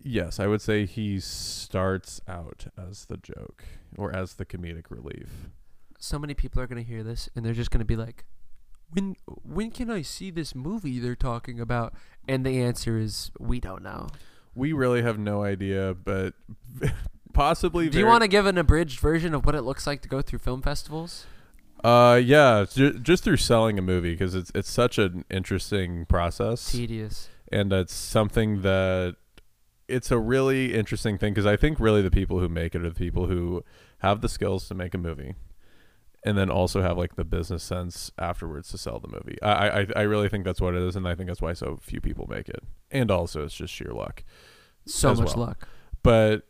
yes, 0.00 0.38
I 0.38 0.46
would 0.46 0.60
say 0.60 0.86
he 0.86 1.18
starts 1.20 2.20
out 2.28 2.66
as 2.76 3.06
the 3.06 3.16
joke 3.16 3.64
or 3.96 4.14
as 4.14 4.34
the 4.34 4.44
comedic 4.44 4.90
relief. 4.90 5.48
so 5.98 6.18
many 6.18 6.34
people 6.34 6.60
are 6.60 6.66
gonna 6.66 6.82
hear 6.82 7.02
this 7.04 7.28
and 7.36 7.44
they're 7.44 7.52
just 7.54 7.70
gonna 7.70 7.84
be 7.84 7.96
like, 7.96 8.24
"When 8.90 9.14
when 9.26 9.70
can 9.70 9.88
I 9.90 10.02
see 10.02 10.30
this 10.30 10.54
movie 10.54 10.98
they're 10.98 11.14
talking 11.16 11.60
about?" 11.60 11.94
And 12.28 12.44
the 12.44 12.60
answer 12.60 12.98
is, 12.98 13.30
we 13.38 13.60
don't 13.60 13.82
know. 13.82 14.08
We 14.54 14.72
really 14.72 15.02
have 15.02 15.18
no 15.18 15.42
idea, 15.42 15.94
but 15.94 16.34
possibly. 17.32 17.88
Do 17.88 17.98
you 17.98 18.06
want 18.06 18.22
to 18.22 18.28
give 18.28 18.46
an 18.46 18.58
abridged 18.58 19.00
version 19.00 19.34
of 19.34 19.44
what 19.46 19.54
it 19.54 19.62
looks 19.62 19.86
like 19.86 20.02
to 20.02 20.08
go 20.08 20.22
through 20.22 20.40
film 20.40 20.62
festivals? 20.62 21.26
Uh, 21.82 22.20
yeah, 22.22 22.64
ju- 22.70 22.98
just 22.98 23.24
through 23.24 23.38
selling 23.38 23.78
a 23.78 23.82
movie 23.82 24.12
because 24.12 24.34
it's 24.34 24.52
it's 24.54 24.70
such 24.70 24.98
an 24.98 25.24
interesting 25.30 26.06
process. 26.06 26.70
Tedious. 26.70 27.28
and 27.50 27.72
it's 27.72 27.94
something 27.94 28.62
that 28.62 29.16
it's 29.88 30.10
a 30.10 30.18
really 30.18 30.74
interesting 30.74 31.18
thing 31.18 31.32
because 31.34 31.44
I 31.46 31.56
think 31.56 31.80
really 31.80 32.00
the 32.02 32.10
people 32.10 32.38
who 32.38 32.48
make 32.48 32.74
it 32.74 32.82
are 32.82 32.88
the 32.88 32.94
people 32.94 33.26
who 33.26 33.64
have 33.98 34.20
the 34.20 34.28
skills 34.28 34.68
to 34.68 34.74
make 34.74 34.94
a 34.94 34.98
movie, 34.98 35.34
and 36.24 36.38
then 36.38 36.50
also 36.50 36.82
have 36.82 36.96
like 36.96 37.16
the 37.16 37.24
business 37.24 37.62
sense 37.62 38.10
afterwards 38.18 38.68
to 38.70 38.78
sell 38.78 39.00
the 39.00 39.08
movie. 39.08 39.40
I 39.42 39.80
I, 39.80 39.86
I 39.96 40.02
really 40.02 40.28
think 40.28 40.44
that's 40.44 40.60
what 40.60 40.74
it 40.74 40.82
is, 40.82 40.96
and 40.96 41.06
I 41.06 41.14
think 41.14 41.28
that's 41.28 41.42
why 41.42 41.52
so 41.52 41.78
few 41.80 42.00
people 42.00 42.26
make 42.28 42.48
it, 42.48 42.62
and 42.90 43.10
also 43.10 43.44
it's 43.44 43.54
just 43.54 43.72
sheer 43.72 43.92
luck. 43.92 44.24
So 44.86 45.14
much 45.14 45.36
well. 45.36 45.46
luck. 45.46 45.68
But 46.02 46.42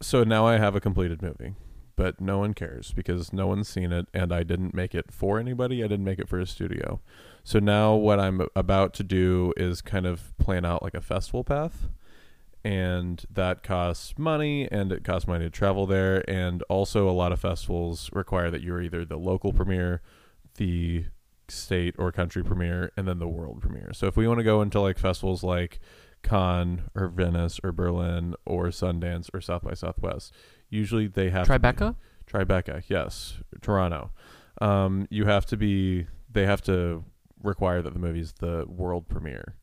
so 0.00 0.24
now 0.24 0.46
I 0.46 0.58
have 0.58 0.74
a 0.74 0.80
completed 0.80 1.22
movie, 1.22 1.54
but 1.96 2.20
no 2.20 2.38
one 2.38 2.54
cares 2.54 2.92
because 2.92 3.32
no 3.32 3.46
one's 3.46 3.68
seen 3.68 3.92
it, 3.92 4.06
and 4.14 4.32
I 4.32 4.42
didn't 4.42 4.74
make 4.74 4.94
it 4.94 5.12
for 5.12 5.38
anybody. 5.38 5.82
I 5.82 5.88
didn't 5.88 6.04
make 6.04 6.18
it 6.18 6.28
for 6.28 6.38
a 6.38 6.46
studio. 6.46 7.00
So 7.44 7.58
now 7.58 7.94
what 7.94 8.20
I'm 8.20 8.42
about 8.54 8.94
to 8.94 9.02
do 9.02 9.52
is 9.56 9.80
kind 9.82 10.06
of 10.06 10.36
plan 10.38 10.64
out 10.64 10.82
like 10.82 10.94
a 10.94 11.00
festival 11.00 11.44
path, 11.44 11.88
and 12.68 13.24
that 13.30 13.62
costs 13.62 14.18
money, 14.18 14.68
and 14.70 14.92
it 14.92 15.02
costs 15.02 15.26
money 15.26 15.46
to 15.46 15.50
travel 15.50 15.86
there, 15.86 16.22
and 16.28 16.62
also 16.68 17.08
a 17.08 17.12
lot 17.12 17.32
of 17.32 17.40
festivals 17.40 18.10
require 18.12 18.50
that 18.50 18.60
you're 18.60 18.82
either 18.82 19.06
the 19.06 19.16
local 19.16 19.54
premiere, 19.54 20.02
the 20.56 21.06
state 21.48 21.94
or 21.98 22.12
country 22.12 22.44
premiere, 22.44 22.92
and 22.94 23.08
then 23.08 23.18
the 23.18 23.28
world 23.28 23.62
premiere. 23.62 23.92
So 23.94 24.06
if 24.06 24.18
we 24.18 24.28
want 24.28 24.38
to 24.38 24.44
go 24.44 24.60
into 24.60 24.80
like 24.80 24.98
festivals 24.98 25.42
like 25.42 25.80
Cannes 26.22 26.82
or 26.94 27.08
Venice 27.08 27.58
or 27.62 27.72
Berlin 27.72 28.34
or 28.44 28.66
Sundance 28.66 29.30
or 29.32 29.40
South 29.40 29.62
by 29.62 29.74
Southwest. 29.74 30.34
Usually 30.68 31.06
they 31.06 31.30
have 31.30 31.46
to 31.46 31.58
be- 31.58 31.68
Tribeca? 31.68 31.94
Tribeca, 32.26 32.82
yes, 32.88 33.38
Toronto. 33.62 34.10
Um, 34.60 35.06
you 35.10 35.24
have 35.24 35.46
to 35.46 35.56
be. 35.56 36.06
They 36.30 36.44
have 36.44 36.60
to 36.62 37.04
require 37.42 37.80
that 37.80 37.94
the 37.94 37.98
movie 37.98 38.20
is 38.20 38.32
the 38.34 38.66
world 38.68 39.08
premiere, 39.08 39.54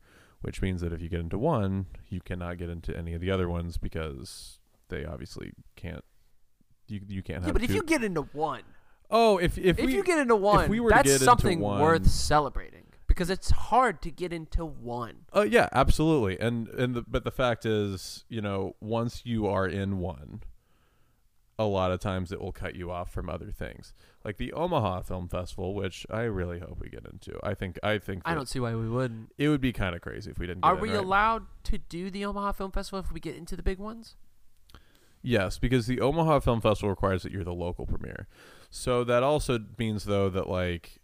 which 0.46 0.62
means 0.62 0.80
that 0.80 0.92
if 0.92 1.02
you 1.02 1.08
get 1.08 1.18
into 1.18 1.36
one, 1.36 1.86
you 2.08 2.20
cannot 2.20 2.56
get 2.56 2.70
into 2.70 2.96
any 2.96 3.14
of 3.14 3.20
the 3.20 3.32
other 3.32 3.48
ones 3.48 3.78
because 3.78 4.60
they 4.88 5.04
obviously 5.04 5.52
can't. 5.74 6.04
You 6.86 7.00
you 7.08 7.22
can't 7.24 7.40
have. 7.40 7.48
Yeah, 7.48 7.52
but 7.52 7.64
if 7.64 7.74
you 7.74 7.82
get 7.82 8.04
into 8.04 8.22
one, 8.32 8.62
oh, 9.10 9.38
if 9.38 9.58
if, 9.58 9.80
if, 9.80 9.86
we 9.86 9.96
you 9.96 10.04
get 10.04 10.20
into 10.20 10.36
one, 10.36 10.70
we 10.70 10.80
that's 10.88 11.20
something 11.20 11.58
one- 11.58 11.82
worth 11.82 12.06
celebrating 12.06 12.84
because 13.08 13.28
it's 13.28 13.50
hard 13.50 14.00
to 14.02 14.10
get 14.12 14.32
into 14.32 14.64
one. 14.64 15.26
Oh 15.32 15.42
yeah, 15.42 15.68
absolutely. 15.72 16.38
And 16.38 16.68
and 16.68 16.94
the, 16.94 17.02
but 17.02 17.24
the 17.24 17.32
fact 17.32 17.66
is, 17.66 18.24
you 18.28 18.40
know, 18.40 18.76
once 18.80 19.22
you 19.24 19.48
are 19.48 19.66
in 19.66 19.98
one, 19.98 20.42
a 21.58 21.64
lot 21.64 21.90
of 21.90 22.00
times 22.00 22.32
it 22.32 22.40
will 22.40 22.52
cut 22.52 22.74
you 22.74 22.90
off 22.90 23.10
from 23.10 23.30
other 23.30 23.50
things, 23.50 23.94
like 24.24 24.36
the 24.36 24.52
Omaha 24.52 25.02
Film 25.02 25.28
Festival, 25.28 25.74
which 25.74 26.06
I 26.10 26.22
really 26.22 26.58
hope 26.58 26.78
we 26.78 26.88
get 26.88 27.06
into. 27.10 27.38
I 27.42 27.54
think 27.54 27.78
I 27.82 27.98
think 27.98 28.22
I 28.24 28.34
don't 28.34 28.48
see 28.48 28.60
why 28.60 28.74
we 28.74 28.88
wouldn't. 28.88 29.32
It 29.38 29.48
would 29.48 29.60
be 29.60 29.72
kind 29.72 29.94
of 29.94 30.02
crazy 30.02 30.30
if 30.30 30.38
we 30.38 30.46
didn't. 30.46 30.64
Are 30.64 30.76
we 30.76 30.90
right? 30.90 30.98
allowed 30.98 31.46
to 31.64 31.78
do 31.78 32.10
the 32.10 32.24
Omaha 32.26 32.52
Film 32.52 32.72
Festival 32.72 32.98
if 32.98 33.10
we 33.10 33.20
get 33.20 33.36
into 33.36 33.56
the 33.56 33.62
big 33.62 33.78
ones? 33.78 34.16
Yes, 35.22 35.58
because 35.58 35.86
the 35.86 36.00
Omaha 36.00 36.40
Film 36.40 36.60
Festival 36.60 36.90
requires 36.90 37.22
that 37.22 37.32
you're 37.32 37.42
the 37.42 37.54
local 37.54 37.86
premiere. 37.86 38.28
So 38.70 39.02
that 39.04 39.22
also 39.22 39.58
means 39.78 40.04
though 40.04 40.28
that 40.28 40.48
like, 40.48 41.00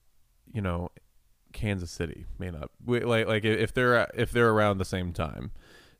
you 0.52 0.60
know, 0.60 0.90
Kansas 1.52 1.90
City 1.90 2.26
may 2.38 2.50
not 2.50 2.70
we- 2.84 3.00
like 3.00 3.26
like 3.26 3.44
if 3.44 3.72
they're 3.72 4.10
if 4.14 4.30
they're 4.32 4.50
around 4.50 4.78
the 4.78 4.84
same 4.84 5.12
time, 5.12 5.52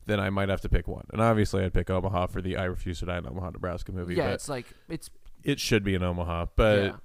then 0.05 0.19
I 0.19 0.29
might 0.29 0.49
have 0.49 0.61
to 0.61 0.69
pick 0.69 0.87
one. 0.87 1.05
And 1.11 1.21
obviously, 1.21 1.63
I'd 1.63 1.73
pick 1.73 1.89
Omaha 1.89 2.27
for 2.27 2.41
the 2.41 2.57
I 2.57 2.65
Refuse 2.65 2.99
to 2.99 3.05
Die 3.05 3.17
in 3.17 3.27
Omaha, 3.27 3.51
Nebraska 3.51 3.91
movie. 3.91 4.15
yeah, 4.15 4.25
but 4.25 4.33
it's 4.33 4.49
like 4.49 4.67
it's 4.89 5.09
it 5.43 5.59
should 5.59 5.83
be 5.83 5.95
in 5.95 6.03
Omaha. 6.03 6.47
But 6.55 6.83
yeah. 6.83 6.95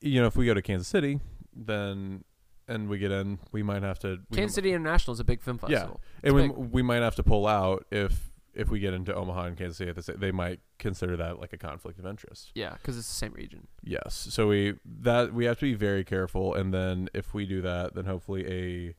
you 0.00 0.20
know, 0.20 0.26
if 0.26 0.36
we 0.36 0.46
go 0.46 0.54
to 0.54 0.62
Kansas 0.62 0.88
City, 0.88 1.20
then 1.54 2.24
and 2.68 2.88
we 2.88 2.98
get 2.98 3.10
in, 3.10 3.38
we 3.50 3.62
might 3.62 3.82
have 3.82 3.98
to. 4.00 4.18
we 4.30 4.36
Kansas 4.36 4.54
City 4.54 4.70
International 4.70 5.12
is 5.12 5.20
a 5.20 5.24
big 5.24 5.42
film 5.42 5.58
festival. 5.58 5.72
Yeah. 5.72 5.80
festival. 5.80 6.00
and 6.22 6.34
we, 6.34 6.42
big. 6.48 6.72
we 6.72 6.82
might 6.82 7.02
have 7.02 7.16
to 7.16 7.22
pull 7.22 7.46
out 7.46 7.86
if 7.90 8.30
if 8.54 8.68
we 8.68 8.78
get 8.80 8.92
into 8.92 9.14
Omaha 9.14 9.44
and 9.44 9.56
Kansas 9.56 9.78
City. 9.78 9.90
At 9.90 9.96
the, 9.96 10.02
sa- 10.02 10.12
they 10.16 10.32
might 10.32 10.60
consider 10.78 11.16
that 11.16 11.40
like 11.40 11.52
a 11.52 11.58
conflict 11.58 11.98
of 11.98 12.06
interest. 12.06 12.50
Yeah, 12.54 12.74
because 12.74 12.98
it's 12.98 13.08
the 13.08 13.14
same 13.14 13.32
region. 13.32 13.66
Yes. 13.82 14.26
So 14.30 14.48
we 14.48 14.74
that 15.00 15.32
we 15.32 15.46
have 15.46 15.58
to 15.60 15.64
be 15.64 15.74
very 15.74 16.04
careful, 16.04 16.54
and 16.54 16.72
then 16.72 17.08
if 17.14 17.34
we 17.34 17.46
do 17.46 17.62
that, 17.62 17.94
then 17.94 18.04
hopefully 18.04 18.46
a 18.46 18.94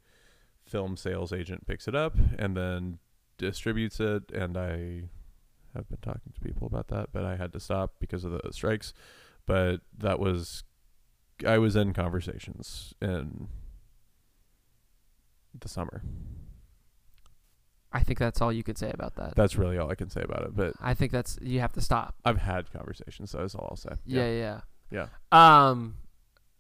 film 0.66 0.98
sales 0.98 1.34
agent 1.34 1.68
picks 1.68 1.88
it 1.88 1.96
up 1.96 2.16
and 2.40 2.56
then 2.56 2.98
distributes 3.44 4.00
it. 4.00 4.32
And 4.32 4.58
I 4.58 5.04
have 5.76 5.90
been 5.90 6.00
talking 6.02 6.34
to 6.34 6.42
people 6.42 6.68
about 6.68 6.88
that, 6.90 7.10
but 7.12 7.24
I 7.24 7.36
had 7.36 7.54
to 7.54 7.60
stop 7.60 7.96
because 8.00 8.24
of 8.24 8.32
the 8.32 8.42
strikes. 8.52 8.94
But 9.46 9.82
that 9.98 10.20
was 10.20 10.64
I 11.46 11.58
was 11.58 11.76
in 11.76 11.94
conversations 11.94 12.94
in 13.02 13.50
the 15.58 15.68
summer. 15.68 16.04
I 17.92 18.02
think 18.02 18.18
that's 18.18 18.42
all 18.42 18.52
you 18.52 18.64
could 18.64 18.78
say 18.78 18.90
about 18.92 19.16
that. 19.16 19.36
That's 19.36 19.56
really 19.56 19.78
all 19.78 19.92
I 19.92 19.96
can 19.96 20.10
say 20.10 20.22
about 20.22 20.44
it. 20.44 20.56
But 20.56 20.74
I 20.82 20.94
think 20.96 21.12
that's 21.12 21.38
you 21.42 21.60
have 21.60 21.74
to 21.74 21.82
stop. 21.82 22.16
I've 22.26 22.40
had 22.40 22.72
conversations. 22.72 23.32
So 23.32 23.40
that's 23.40 23.54
all 23.54 23.68
I'll 23.70 23.76
say. 23.76 23.96
Yeah, 24.06 24.30
yeah. 24.30 24.62
Yeah. 24.90 25.08
Um, 25.32 25.96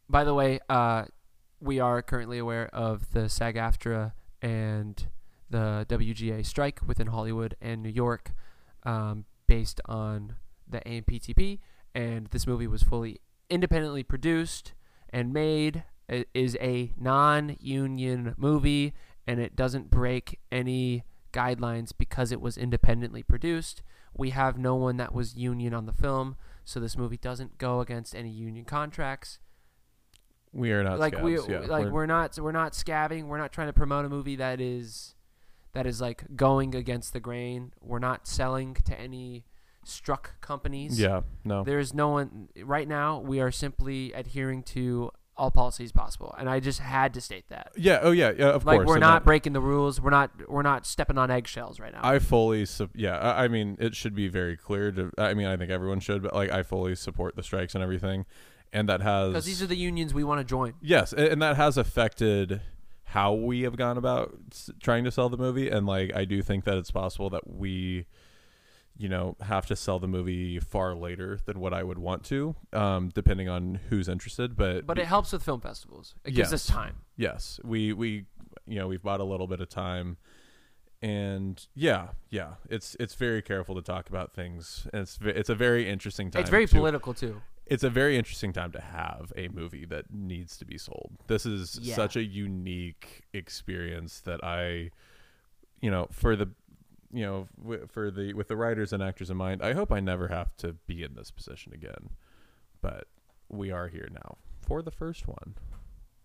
by 0.09 0.23
the 0.23 0.33
way, 0.33 0.59
uh, 0.69 1.05
we 1.59 1.79
are 1.79 2.01
currently 2.01 2.37
aware 2.37 2.67
of 2.67 3.11
the 3.11 3.29
SAG-AFTRA 3.29 4.13
and 4.41 5.05
the 5.53 5.85
WGA 5.87 6.43
strike 6.43 6.79
within 6.85 7.07
Hollywood 7.07 7.55
and 7.61 7.83
New 7.83 7.89
York, 7.89 8.33
um, 8.83 9.25
based 9.47 9.79
on 9.85 10.35
the 10.67 10.79
AMPTP. 10.79 11.59
And 11.93 12.25
this 12.31 12.47
movie 12.47 12.65
was 12.65 12.81
fully 12.81 13.21
independently 13.51 14.01
produced 14.01 14.73
and 15.11 15.31
made. 15.31 15.83
It 16.09 16.27
is 16.33 16.57
a 16.59 16.91
non-union 16.99 18.33
movie, 18.35 18.93
and 19.27 19.39
it 19.39 19.55
doesn't 19.55 19.91
break 19.91 20.39
any 20.51 21.03
guidelines 21.31 21.91
because 21.95 22.31
it 22.31 22.41
was 22.41 22.57
independently 22.57 23.21
produced. 23.21 23.83
We 24.15 24.31
have 24.31 24.57
no 24.57 24.73
one 24.73 24.97
that 24.97 25.13
was 25.13 25.35
union 25.35 25.75
on 25.75 25.85
the 25.85 25.93
film, 25.93 26.35
so 26.65 26.79
this 26.79 26.97
movie 26.97 27.17
doesn't 27.17 27.59
go 27.59 27.79
against 27.79 28.15
any 28.15 28.29
union 28.29 28.65
contracts. 28.65 29.37
We 30.51 30.71
are 30.71 30.83
not 30.83 30.99
like 30.99 31.19
we 31.21 31.39
yeah. 31.39 31.59
like 31.67 31.89
we're, 31.89 32.05
not 32.05 32.37
we're 32.39 32.51
not 32.51 32.73
scabbing. 32.73 33.25
We're 33.25 33.39
not 33.39 33.51
trying 33.51 33.67
to 33.67 33.73
promote 33.73 34.05
a 34.05 34.09
movie 34.09 34.35
that 34.35 34.59
is 34.59 35.15
that 35.73 35.85
is 35.85 35.99
like 36.01 36.23
going 36.35 36.75
against 36.75 37.13
the 37.13 37.19
grain. 37.19 37.71
We're 37.81 37.99
not 37.99 38.27
selling 38.27 38.75
to 38.85 38.99
any 38.99 39.45
struck 39.85 40.39
companies. 40.41 40.99
yeah 40.99 41.21
no 41.43 41.63
There's 41.63 41.93
no 41.93 42.09
one 42.09 42.49
right 42.63 42.87
now. 42.87 43.19
We 43.19 43.39
are 43.41 43.51
simply 43.51 44.13
adhering 44.13 44.63
to 44.63 45.11
all 45.35 45.49
policies 45.49 45.91
possible, 45.91 46.33
and 46.37 46.47
I 46.47 46.59
just 46.59 46.79
had 46.79 47.13
to 47.15 47.21
state 47.21 47.49
that. 47.49 47.71
yeah 47.75 47.99
oh 48.03 48.11
yeah 48.11 48.31
yeah 48.37 48.49
of 48.51 48.65
like 48.65 48.77
course 48.77 48.87
Like 48.87 48.87
we're 48.87 48.99
not 48.99 49.23
that- 49.23 49.25
breaking 49.25 49.53
the 49.53 49.59
rules. 49.61 49.99
We're 49.99 50.11
not 50.11 50.31
we're 50.47 50.61
not 50.61 50.85
stepping 50.85 51.17
on 51.17 51.31
eggshells 51.31 51.79
right 51.79 51.91
now. 51.91 52.01
I 52.03 52.19
fully 52.19 52.65
sup- 52.65 52.91
yeah 52.95 53.17
I, 53.17 53.45
I 53.45 53.47
mean 53.47 53.75
it 53.79 53.95
should 53.95 54.13
be 54.15 54.27
very 54.27 54.55
clear 54.55 54.91
to 54.91 55.11
I 55.17 55.33
mean 55.33 55.47
I 55.47 55.57
think 55.57 55.71
everyone 55.71 55.99
should 55.99 56.21
but 56.21 56.33
like 56.35 56.51
I 56.51 56.61
fully 56.63 56.95
support 56.95 57.35
the 57.35 57.41
strikes 57.43 57.73
and 57.73 57.83
everything 57.83 58.25
and 58.71 58.87
that 58.89 59.01
has 59.01 59.29
because 59.29 59.45
these 59.45 59.61
are 59.61 59.67
the 59.67 59.75
unions 59.75 60.13
we 60.13 60.23
want 60.23 60.39
to 60.39 60.43
join. 60.45 60.75
yes 60.81 61.13
a- 61.13 61.31
and 61.31 61.41
that 61.41 61.55
has 61.57 61.77
affected 61.77 62.61
how 63.13 63.33
we 63.33 63.61
have 63.61 63.75
gone 63.77 63.97
about 63.97 64.35
s- 64.51 64.69
trying 64.81 65.03
to 65.03 65.11
sell 65.11 65.29
the 65.29 65.37
movie 65.37 65.69
and 65.69 65.85
like 65.85 66.09
I 66.15 66.25
do 66.25 66.41
think 66.41 66.63
that 66.65 66.77
it's 66.77 66.91
possible 66.91 67.29
that 67.31 67.45
we 67.47 68.05
you 68.97 69.09
know 69.09 69.35
have 69.41 69.65
to 69.67 69.75
sell 69.75 69.99
the 69.99 70.07
movie 70.07 70.59
far 70.59 70.95
later 70.95 71.39
than 71.45 71.59
what 71.59 71.73
I 71.73 71.83
would 71.83 71.97
want 71.99 72.23
to 72.25 72.55
um 72.73 73.09
depending 73.13 73.49
on 73.49 73.79
who's 73.89 74.07
interested 74.09 74.55
but 74.55 74.85
But 74.85 74.97
it 74.99 75.05
helps 75.05 75.31
with 75.33 75.43
film 75.43 75.61
festivals. 75.61 76.15
It 76.25 76.31
gives 76.31 76.53
us 76.53 76.67
Yes. 76.67 76.75
time. 76.75 76.95
yes 77.17 77.59
we 77.63 77.93
we 77.93 78.25
you 78.67 78.77
know 78.79 78.87
we've 78.87 79.03
bought 79.03 79.19
a 79.19 79.23
little 79.33 79.47
bit 79.47 79.61
of 79.61 79.69
time 79.69 80.17
and 81.01 81.67
yeah 81.75 82.09
yeah 82.29 82.53
it's 82.69 82.95
it's 82.99 83.15
very 83.15 83.41
careful 83.41 83.75
to 83.75 83.81
talk 83.81 84.09
about 84.09 84.33
things 84.33 84.87
and 84.93 85.01
it's 85.03 85.17
ve- 85.17 85.31
it's 85.31 85.49
a 85.49 85.55
very 85.55 85.89
interesting 85.89 86.31
time 86.31 86.41
It's 86.41 86.49
very 86.49 86.65
to, 86.67 86.75
political 86.75 87.13
too. 87.13 87.41
It's 87.65 87.83
a 87.83 87.89
very 87.89 88.17
interesting 88.17 88.51
time 88.53 88.71
to 88.71 88.81
have 88.81 89.31
a 89.37 89.47
movie 89.49 89.85
that 89.85 90.05
needs 90.13 90.57
to 90.57 90.65
be 90.65 90.77
sold 90.77 91.11
this 91.27 91.45
is 91.45 91.79
Yeah. 91.81 91.95
such 91.95 92.15
a 92.15 92.23
unique 92.23 93.23
experience 93.33 94.19
that 94.21 94.43
i 94.43 94.91
you 95.81 95.89
know 95.91 96.07
for 96.11 96.35
the 96.35 96.49
you 97.11 97.23
know 97.25 97.47
w- 97.61 97.87
for 97.87 98.11
the 98.11 98.33
with 98.33 98.47
the 98.47 98.55
writers 98.57 98.91
and 98.93 99.01
actors 99.03 99.29
in 99.29 99.37
mind 99.37 99.61
i 99.61 99.73
hope 99.73 99.91
i 99.91 99.99
never 99.99 100.27
have 100.27 100.55
to 100.57 100.73
be 100.87 101.03
in 101.03 101.13
this 101.15 101.31
position 101.31 101.73
again 101.73 102.09
but 102.81 103.07
we 103.49 103.71
are 103.71 103.87
here 103.87 104.09
now 104.11 104.37
for 104.67 104.81
the 104.81 104.91
first 104.91 105.27
one 105.27 105.55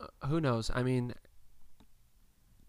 Uh, 0.00 0.26
who 0.28 0.40
knows? 0.40 0.70
I 0.72 0.84
mean, 0.84 1.12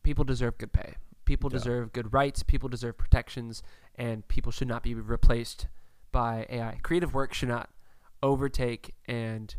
people 0.01 0.24
deserve 0.24 0.57
good 0.57 0.72
pay. 0.74 0.95
People 1.26 1.49
Yeah. 1.51 1.59
deserve 1.59 1.93
good 1.93 2.11
rights. 2.11 2.41
People 2.41 2.70
deserve 2.70 2.97
protections, 2.97 3.61
and 3.93 4.28
people 4.28 4.51
should 4.51 4.67
not 4.67 4.82
be 4.82 4.95
replaced 4.95 5.67
by 6.11 6.47
AI. 6.49 6.80
Creative 6.82 7.13
work 7.13 7.34
should 7.36 7.49
not 7.49 7.70
overtake 8.22 8.95
and 9.07 9.55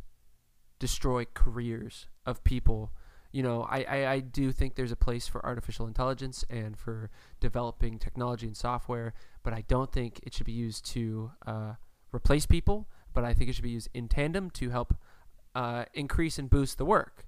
destroy 0.79 1.27
careers 1.35 2.07
of 2.27 2.43
people. 2.45 2.93
You 3.33 3.43
know, 3.43 3.63
I, 3.71 3.85
I, 3.85 4.13
I 4.13 4.21
do 4.21 4.51
think 4.51 4.75
there's 4.75 4.91
a 4.91 4.97
place 4.97 5.29
for 5.29 5.45
artificial 5.45 5.87
intelligence 5.87 6.45
and 6.51 6.77
for 6.77 7.11
developing 7.39 7.99
technology 7.99 8.47
and 8.47 8.57
software, 8.57 9.15
but 9.45 9.53
I 9.53 9.63
don't 9.69 9.93
think 9.93 10.21
it 10.25 10.35
should 10.35 10.47
be 10.47 10.53
used 10.53 10.85
to 10.93 11.31
uh, 11.47 11.75
replace 12.13 12.47
people. 12.47 12.89
But 13.13 13.25
I 13.25 13.35
think 13.35 13.51
it 13.51 13.55
should 13.55 13.65
be 13.65 13.71
used 13.71 13.89
in 13.93 14.09
tandem 14.09 14.51
to 14.51 14.71
help 14.71 14.95
uh, 15.55 15.85
increase 15.95 16.39
and 16.39 16.49
boost 16.49 16.79
the 16.79 16.85
work. 16.85 17.27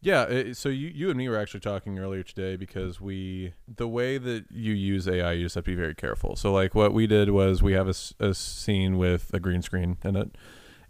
Yeah, 0.00 0.52
so 0.52 0.68
you 0.68 0.88
you 0.88 1.10
and 1.10 1.16
me 1.16 1.28
were 1.28 1.38
actually 1.38 1.60
talking 1.60 1.96
earlier 2.00 2.24
today 2.24 2.56
because 2.56 3.00
we 3.00 3.54
the 3.72 3.86
way 3.86 4.18
that 4.18 4.46
you 4.50 4.72
use 4.72 5.06
AI, 5.06 5.34
you 5.34 5.44
just 5.44 5.54
have 5.54 5.62
to 5.64 5.70
be 5.70 5.76
very 5.76 5.94
careful. 5.94 6.34
So 6.34 6.52
like 6.52 6.74
what 6.74 6.92
we 6.92 7.06
did 7.06 7.30
was 7.30 7.62
we 7.62 7.74
have 7.74 7.86
a 7.86 8.34
scene 8.34 8.98
with 8.98 9.30
a 9.32 9.38
green 9.38 9.62
screen 9.62 9.98
in 10.02 10.16
it, 10.16 10.36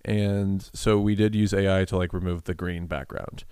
and 0.05 0.69
so 0.73 0.99
we 0.99 1.15
did 1.15 1.35
use 1.35 1.55
AI 1.55 1.85
to 1.87 1.97
like 1.97 2.13
remove 2.13 2.45
the 2.45 2.55
green 2.55 2.87
background, 2.87 3.45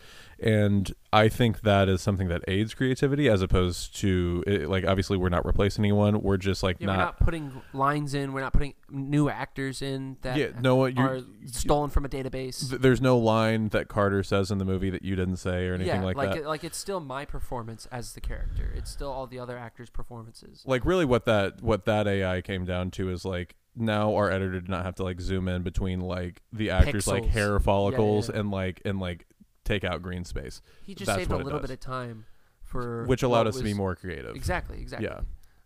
and 0.43 0.93
I 1.13 1.29
think 1.29 1.63
that 1.63 1.89
is 1.89 2.01
something 2.01 2.29
that 2.29 2.43
aids 2.49 2.75
creativity 2.75 3.29
as 3.29 3.43
opposed 3.43 3.97
to 3.97 4.43
it, 4.47 4.69
like 4.69 4.87
obviously 4.87 5.17
we're 5.17 5.29
not 5.29 5.45
replacing 5.45 5.85
anyone, 5.85 6.23
we're 6.23 6.37
just 6.37 6.63
like 6.63 6.77
Yeah, 6.81 6.87
not. 6.87 6.97
we're 6.97 7.05
not 7.05 7.21
putting 7.21 7.63
lines 7.73 8.15
in. 8.15 8.33
We're 8.33 8.41
not 8.41 8.53
putting 8.53 8.75
new 8.89 9.29
actors 9.29 9.83
in 9.83 10.17
that 10.23 10.37
yeah, 10.37 10.49
no, 10.61 10.85
are 10.85 11.21
stolen 11.47 11.91
from 11.91 12.05
a 12.05 12.09
database. 12.09 12.71
th- 12.71 12.81
there's 12.81 13.01
no 13.01 13.19
line 13.19 13.69
that 13.69 13.89
Carter 13.89 14.23
says 14.23 14.51
in 14.51 14.59
the 14.59 14.65
movie 14.65 14.91
that 14.91 15.03
you 15.03 15.17
didn't 15.17 15.37
say 15.37 15.67
or 15.67 15.75
anything 15.75 16.01
yeah, 16.01 16.05
like, 16.05 16.17
like 16.17 16.31
that. 16.31 16.39
It, 16.39 16.47
like 16.47 16.65
it's 16.65 16.79
still 16.79 17.01
my 17.01 17.25
performance 17.25 17.87
as 17.93 18.13
the 18.13 18.21
character. 18.21 18.73
It's 18.75 18.91
still 18.91 19.11
all 19.11 19.27
the 19.27 19.39
other 19.39 19.59
actors' 19.59 19.91
performances. 19.91 20.63
like 20.65 20.85
really 20.85 21.05
what 21.05 21.25
that 21.27 21.63
what 21.63 21.85
that 21.85 22.07
AI 22.07 22.41
came 22.41 22.65
down 22.65 22.91
to 22.93 23.11
is 23.11 23.25
like 23.25 23.57
now 23.77 24.15
our 24.15 24.31
editor 24.31 24.53
did 24.53 24.69
not 24.69 24.85
have 24.85 24.95
to 24.97 25.03
like 25.03 25.21
zoom 25.21 25.49
in 25.49 25.63
between 25.63 26.01
like 26.01 26.43
the 26.53 26.71
actors 26.71 27.07
like 27.07 27.25
hair 27.25 27.59
follicles 27.61 28.29
yeah. 28.29 28.41
and 28.41 28.51
like 28.51 28.83
and 28.85 29.01
like 29.01 29.27
take 29.71 29.85
out 29.85 30.03
green 30.03 30.25
space, 30.25 30.61
He 30.85 30.95
just 30.95 31.07
that's 31.07 31.21
saved 31.21 31.31
a 31.33 31.37
little 31.37 31.59
does. 31.61 31.69
bit 31.69 31.75
of 31.75 31.81
time 31.81 32.25
for 32.63 33.05
which 33.07 33.23
allowed 33.23 33.47
us 33.47 33.57
to 33.59 33.65
be 33.65 33.75
more 33.75 33.95
creative. 33.97 34.35
exactly 34.37 34.81
exactly 34.81 35.09
Yeah. 35.09 35.21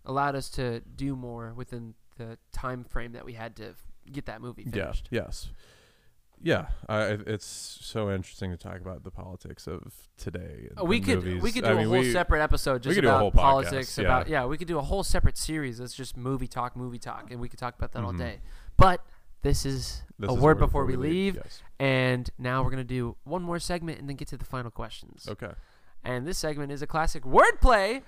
allowed 0.05 0.35
us 0.37 0.49
to 0.51 0.81
do 0.81 1.15
more 1.17 1.53
within 1.55 1.95
the 2.17 2.39
time 2.53 2.85
frame 2.85 3.13
that 3.13 3.25
we 3.25 3.33
had 3.35 3.57
to 3.57 3.75
get 4.13 4.27
that 4.27 4.41
movie 4.41 4.63
Yeah. 4.65 4.71
finished. 4.85 5.09
Yes. 5.11 5.51
Yeah. 6.43 6.67
I, 6.89 7.19
it's 7.27 7.47
so 7.47 8.11
interesting 8.11 8.51
to 8.51 8.57
talk 8.57 8.81
about 8.81 9.03
the 9.05 9.11
politics 9.11 9.67
of 9.67 9.95
today. 10.19 10.69
Uh, 10.79 10.85
we 10.85 11.01
could 11.01 11.25
movies. 11.25 11.43
we 11.43 11.53
could 11.53 11.65
do 11.65 11.71
I 11.71 11.73
a 11.73 11.77
mean, 11.77 11.87
whole 11.89 11.99
we- 12.01 12.13
separate 12.13 12.43
episode 12.43 12.83
just 12.83 12.95
could 12.97 13.03
do 13.03 13.09
a 13.09 13.17
about 13.17 13.33
politics 13.35 13.91
podcast, 13.93 13.99
yeah. 14.03 14.05
about 14.05 14.29
yeah 14.29 14.45
we 14.45 14.59
could 14.59 14.69
do 14.69 14.79
a 14.79 14.83
whole 14.83 15.03
separate 15.03 15.39
series 15.39 15.79
that's 15.79 15.95
just 15.95 16.17
movie 16.17 16.47
talk 16.49 16.77
movie 16.77 16.99
talk 16.99 17.31
and 17.31 17.41
we 17.41 17.49
could 17.49 17.59
talk 17.59 17.75
about 17.77 17.93
that 17.93 18.03
all 18.05 18.13
Mhm. 18.13 18.19
day 18.19 18.41
but 18.77 19.05
this 19.45 19.64
is 19.64 20.03
This 20.18 20.28
a 20.30 20.34
is 20.34 20.40
word 20.40 20.59
before 20.59 20.84
we 20.84 20.97
leave 20.97 21.36
Yes. 21.36 21.62
and 21.78 22.28
now 22.38 22.64
we're 22.64 22.70
gonna 22.70 22.82
do 22.82 23.14
one 23.22 23.42
more 23.42 23.61
segment 23.61 24.01
and 24.01 24.09
then 24.09 24.16
get 24.16 24.26
to 24.28 24.36
the 24.36 24.45
final 24.45 24.72
questions 24.72 25.28
Okay. 25.28 25.53
and 26.03 26.26
this 26.26 26.38
segment 26.38 26.72
is 26.72 26.82
a 26.82 26.86
classic 26.88 27.22
wordplay 27.22 28.03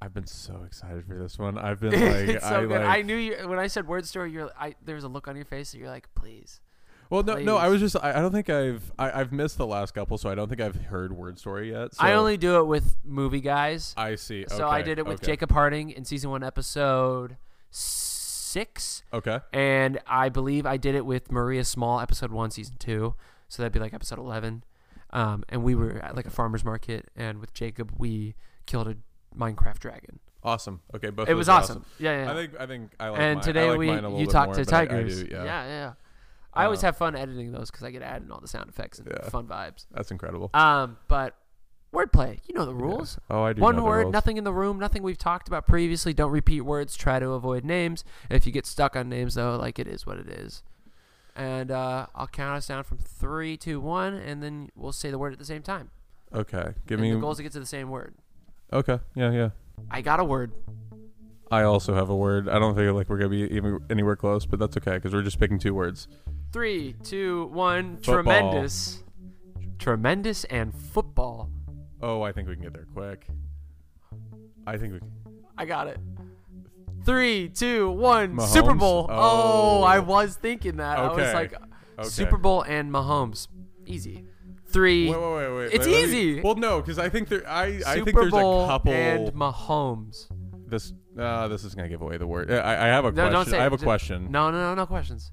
I've 0.00 0.12
been 0.12 0.26
so 0.26 0.62
excited 0.66 1.06
for 1.06 1.14
this 1.14 1.38
one. 1.38 1.56
I've 1.56 1.80
been 1.80 1.92
like, 1.92 2.28
it's 2.36 2.46
so 2.46 2.56
I 2.56 2.60
good 2.66 2.70
like, 2.82 2.98
I 2.98 3.00
knew 3.02 3.16
you 3.16 3.48
when 3.48 3.58
I 3.58 3.66
said 3.66 3.88
word 3.88 4.06
story 4.06 4.30
you're 4.30 4.50
I 4.58 4.74
there 4.84 4.94
was 4.94 5.04
a 5.04 5.08
look 5.08 5.26
on 5.28 5.36
your 5.36 5.44
face 5.46 5.72
that 5.72 5.78
you're 5.78 5.88
like 5.88 6.08
please 6.14 6.60
Well, 7.08 7.22
no, 7.22 7.36
no. 7.36 7.56
I 7.56 7.68
was 7.68 7.80
just. 7.80 7.94
I, 7.96 8.10
I 8.18 8.20
don't 8.20 8.32
think 8.32 8.50
I've. 8.50 8.90
I, 8.98 9.20
I've 9.20 9.30
missed 9.32 9.58
the 9.58 9.66
last 9.66 9.94
couple, 9.94 10.18
so 10.18 10.28
I 10.28 10.34
don't 10.34 10.48
think 10.48 10.60
I've 10.60 10.74
heard 10.86 11.12
word 11.12 11.38
story 11.38 11.70
yet. 11.70 11.94
So 11.94 12.02
I 12.04 12.14
only 12.14 12.36
do 12.36 12.58
it 12.58 12.64
with 12.66 12.96
movie 13.04 13.40
guys 13.40 13.94
I 13.96 14.16
see. 14.16 14.44
so 14.48 14.68
I 14.68 14.82
did 14.82 14.98
it 14.98 15.06
with 15.06 15.20
okay. 15.22 15.32
Jacob 15.32 15.52
Harding 15.52 15.90
in 15.90 16.04
season 16.04 16.30
one 16.30 16.42
episode 16.42 17.36
six, 17.70 18.05
Okay. 19.12 19.40
and 19.52 19.98
I 20.06 20.28
believe 20.28 20.66
I 20.66 20.76
did 20.76 20.94
it 20.94 21.04
with 21.06 21.30
Maria 21.30 21.64
Small, 21.64 22.00
episode 22.00 22.30
one, 22.32 22.50
season 22.50 22.76
two. 22.78 23.14
So 23.48 23.62
that'd 23.62 23.72
be 23.72 23.78
like 23.80 23.94
episode 23.94 24.18
eleven. 24.18 24.64
Um, 25.10 25.44
and 25.48 25.62
we 25.62 25.74
were 25.74 25.98
at 26.04 26.16
like 26.16 26.26
a 26.26 26.30
farmer's 26.30 26.64
market, 26.64 27.08
and 27.16 27.38
with 27.38 27.54
Jacob, 27.54 27.92
we 27.96 28.34
killed 28.66 28.88
a 28.88 28.96
Minecraft 29.38 29.78
dragon. 29.78 30.18
Awesome. 30.42 30.80
Okay. 30.94 31.10
Both. 31.10 31.28
It 31.28 31.34
was 31.34 31.48
are 31.48 31.60
awesome. 31.60 31.84
Yeah, 31.98 32.24
yeah. 32.24 32.32
I 32.32 32.34
think. 32.34 32.52
I 32.60 32.66
think 32.66 32.90
I 32.98 33.08
like. 33.10 33.20
and 33.20 33.36
mine. 33.36 33.44
today 33.44 33.66
I 33.66 33.70
like 33.70 33.78
we 33.78 33.86
mine 33.86 33.98
a 33.98 34.02
little 34.02 34.20
you 34.20 34.26
bit 34.26 34.32
talk 34.32 34.46
more, 34.46 34.54
to 34.56 34.64
but 34.64 34.72
I- 34.74 34.80
I 34.82 34.86
tigers. 34.86 35.22
do, 35.22 35.28
yeah, 35.30 35.44
yeah. 35.44 35.66
yeah. 35.66 35.92
I 36.54 36.64
always 36.64 36.82
Uh, 36.82 36.86
have 36.86 36.96
fun 36.96 37.14
editing 37.16 37.52
those 37.52 37.70
because 37.70 37.84
I 37.84 37.90
get 37.90 38.00
adding 38.02 38.30
all 38.30 38.40
the 38.40 38.48
sound 38.48 38.68
effects 38.70 38.98
and 38.98 39.08
Yeah. 39.08 39.28
fun 39.28 39.46
vibes. 39.46 39.86
That's 39.90 40.10
incredible. 40.10 40.50
Um, 40.54 40.96
but 41.06 41.36
wordplay, 41.96 42.40
you 42.46 42.54
know 42.54 42.66
the 42.66 42.74
rules. 42.74 43.18
Oh, 43.30 43.42
I 43.42 43.52
do. 43.52 43.62
One 43.62 43.82
word, 43.82 44.10
nothing 44.10 44.36
in 44.36 44.44
the 44.44 44.52
room, 44.52 44.78
nothing 44.78 45.02
we've 45.02 45.18
talked 45.18 45.48
about 45.48 45.66
previously. 45.66 46.12
Don't 46.12 46.30
repeat 46.30 46.60
words. 46.62 46.96
Try 46.96 47.18
to 47.18 47.30
avoid 47.30 47.64
names. 47.64 48.04
If 48.30 48.46
you 48.46 48.52
get 48.52 48.66
stuck 48.66 48.96
on 48.96 49.08
names, 49.08 49.34
though, 49.34 49.56
like 49.56 49.78
it 49.78 49.86
is 49.86 50.06
what 50.06 50.18
it 50.18 50.28
is. 50.28 50.62
And 51.34 51.70
uh, 51.70 52.06
I'll 52.14 52.26
count 52.26 52.56
us 52.56 52.66
down 52.66 52.84
from 52.84 52.98
three, 52.98 53.56
two, 53.56 53.80
one, 53.80 54.14
and 54.14 54.42
then 54.42 54.70
we'll 54.74 54.92
say 54.92 55.10
the 55.10 55.18
word 55.18 55.32
at 55.32 55.38
the 55.38 55.44
same 55.44 55.62
time. 55.62 55.90
Okay. 56.34 56.72
Give 56.86 56.98
and 56.98 57.08
me. 57.08 57.14
the 57.14 57.20
goal 57.20 57.32
is 57.32 57.36
to 57.36 57.42
get 57.42 57.52
to 57.52 57.60
the 57.60 57.66
same 57.66 57.90
word. 57.90 58.14
Okay. 58.72 58.98
Yeah. 59.14 59.30
Yeah. 59.32 59.50
I 59.90 60.00
got 60.00 60.20
a 60.20 60.24
word. 60.24 60.52
I 61.50 61.62
also 61.62 61.94
have 61.94 62.10
a 62.10 62.16
word. 62.16 62.48
I 62.48 62.58
don't 62.58 62.74
think 62.74 62.92
like 62.92 63.08
we're 63.08 63.18
gonna 63.18 63.28
be 63.28 63.42
even 63.54 63.80
anywhere 63.88 64.16
close, 64.16 64.46
but 64.46 64.58
that's 64.58 64.76
okay 64.78 64.94
because 64.94 65.12
we're 65.12 65.22
just 65.22 65.38
picking 65.38 65.58
two 65.58 65.74
words. 65.74 66.08
Three, 66.52 66.96
two, 67.04 67.46
one. 67.52 67.96
Football. 67.98 68.14
Tremendous. 68.14 69.02
Tremendous 69.78 70.44
and 70.44 70.74
football. 70.74 71.50
Oh, 72.02 72.22
I 72.22 72.32
think 72.32 72.48
we 72.48 72.54
can 72.54 72.62
get 72.64 72.72
there 72.72 72.86
quick. 72.92 73.26
I 74.66 74.76
think 74.76 74.94
we. 74.94 75.00
I 75.58 75.64
got 75.64 75.86
it. 75.88 75.98
Three, 77.04 77.48
two, 77.48 77.90
one. 77.90 78.36
Mahomes? 78.36 78.48
Super 78.48 78.74
Bowl. 78.74 79.06
Oh. 79.08 79.80
Oh, 79.80 79.82
I 79.84 80.00
was 80.00 80.36
thinking 80.36 80.76
that. 80.78 80.98
I 80.98 81.08
was 81.08 81.18
Okay. 81.18 81.34
like, 81.34 81.54
Okay. 81.98 82.08
Super 82.08 82.36
Bowl 82.36 82.62
and 82.62 82.90
Mahomes. 82.92 83.48
Easy. 83.86 84.24
Three. 84.68 85.08
Wait, 85.08 85.16
wait, 85.16 85.32
wait, 85.48 85.56
wait. 85.56 85.72
It's 85.72 85.86
me- 85.86 86.02
easy. 86.02 86.40
well, 86.42 86.56
no, 86.56 86.80
because 86.80 86.98
I 86.98 87.08
think 87.08 87.28
there. 87.28 87.48
I 87.48 87.64
I 87.86 87.94
Super 87.94 88.04
think 88.04 88.16
there's 88.18 88.30
Bowl 88.32 88.64
a 88.64 88.66
couple. 88.66 88.92
and 88.92 89.28
Mahomes. 89.32 90.26
this 90.68 90.92
uh, 91.18 91.48
this 91.48 91.64
is 91.64 91.74
gonna 91.74 91.88
give 91.88 92.02
away 92.02 92.18
the 92.18 92.26
word. 92.26 92.50
I, 92.50 92.72
I 92.84 92.86
have 92.88 93.04
a 93.06 93.12
No, 93.12 93.14
question. 93.14 93.32
don't 93.32 93.48
say 93.48 93.58
I 93.58 93.62
have 93.62 93.72
a 93.72 93.78
Ju- 93.78 93.84
question. 93.84 94.30
No, 94.30 94.50
no, 94.50 94.58
no, 94.58 94.74
no 94.74 94.84
questions. 94.86 95.30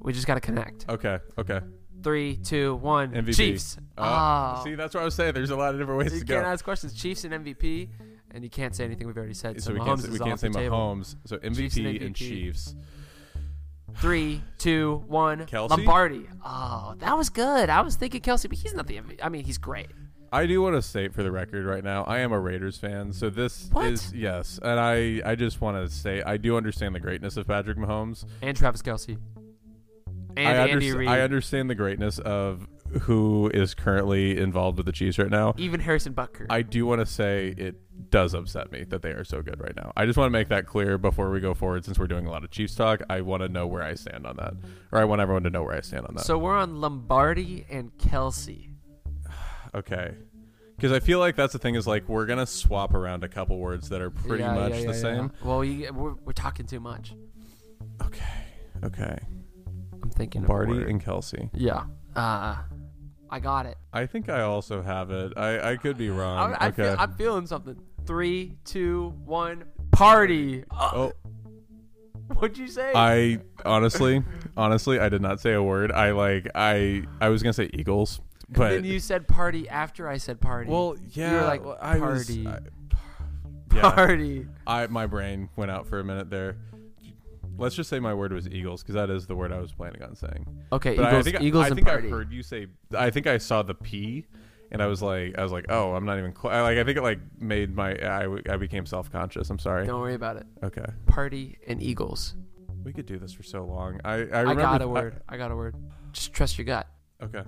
We 0.00 0.12
just 0.12 0.26
got 0.26 0.34
to 0.34 0.40
connect. 0.40 0.86
Okay. 0.88 1.18
Okay. 1.38 1.60
Three, 2.02 2.36
two, 2.36 2.74
one. 2.76 3.12
MVP. 3.12 3.36
Chiefs. 3.36 3.76
Uh, 3.96 4.56
oh. 4.58 4.64
See, 4.64 4.74
that's 4.74 4.94
what 4.94 5.02
I 5.02 5.04
was 5.04 5.14
saying. 5.14 5.34
There's 5.34 5.50
a 5.50 5.56
lot 5.56 5.74
of 5.74 5.80
different 5.80 6.00
ways 6.00 6.12
you 6.12 6.20
to 6.20 6.24
go. 6.24 6.34
You 6.34 6.40
can't 6.40 6.52
ask 6.52 6.64
questions. 6.64 6.94
Chiefs 6.94 7.24
and 7.24 7.32
MVP, 7.32 7.88
and 8.32 8.42
you 8.42 8.50
can't 8.50 8.74
say 8.74 8.84
anything 8.84 9.06
we've 9.06 9.16
already 9.16 9.34
said. 9.34 9.60
So, 9.62 9.68
so 9.70 9.74
we 9.74 9.80
Mahomes 9.80 9.86
can't 9.86 10.00
say, 10.00 10.10
we 10.10 10.18
can't 10.18 10.40
say. 10.40 10.48
Mahomes. 10.48 11.16
So 11.26 11.38
Chiefs 11.38 11.76
and 11.76 11.86
MVP 11.86 12.06
and 12.06 12.16
Chiefs. 12.16 12.74
Three, 13.96 14.42
two, 14.58 15.04
one. 15.06 15.46
Kelce? 15.46 15.70
Lombardi. 15.70 16.26
Oh, 16.44 16.94
that 16.98 17.16
was 17.16 17.28
good. 17.28 17.68
I 17.68 17.82
was 17.82 17.96
thinking 17.96 18.20
Kelce, 18.22 18.48
but 18.48 18.58
he's 18.58 18.74
not 18.74 18.86
the 18.86 18.96
MVP. 18.96 19.18
I 19.22 19.28
mean, 19.28 19.44
he's 19.44 19.58
great. 19.58 19.88
I 20.32 20.46
do 20.46 20.62
want 20.62 20.76
to 20.76 20.82
state 20.82 21.12
for 21.12 21.22
the 21.22 21.30
record 21.30 21.66
right 21.66 21.84
now, 21.84 22.04
I 22.04 22.20
am 22.20 22.32
a 22.32 22.40
Raiders 22.40 22.78
fan, 22.78 23.12
so 23.12 23.28
this 23.28 23.68
What? 23.70 23.84
is 23.84 24.14
yes, 24.14 24.58
and 24.62 24.80
I 24.80 25.20
I 25.26 25.34
just 25.34 25.60
want 25.60 25.76
to 25.76 25.94
say 25.94 26.22
I 26.22 26.38
do 26.38 26.56
understand 26.56 26.94
the 26.94 27.00
greatness 27.00 27.36
of 27.36 27.46
Patrick 27.46 27.76
Mahomes. 27.76 28.24
And 28.40 28.56
Travis 28.56 28.80
Kelce. 28.80 29.18
And 30.36 30.58
I, 30.58 30.68
Andy. 30.68 31.06
I 31.06 31.20
understand 31.20 31.68
the 31.70 31.74
greatness 31.74 32.18
of 32.18 32.66
who 33.02 33.50
is 33.54 33.74
currently 33.74 34.38
involved 34.38 34.76
with 34.76 34.86
the 34.86 34.92
Chiefs 34.92 35.18
right 35.18 35.30
now. 35.30 35.54
Even 35.56 35.80
Harrison 35.80 36.12
Butker. 36.12 36.46
I 36.50 36.62
do 36.62 36.84
want 36.84 37.00
to 37.00 37.06
say 37.06 37.54
it 37.56 37.76
does 38.10 38.34
upset 38.34 38.70
me 38.70 38.84
that 38.84 39.00
they 39.02 39.10
are 39.10 39.24
so 39.24 39.40
good 39.42 39.60
right 39.60 39.74
now. 39.74 39.92
I 39.96 40.04
just 40.04 40.18
want 40.18 40.26
to 40.26 40.30
make 40.32 40.48
that 40.48 40.66
clear 40.66 40.98
before 40.98 41.30
we 41.30 41.40
go 41.40 41.54
forward 41.54 41.84
since 41.84 41.98
we're 41.98 42.06
doing 42.06 42.26
a 42.26 42.30
lot 42.30 42.44
of 42.44 42.50
Chiefs 42.50 42.74
talk. 42.74 43.00
I 43.08 43.22
want 43.22 43.42
to 43.42 43.48
know 43.48 43.66
where 43.66 43.82
I 43.82 43.94
stand 43.94 44.26
on 44.26 44.36
that. 44.36 44.54
Or 44.90 44.98
I 44.98 45.04
want 45.04 45.20
everyone 45.22 45.42
to 45.44 45.50
know 45.50 45.62
where 45.62 45.74
I 45.74 45.80
stand 45.80 46.06
on 46.06 46.14
that. 46.16 46.24
so 46.24 46.36
we're 46.38 46.56
on 46.56 46.80
Lombardi 46.80 47.64
and 47.70 47.96
Kelce. 47.96 48.68
okay. 49.74 50.14
Because 50.76 50.92
I 50.92 51.00
feel 51.00 51.18
like 51.20 51.36
that's 51.36 51.52
the 51.52 51.58
thing 51.58 51.76
is 51.76 51.86
like 51.86 52.08
we're 52.08 52.26
going 52.26 52.40
to 52.40 52.46
swap 52.46 52.92
around 52.92 53.24
a 53.24 53.28
couple 53.28 53.56
words 53.58 53.88
that 53.90 54.02
are 54.02 54.10
pretty 54.10 54.42
Yeah, 54.42 54.54
much 54.54 54.72
yeah, 54.72 54.80
the 54.80 54.86
yeah, 54.86 54.92
same. 54.92 55.32
Well, 55.44 55.64
you, 55.64 55.92
we're, 55.92 56.14
we're 56.24 56.32
talking 56.32 56.66
too 56.66 56.80
much. 56.80 57.14
Okay. 58.04 58.24
Okay. 58.84 59.18
I'm 60.02 60.10
thinking 60.10 60.42
Barty 60.42 60.82
and 60.82 61.02
Kelce. 61.04 61.50
Yeah. 61.54 61.84
Uh, 62.16 62.56
I 63.30 63.40
got 63.40 63.66
it. 63.66 63.78
I 63.92 64.06
think 64.06 64.28
I 64.28 64.42
also 64.42 64.82
have 64.82 65.10
it. 65.10 65.32
I, 65.36 65.72
I 65.72 65.76
could 65.76 65.96
be 65.96 66.10
wrong. 66.10 66.54
I, 66.58 66.66
I 66.66 66.68
okay. 66.68 66.82
feel, 66.82 66.96
I'm 66.98 67.12
feeling 67.14 67.46
something. 67.46 67.76
Three, 68.04 68.56
two, 68.64 69.14
one. 69.24 69.64
Party. 69.92 70.64
Uh, 70.70 70.90
oh, 70.94 71.12
What'd 72.34 72.58
you 72.58 72.66
say? 72.68 72.92
I 72.94 73.38
honestly, 73.64 74.22
honestly, 74.56 74.98
I 74.98 75.08
did 75.08 75.22
not 75.22 75.40
say 75.40 75.52
a 75.52 75.62
word. 75.62 75.92
I 75.92 76.12
like 76.12 76.48
I 76.54 77.04
I 77.20 77.28
was 77.28 77.42
gonna 77.42 77.52
say 77.52 77.68
Eagles, 77.74 78.20
And 78.48 78.56
but 78.56 78.70
then 78.70 78.84
you 78.84 79.00
said 79.00 79.28
party 79.28 79.68
after 79.68 80.08
I 80.08 80.16
said 80.16 80.40
party. 80.40 80.70
well, 80.70 80.96
yeah, 81.10 81.30
You 81.30 81.36
were 81.36 81.42
like, 81.42 81.64
well, 81.64 81.78
I 81.80 81.98
was- 81.98 82.26
party. 82.26 82.46
I- 82.48 82.58
yeah, 83.74 83.90
party. 83.94 84.46
I 84.66 84.86
my 84.88 85.06
brain 85.06 85.48
went 85.56 85.70
out 85.70 85.86
for 85.86 86.00
a 86.00 86.04
minute 86.04 86.30
there. 86.30 86.56
Let's 87.58 87.74
just 87.74 87.88
say 87.90 88.00
my 88.00 88.14
word 88.14 88.32
was 88.32 88.48
Eagles 88.48 88.82
because 88.82 88.94
that 88.94 89.10
is 89.10 89.26
the 89.26 89.36
word 89.36 89.52
I 89.52 89.58
was 89.60 89.72
planning 89.72 90.02
on 90.02 90.14
saying. 90.16 90.46
Okay, 90.72 90.96
But 90.96 91.08
Eagles, 91.08 91.14
I 91.26 91.30
think 91.30 91.42
Eagles 91.42 91.64
I 91.64 91.66
and 91.68 91.74
think 91.76 91.86
party. 91.86 92.08
I 92.08 92.10
heard 92.10 92.32
you 92.32 92.42
say. 92.42 92.66
I 92.96 93.10
think 93.10 93.26
I 93.26 93.38
saw 93.38 93.62
the 93.62 93.74
P, 93.74 94.26
and 94.70 94.82
I 94.82 94.86
was 94.86 95.02
like, 95.02 95.36
I 95.38 95.42
was 95.42 95.52
like, 95.52 95.66
oh, 95.68 95.94
I'm 95.94 96.04
not 96.04 96.18
even 96.18 96.34
cl-. 96.34 96.52
I, 96.54 96.62
like. 96.62 96.78
I 96.78 96.84
think 96.84 96.96
it 96.98 97.02
like 97.02 97.20
made 97.38 97.74
my. 97.76 97.90
I, 97.92 98.22
w- 98.22 98.42
I 98.48 98.56
became 98.56 98.86
self 98.86 99.10
conscious. 99.12 99.48
I'm 99.50 99.58
sorry. 99.58 99.86
Don't 99.86 100.00
worry 100.00 100.14
about 100.14 100.36
it. 100.38 100.46
Okay, 100.62 100.84
Party 101.06 101.58
and 101.66 101.82
Eagles. 101.82 102.34
we 102.84 102.92
could 102.92 103.06
do 103.06 103.18
this 103.18 103.32
for 103.32 103.42
so 103.42 103.64
long. 103.64 104.00
I 104.04 104.12
I, 104.12 104.16
I, 104.16 104.18
remember 104.40 104.62
got 104.62 104.82
a 104.82 104.88
word. 104.88 105.20
I, 105.28 105.36
got 105.36 105.50
a 105.50 105.56
word. 105.56 105.76
Just 106.12 106.32
trust 106.32 106.58
your 106.58 106.64
gut. 106.64 106.86
okay, 107.22 107.42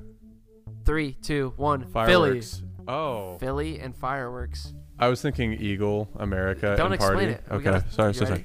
Three, 0.84 1.12
two, 1.14 1.52
one. 1.56 1.86
fireworks. 1.88 2.62
Oh, 2.86 3.38
Philly. 3.38 3.72
Philly 3.72 3.80
and 3.80 3.96
fireworks. 3.96 4.74
I 4.98 5.08
was 5.08 5.22
thinking 5.22 5.54
Eagle, 5.54 6.08
America, 6.16 6.74
Don't 6.76 6.92
and 6.92 7.00
party. 7.00 7.24
explain 7.24 7.28
it. 7.30 7.42
We 7.50 7.56
Okay, 7.56 7.64
gotta- 7.64 7.90
sorry, 7.92 8.08
you 8.10 8.14
so 8.14 8.24
ready? 8.26 8.44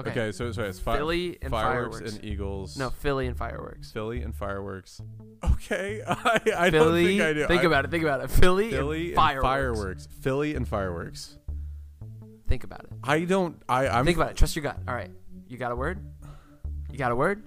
Okay. 0.00 0.10
Okay, 0.10 0.32
so 0.32 0.50
so 0.52 0.62
it's 0.62 0.78
fi- 0.78 0.96
Philly 0.96 1.36
and 1.42 1.50
fireworks, 1.50 1.96
fireworks. 1.98 2.16
and 2.16 2.24
Eagles. 2.24 2.78
no, 2.78 2.88
Philly 2.90 3.26
and 3.26 3.36
fireworks. 3.36 3.92
Philly 3.92 4.22
and 4.22 4.34
fireworks. 4.34 5.00
Okay, 5.44 6.02
I, 6.08 6.40
I 6.56 6.70
Philly. 6.70 6.70
don't 6.70 6.94
think 7.04 7.20
I 7.22 7.32
do. 7.34 7.46
Think 7.46 7.62
I- 7.62 7.66
about 7.66 7.84
it. 7.84 7.90
Think 7.90 8.02
about 8.04 8.22
it. 8.24 8.30
Philly, 8.30 8.70
Philly 8.70 9.00
and 9.00 9.08
and 9.08 9.16
fireworks. 9.16 9.44
fireworks. 9.46 10.08
Philly 10.22 10.54
and 10.54 10.66
fireworks. 10.66 11.38
Think 12.48 12.64
about 12.64 12.80
it. 12.84 12.90
I 13.04 13.20
don't. 13.24 13.60
I 13.68 13.88
I'm. 13.88 14.04
Think 14.06 14.16
about 14.16 14.30
it. 14.30 14.36
Trust 14.36 14.56
your 14.56 14.62
gut. 14.62 14.78
All 14.88 14.94
right. 14.94 15.10
You 15.48 15.58
got 15.58 15.72
a 15.72 15.76
word? 15.76 15.98
You 16.90 16.98
got 16.98 17.12
a 17.12 17.16
word? 17.16 17.42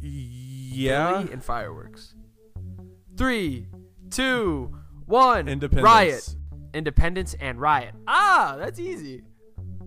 Yeah. 0.00 1.20
Philly 1.20 1.32
and 1.32 1.44
fireworks. 1.44 2.14
Three, 3.16 3.68
two, 4.10 4.76
one. 5.06 5.48
Independence. 5.48 5.84
Riot. 5.84 6.36
Independence 6.72 7.34
and 7.40 7.60
riot. 7.60 7.94
Ah, 8.06 8.56
that's 8.58 8.78
easy. 8.78 9.22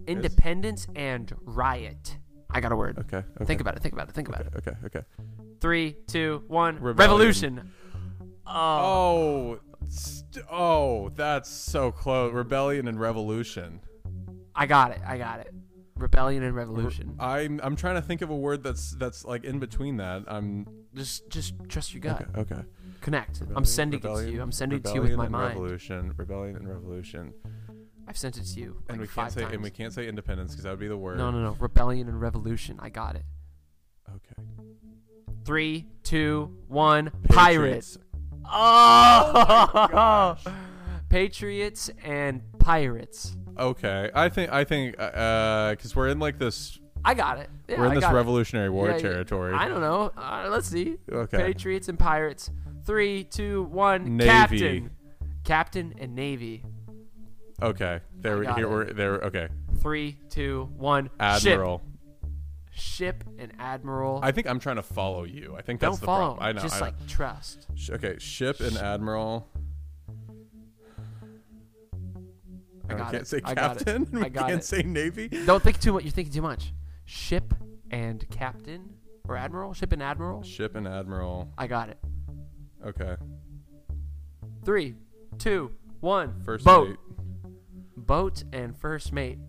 Independence 0.08 0.88
and 0.96 1.34
riot. 1.42 2.18
I 2.50 2.60
got 2.62 2.72
a 2.72 2.76
word. 2.76 3.00
Okay. 3.00 3.18
okay. 3.18 3.46
Think 3.46 3.62
about 3.62 3.76
it. 3.76 3.82
Think 3.82 3.94
about 3.94 4.10
it. 4.10 4.14
Think 4.14 4.28
about 4.28 4.42
Okay. 4.42 4.50
it. 4.56 4.58
Okay. 4.68 4.78
Okay. 5.00 5.06
Three, 5.60 5.96
two, 6.08 6.44
one. 6.48 6.76
Rebellion. 6.80 6.98
Revolution. 6.98 7.72
Oh, 8.46 8.52
Oh. 9.56 9.60
St- 9.88 10.46
oh, 10.50 11.10
that's 11.10 11.50
so 11.50 11.92
close. 11.92 12.34
Rebellion 12.34 12.88
and 12.88 13.00
revolution. 13.00 13.82
I 14.56 14.66
got 14.66 14.92
it. 14.92 15.00
I 15.06 15.18
got 15.18 15.40
it. 15.42 15.54
Rebellion 15.98 16.42
and 16.44 16.56
revolution. 16.56 17.16
I'm 17.20 17.60
I'm 17.64 17.76
trying 17.76 17.96
to 17.96 18.02
think 18.02 18.22
of 18.22 18.30
a 18.30 18.36
word 18.36 18.64
that's 18.64 18.92
that's 18.96 19.26
like 19.26 19.44
in 19.44 19.60
between 19.60 19.98
that. 19.98 20.24
I'm 20.28 20.66
Just, 20.96 21.30
just 21.30 21.54
trust 21.70 21.94
your 21.94 22.02
gut. 22.02 22.26
okay. 22.36 22.56
Okay. 22.56 22.62
Connect. 23.02 23.42
I'm 23.56 23.66
sending 23.66 24.00
it 24.00 24.04
to 24.04 24.32
you. 24.32 24.42
I'm 24.42 24.52
sending 24.52 24.80
it 24.80 24.86
to 24.86 24.94
you 24.94 25.02
with 25.02 25.16
my 25.16 25.24
and 25.26 25.32
mind. 25.32 25.50
Revolution. 25.60 26.14
Rebellion 26.18 26.56
and 26.56 26.68
revolution. 26.68 27.34
I've 28.08 28.18
sent 28.18 28.38
it 28.38 28.44
to 28.46 28.60
you 28.60 28.74
like 28.88 28.92
And 28.98 29.02
we 29.02 29.08
can't 29.08 29.32
say 29.32 29.42
times. 29.42 29.54
and 29.54 29.64
we 29.64 29.70
can't 29.70 29.94
say 29.94 30.08
independence 30.08 30.52
because 30.52 30.64
that 30.64 30.72
would 30.72 30.80
be 30.80 30.88
the 30.88 30.98
word. 30.98 31.18
no, 31.18 31.32
no, 31.32 31.40
no. 31.42 31.56
Rebellion 31.60 32.08
and 32.10 32.20
revolution. 32.20 32.78
I 32.82 32.90
got 32.90 33.16
it. 33.16 33.24
Okay. 34.10 34.44
Three, 35.46 35.88
two, 36.04 36.56
one. 36.68 37.12
Pirates. 37.30 37.98
Patriots. 37.98 37.98
Oh, 38.46 40.36
Patriots 41.10 41.90
and 42.04 42.42
pirates. 42.60 43.36
Okay. 43.58 44.10
I 44.14 44.30
think 44.30 44.52
I 44.52 44.64
think 44.64 44.96
uh 45.00 45.72
because 45.72 45.96
we're 45.96 46.10
in 46.10 46.20
like 46.20 46.40
this 46.40 46.80
I 47.06 47.14
got 47.14 47.38
it. 47.40 47.50
Yeah, 47.68 47.80
we're 47.80 47.86
in 47.88 47.92
I 47.92 47.96
this 47.96 48.02
got 48.04 48.14
it. 48.14 48.16
Revolutionary 48.16 48.70
War 48.70 48.90
yeah. 48.90 48.98
territory. 48.98 49.54
I 49.54 49.68
don't 49.68 49.82
know. 49.82 50.12
Uh, 50.18 50.48
let's 50.50 50.68
see. 50.68 50.98
Okay. 51.12 51.38
Patriots 51.38 51.90
and 51.90 52.00
pirates. 52.00 52.50
Three, 52.86 53.26
two, 53.26 53.64
one. 53.64 54.16
Navy. 54.18 54.28
Captain. 54.30 54.90
Captain 55.44 55.94
and 56.00 56.16
Navy. 56.16 56.64
Okay. 57.64 58.02
There 58.20 58.38
we 58.38 58.46
got 58.46 58.58
here 58.58 58.66
it. 58.68 58.70
we're 58.70 58.86
there 58.94 59.14
okay. 59.26 59.48
Three, 59.82 60.18
two, 60.30 60.70
one. 60.78 61.10
Admiral. 61.20 61.80
Ship. 61.80 61.88
Ship 62.76 63.24
and 63.38 63.52
admiral. 63.60 64.20
I 64.24 64.32
think 64.32 64.48
I'm 64.48 64.60
trying 64.60 64.78
to 64.78 64.82
follow 64.84 65.24
you. 65.26 65.56
I 65.58 65.62
think 65.62 65.80
that's 65.80 65.92
Don't 65.92 66.00
the 66.00 66.06
follow. 66.06 66.36
problem. 66.36 66.44
I 66.48 66.52
know. 66.54 66.62
Just 66.62 66.76
I 66.76 66.80
know. 66.80 66.86
like 66.86 67.08
trust. 67.08 67.68
Sh- 67.76 67.92
okay, 67.92 68.16
ship 68.20 68.60
and 68.62 68.76
admiral. 68.78 69.48
I 72.90 72.96
got 72.96 73.12
can't 73.12 73.24
it. 73.24 73.28
say 73.28 73.40
I 73.44 73.54
got 73.54 73.82
it. 73.82 73.86
captain. 73.86 74.08
we 74.12 74.22
I 74.26 74.30
got 74.30 74.48
can't 74.50 74.62
it. 74.62 74.66
say 74.66 74.84
navy. 74.84 75.28
Don't 75.46 75.64
think 75.64 75.80
too 75.80 75.94
much. 75.94 76.04
You're 76.04 76.12
thinking 76.12 76.34
too 76.34 76.42
much. 76.42 76.74
ship 77.06 77.54
and 77.92 78.28
captain 78.30 78.90
or 79.28 79.38
admiral. 79.38 79.74
Ship 79.74 79.92
and 79.94 80.02
admiral. 80.04 80.44
Ship 80.44 80.76
and 80.76 80.88
admiral. 80.88 81.50
I 81.58 81.68
got 81.68 81.90
it. 81.90 81.98
Okay. 82.86 83.16
Three, 84.66 84.96
two, 85.38 85.72
one. 86.02 86.42
First 86.44 86.66
boat. 86.66 86.90
mate. 86.90 86.98
Boat 87.98 88.44
and 88.54 88.76
first 88.76 89.14
mate. 89.14 89.40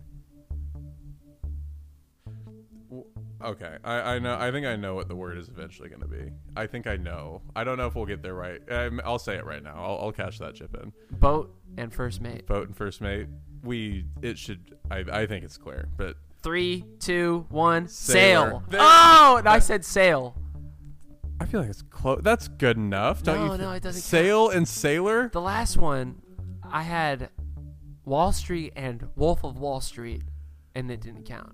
Okay, 3.43 3.77
I, 3.83 4.15
I 4.15 4.19
know. 4.19 4.37
I 4.39 4.49
think 4.51 4.65
I 4.65 4.75
know 4.75 4.95
what 4.95 5.07
the 5.07 5.15
word 5.15 5.37
is 5.37 5.49
eventually 5.49 5.89
going 5.89 6.01
to 6.01 6.07
be. 6.07 6.31
I 6.55 6.65
think 6.67 6.87
I 6.87 6.95
know. 6.95 7.41
I 7.55 7.63
don't 7.63 7.77
know 7.77 7.85
if 7.85 7.93
we'll 7.95 8.05
get 8.05 8.23
there 8.23 8.33
right. 8.33 8.59
Um, 8.71 9.01
I'll 9.05 9.19
say 9.19 9.35
it 9.35 9.45
right 9.45 9.61
now. 9.61 9.73
I'll, 9.75 9.99
I'll 10.05 10.11
cash 10.11 10.39
that 10.39 10.55
chip 10.55 10.75
in. 10.81 10.93
Boat 11.19 11.53
and 11.77 11.93
first 11.93 12.21
mate. 12.21 12.47
Boat 12.47 12.67
and 12.67 12.75
first 12.75 13.01
mate. 13.01 13.27
We. 13.63 14.05
It 14.21 14.37
should. 14.37 14.75
I. 14.89 15.03
I 15.11 15.25
think 15.27 15.43
it's 15.43 15.57
clear. 15.57 15.89
But 15.97 16.15
Three, 16.41 16.85
two, 16.99 17.45
one. 17.49 17.87
Sailor. 17.87 18.49
Sail. 18.49 18.63
There- 18.69 18.79
Oh, 18.81 19.35
and 19.39 19.49
I 19.49 19.59
said 19.59 19.83
sail. 19.83 20.39
I 21.39 21.45
feel 21.45 21.59
like 21.59 21.69
it's 21.69 21.81
close. 21.81 22.21
That's 22.23 22.47
good 22.47 22.77
enough. 22.77 23.21
Don't 23.23 23.35
No, 23.47 23.51
you? 23.53 23.57
no, 23.57 23.71
it 23.71 23.83
doesn't 23.83 24.01
Sail 24.01 24.49
and 24.49 24.65
sailor. 24.67 25.29
The 25.33 25.41
last 25.41 25.75
one, 25.75 26.21
I 26.63 26.83
had 26.83 27.29
Wall 28.05 28.31
Street 28.31 28.73
and 28.75 29.07
Wolf 29.15 29.43
of 29.43 29.59
Wall 29.59 29.81
Street, 29.81 30.23
and 30.73 30.89
it 30.89 31.01
didn't 31.01 31.23
count. 31.23 31.53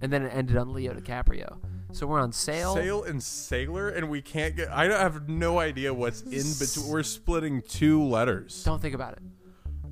And 0.00 0.12
then 0.12 0.22
it 0.22 0.30
ended 0.34 0.56
on 0.56 0.72
Leo 0.72 0.94
DiCaprio. 0.94 1.58
So 1.92 2.06
we're 2.06 2.20
on 2.20 2.32
sail. 2.32 2.74
Sail 2.74 3.02
and 3.04 3.22
sailor, 3.22 3.88
and 3.88 4.10
we 4.10 4.20
can't 4.20 4.54
get. 4.54 4.68
I 4.68 4.84
have 4.84 5.28
no 5.28 5.58
idea 5.58 5.92
what's 5.92 6.20
in 6.22 6.30
between. 6.30 6.92
We're 6.92 7.02
splitting 7.02 7.62
two 7.62 8.02
letters. 8.02 8.62
Don't 8.62 8.80
think 8.80 8.94
about 8.94 9.18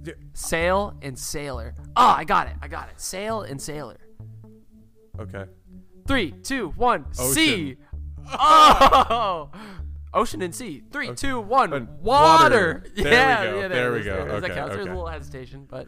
it. 0.05 0.19
Sail 0.35 0.95
and 1.03 1.19
sailor. 1.19 1.75
Oh, 1.97 2.15
I 2.17 2.25
got 2.25 2.49
it. 2.49 2.55
I 2.63 2.69
got 2.69 2.89
it. 2.91 3.01
Sail 3.01 3.43
and 3.43 3.61
sailor. 3.61 3.97
Okay. 5.19 5.47
Three, 6.07 6.31
two, 6.31 6.69
one. 6.77 7.07
Ocean. 7.19 7.35
Sea. 7.35 7.77
Oh. 8.29 9.51
Ocean 10.17 10.43
and 10.43 10.55
sea. 10.55 10.83
Three, 10.91 11.14
two, 11.14 11.41
one. 11.41 11.71
Water. 11.71 11.87
water. 12.03 12.85
There 12.97 13.03
we 13.05 13.05
go. 13.05 13.61
yeah. 13.61 13.69
There 13.69 13.93
we 13.93 13.99
is, 14.01 14.05
go. 14.07 14.14
There, 14.17 14.37
is. 14.37 14.43
that 14.43 14.45
Okay, 14.51 14.55
counts. 14.55 14.75
There's 14.75 14.81
okay. 14.87 14.91
a 14.91 14.95
little 14.95 15.07
hesitation, 15.09 15.67
but 15.69 15.87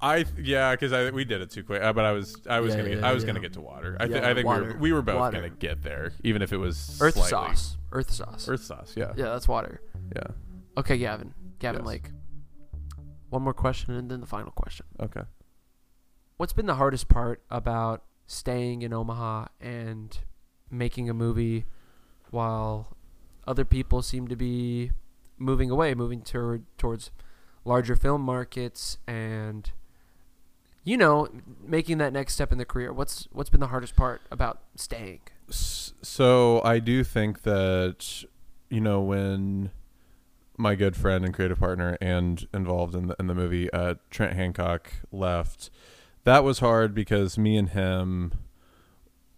I 0.00 0.24
yeah, 0.38 0.72
because 0.72 0.92
I 0.92 1.10
we 1.10 1.24
did 1.24 1.42
it 1.42 1.50
too 1.50 1.62
quick. 1.62 1.82
Uh, 1.82 1.92
but 1.92 2.04
I 2.04 2.12
was 2.12 2.36
I 2.48 2.60
was 2.60 2.70
Yeah, 2.74 2.78
gonna 2.80 2.88
get, 2.90 2.98
yeah, 3.00 3.08
I 3.08 3.12
was 3.12 3.22
yeah. 3.22 3.26
gonna 3.28 3.40
get 3.40 3.52
to 3.54 3.60
water. 3.60 3.96
I, 4.00 4.04
Yeah, 4.04 4.08
th- 4.14 4.24
I 4.24 4.34
think 4.34 4.48
we 4.48 4.54
were, 4.60 4.76
we 4.78 4.92
were 4.92 5.02
both 5.02 5.16
Water. 5.16 5.36
gonna 5.36 5.50
get 5.50 5.82
there, 5.82 6.12
even 6.24 6.40
if 6.42 6.52
it 6.52 6.56
was 6.56 6.98
earth 7.02 7.14
slightly. 7.14 7.28
sauce. 7.30 7.76
Earth 7.92 8.10
sauce. 8.10 8.48
Earth 8.48 8.62
sauce. 8.64 8.94
Yeah. 8.96 9.12
Yeah, 9.16 9.26
that's 9.26 9.46
water. 9.46 9.82
Yeah. 10.16 10.22
Okay, 10.78 10.96
Gavin. 10.98 11.34
Gavin 11.58 11.82
Yes. 11.82 11.86
Lake. 11.88 12.10
One 13.28 13.42
more 13.42 13.52
question 13.54 13.94
and 13.94 14.10
then 14.10 14.20
the 14.20 14.26
final 14.26 14.50
question. 14.52 14.86
Okay. 15.00 15.22
What's 16.38 16.52
been 16.54 16.66
the 16.66 16.76
hardest 16.76 17.08
part 17.08 17.42
about 17.50 18.02
staying 18.26 18.80
in 18.82 18.92
Omaha 18.94 19.46
and 19.60 20.16
making 20.70 21.10
a 21.10 21.14
movie 21.14 21.66
while 22.30 22.96
other 23.46 23.64
people 23.64 24.02
seem 24.02 24.28
to 24.28 24.36
be 24.36 24.92
moving 25.38 25.70
away, 25.70 25.94
moving 25.94 26.22
toward 26.22 26.64
towards 26.78 27.10
larger 27.64 27.96
film 27.96 28.22
markets 28.22 28.98
and 29.06 29.72
you 30.84 30.96
know, 30.96 31.28
making 31.62 31.98
that 31.98 32.12
next 32.12 32.34
step 32.34 32.52
in 32.52 32.58
the 32.58 32.64
career. 32.64 32.92
What's 32.92 33.28
what's 33.32 33.50
been 33.50 33.60
the 33.60 33.68
hardest 33.68 33.96
part 33.96 34.22
about 34.30 34.60
staying? 34.76 35.20
So 35.50 36.62
I 36.64 36.78
do 36.78 37.04
think 37.04 37.42
that 37.42 38.24
you 38.70 38.80
know 38.80 39.00
when 39.00 39.70
my 40.56 40.74
good 40.74 40.96
friend 40.96 41.24
and 41.24 41.34
creative 41.34 41.58
partner 41.58 41.96
and 42.00 42.46
involved 42.52 42.94
in 42.94 43.08
the 43.08 43.16
in 43.18 43.26
the 43.26 43.34
movie 43.34 43.70
uh, 43.72 43.94
Trent 44.10 44.34
Hancock 44.34 44.92
left, 45.12 45.70
that 46.24 46.44
was 46.44 46.60
hard 46.60 46.94
because 46.94 47.36
me 47.36 47.56
and 47.56 47.70
him 47.70 48.32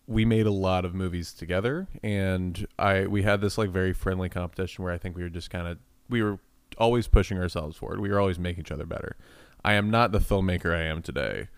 we 0.07 0.25
made 0.25 0.47
a 0.47 0.53
lot 0.53 0.85
of 0.85 0.95
movies 0.95 1.33
together 1.33 1.87
and 2.03 2.67
I 2.79 3.07
we 3.07 3.23
had 3.23 3.41
this 3.41 3.57
like 3.57 3.71
very 3.71 3.93
friendly 3.93 4.29
competition 4.29 4.85
where 4.85 4.93
I 4.93 4.99
think 4.99 5.17
we 5.17 5.23
were 5.23 5.29
just 5.29 5.51
kind 5.51 5.67
of 5.67 5.79
we 6.09 6.23
were 6.23 6.39
always 6.79 7.07
pushing 7.09 7.39
ourselves 7.39 7.77
forward. 7.77 8.01
We 8.01 8.11
were 8.11 8.21
always 8.21 8.39
making 8.39 8.63
each 8.63 8.73
other 8.73 8.87
better. 8.87 9.17
I 9.65 9.75
am 9.75 9.91
not 9.91 10.13
the 10.13 10.19
filmmaker 10.19 10.75
I 10.75 10.83
am 10.83 11.03
today 11.03 11.49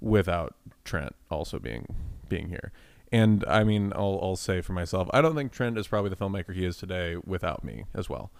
without 0.00 0.54
Trent 0.84 1.14
also 1.30 1.58
being 1.58 1.86
being 2.28 2.48
here. 2.48 2.72
And 3.12 3.44
I 3.46 3.62
mean, 3.62 3.92
I'll, 3.94 4.18
I'll 4.20 4.36
say 4.36 4.60
for 4.60 4.72
myself, 4.72 5.08
I 5.12 5.20
don't 5.20 5.36
think 5.36 5.52
Trent 5.52 5.78
is 5.78 5.86
probably 5.86 6.10
the 6.10 6.16
filmmaker 6.16 6.54
he 6.54 6.64
is 6.64 6.76
today 6.76 7.16
without 7.24 7.62
me 7.62 7.84
as 7.94 8.08
well. 8.08 8.32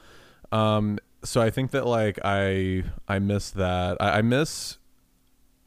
Um, 0.51 0.99
so 1.23 1.41
I 1.41 1.51
think 1.51 1.71
that 1.71 1.87
like 1.87 2.19
I 2.25 2.85
I 3.09 3.19
miss 3.19 3.51
that. 3.51 3.97
I, 4.01 4.19
I 4.19 4.23
miss 4.23 4.79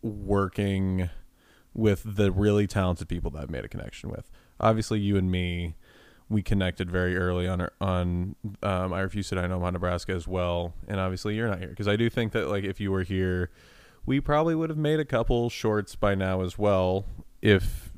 working 0.02 1.10
with 1.74 2.04
the 2.06 2.32
really 2.32 2.68
talented 2.68 3.08
people 3.08 3.32
that 3.32 3.44
I've 3.44 3.50
made 3.50 3.66
a 3.66 3.68
connection 3.68 4.10
with. 4.10 4.30
Obviously, 4.60 5.00
you 5.00 5.18
and 5.18 5.32
me, 5.32 5.76
we 6.28 6.42
connected 6.42 6.92
very 6.92 7.18
early 7.18 7.48
on 7.48 7.68
on 7.82 8.36
um, 8.62 8.94
I 8.94 9.00
refuse 9.02 9.30
to 9.30 9.36
die 9.36 9.46
in 9.46 9.52
Omaha, 9.52 9.72
Nebraska 9.72 10.14
as 10.14 10.28
well. 10.28 10.74
And 10.88 11.00
obviously, 11.00 11.36
you're 11.36 11.50
not 11.50 11.60
here 11.60 11.70
because 11.70 11.88
I 11.88 11.96
do 11.96 12.10
think 12.10 12.34
that 12.34 12.48
like 12.48 12.64
if 12.64 12.80
you 12.80 12.92
were 12.92 13.04
here, 13.04 13.50
we 14.06 14.20
probably 14.20 14.56
would 14.56 14.70
have 14.70 14.78
made 14.78 15.00
a 15.00 15.06
couple 15.06 15.50
shorts 15.50 15.96
by 15.96 16.16
now 16.16 16.42
as 16.42 16.58
well. 16.58 17.06
If 17.42 17.92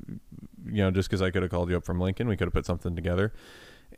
you 0.64 0.82
know, 0.82 0.90
just 0.90 1.08
because 1.08 1.22
I 1.22 1.30
could 1.30 1.42
have 1.42 1.50
called 1.50 1.70
you 1.70 1.76
up 1.76 1.84
from 1.84 2.00
Lincoln, 2.00 2.28
we 2.28 2.36
could 2.36 2.46
have 2.46 2.54
put 2.54 2.66
something 2.66 2.94
together. 2.94 3.32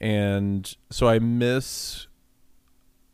And 0.00 0.74
so 0.90 1.08
I 1.08 1.18
miss 1.18 2.06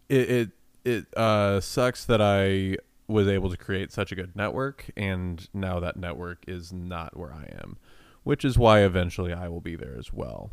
it. 0.08 0.30
It 0.30 0.50
it 0.82 1.14
uh, 1.16 1.61
sucks 1.61 2.04
that 2.06 2.22
I 2.22 2.76
was 3.11 3.28
able 3.28 3.50
to 3.50 3.56
create 3.56 3.92
such 3.92 4.12
a 4.12 4.14
good 4.14 4.36
network, 4.36 4.90
and 4.96 5.48
now 5.52 5.80
that 5.80 5.96
network 5.96 6.44
is 6.46 6.72
not 6.72 7.16
where 7.16 7.32
I 7.32 7.48
am, 7.62 7.76
which 8.22 8.44
is 8.44 8.56
why 8.56 8.80
eventually 8.80 9.32
I 9.32 9.48
will 9.48 9.61
be 9.61 9.76
there 9.76 9.96
as 9.98 10.12
well. 10.12 10.52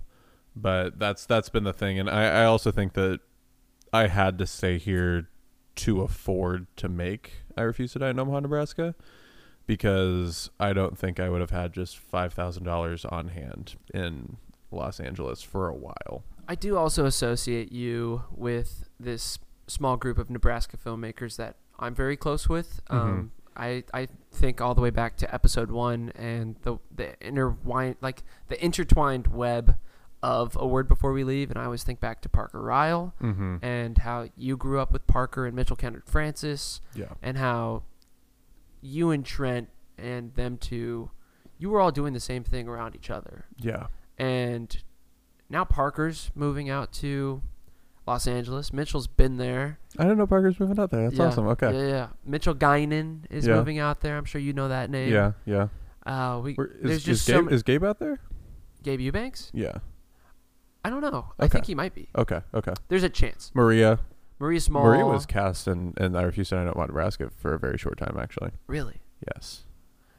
But 0.55 0.97
that's 0.97 1.25
that's 1.25 1.49
been 1.49 1.63
the 1.63 1.73
thing, 1.73 1.99
and 1.99 2.09
I, 2.09 2.41
I 2.41 2.45
also 2.45 2.71
think 2.71 2.93
that 2.93 3.19
I 3.93 4.07
had 4.07 4.37
to 4.39 4.47
stay 4.47 4.77
here 4.77 5.29
to 5.75 6.01
afford 6.01 6.65
to 6.77 6.89
make 6.89 7.43
I 7.55 7.61
Refuse 7.61 7.93
to 7.93 7.99
Die 7.99 8.09
in 8.09 8.19
Omaha, 8.19 8.41
Nebraska, 8.41 8.95
because 9.65 10.49
I 10.59 10.73
don't 10.73 10.97
think 10.97 11.19
I 11.19 11.29
would 11.29 11.41
have 11.41 11.51
had 11.51 11.73
just 11.73 11.97
five 11.97 12.33
thousand 12.33 12.63
dollars 12.63 13.05
on 13.05 13.29
hand 13.29 13.75
in 13.93 14.37
Los 14.71 14.99
Angeles 14.99 15.41
for 15.41 15.67
a 15.67 15.75
while. 15.75 16.23
I 16.47 16.55
do 16.55 16.77
also 16.77 17.05
associate 17.05 17.71
you 17.71 18.23
with 18.31 18.89
this 18.99 19.37
small 19.67 19.97
group 19.97 20.17
of 20.17 20.29
Nebraska 20.29 20.77
filmmakers 20.77 21.35
that 21.35 21.57
I'm 21.79 21.93
very 21.95 22.17
close 22.17 22.47
with. 22.49 22.81
Um, 22.89 23.31
I 23.55 23.83
I 23.93 24.07
think 24.31 24.61
all 24.61 24.75
the 24.75 24.81
way 24.81 24.89
back 24.91 25.17
to 25.17 25.33
episode 25.33 25.71
one 25.71 26.11
and 26.15 26.55
the 26.63 26.77
the 26.95 27.15
intertwined 27.25 27.95
like 28.01 28.23
the 28.49 28.63
intertwined 28.63 29.27
web 29.27 29.75
of 30.23 30.57
a 30.59 30.65
word 30.67 30.87
before 30.87 31.13
we 31.13 31.23
leave, 31.23 31.49
and 31.51 31.59
I 31.59 31.65
always 31.65 31.83
think 31.83 31.99
back 31.99 32.21
to 32.21 32.29
Parker 32.29 32.61
Ryle 32.61 33.13
Mm-hmm. 33.21 33.57
and 33.63 33.97
how 33.99 34.27
you 34.35 34.57
grew 34.57 34.79
up 34.79 34.91
with 34.91 35.05
Parker 35.07 35.45
and 35.45 35.55
Mitchell 35.55 35.75
Kendrick 35.75 36.07
Francis, 36.07 36.81
Yeah. 36.95 37.13
and 37.21 37.37
how 37.37 37.83
you 38.81 39.11
and 39.11 39.23
Trent 39.25 39.69
and 39.97 40.33
them 40.35 40.57
two, 40.57 41.11
you 41.59 41.69
were 41.69 41.79
all 41.79 41.91
doing 41.91 42.13
the 42.13 42.19
same 42.19 42.43
thing 42.43 42.67
around 42.67 42.95
each 42.95 43.09
other 43.11 43.45
Yeah. 43.57 43.87
and 44.17 44.81
now 45.49 45.63
Parker's 45.65 46.31
moving 46.35 46.69
out 46.69 46.91
to 46.93 47.41
Los 48.07 48.25
Angeles. 48.27 48.71
Mitchell's 48.71 49.07
been 49.07 49.37
there. 49.37 49.79
I 49.97 50.03
didn't 50.03 50.17
know 50.17 50.27
Parker's 50.27 50.59
moving 50.59 50.79
out 50.79 50.89
there. 50.91 51.03
That's 51.09 51.17
Yeah, 51.17 51.25
awesome. 51.25 51.47
Okay. 51.47 51.73
Yeah, 51.73 51.87
yeah. 51.87 52.07
Mitchell 52.25 52.55
Guinan 52.55 53.25
is 53.29 53.45
Yeah. 53.45 53.55
moving 53.55 53.79
out 53.79 53.99
there. 54.01 54.17
I'm 54.17 54.25
sure 54.25 54.39
you 54.39 54.53
know 54.53 54.69
that 54.69 54.89
name. 54.89 55.11
Yeah. 55.11 55.33
Yeah. 55.45 55.67
Uh, 56.05 56.39
we 56.41 56.53
Where- 56.53 56.67
is, 56.67 56.81
there's 56.81 56.95
is 56.99 57.03
just 57.03 57.27
Gabe, 57.27 57.35
so 57.35 57.41
ma- 57.43 57.51
is 57.51 57.63
Gabe 57.63 57.83
out 57.83 57.99
there? 57.99 58.19
Gabe 58.83 59.01
Eubanks. 59.01 59.51
Yeah. 59.53 59.79
I 60.85 60.89
don't 60.89 61.01
know. 61.01 61.33
I 61.37 61.49
think 61.49 61.65
he 61.65 61.75
might 61.75 61.93
be. 61.93 62.07
Okay. 62.17 62.39
Okay. 62.53 62.73
There's 62.87 63.03
a 63.03 63.09
chance. 63.09 63.51
Maria. 63.53 63.99
Maria 64.39 64.61
Small. 64.61 64.83
Maria 64.85 65.05
was 65.05 65.25
cast 65.25 65.67
in, 65.67 65.93
in 65.99 66.15
I 66.15 66.21
Refuse 66.21 66.49
to 66.49 66.55
in 66.57 66.67
Omaha, 66.69 66.85
Nebraska 66.85 67.29
for 67.35 67.53
a 67.53 67.59
very 67.59 67.77
short 67.77 67.97
time, 67.97 68.15
actually. 68.19 68.51
really. 68.67 69.01
Yes. 69.33 69.65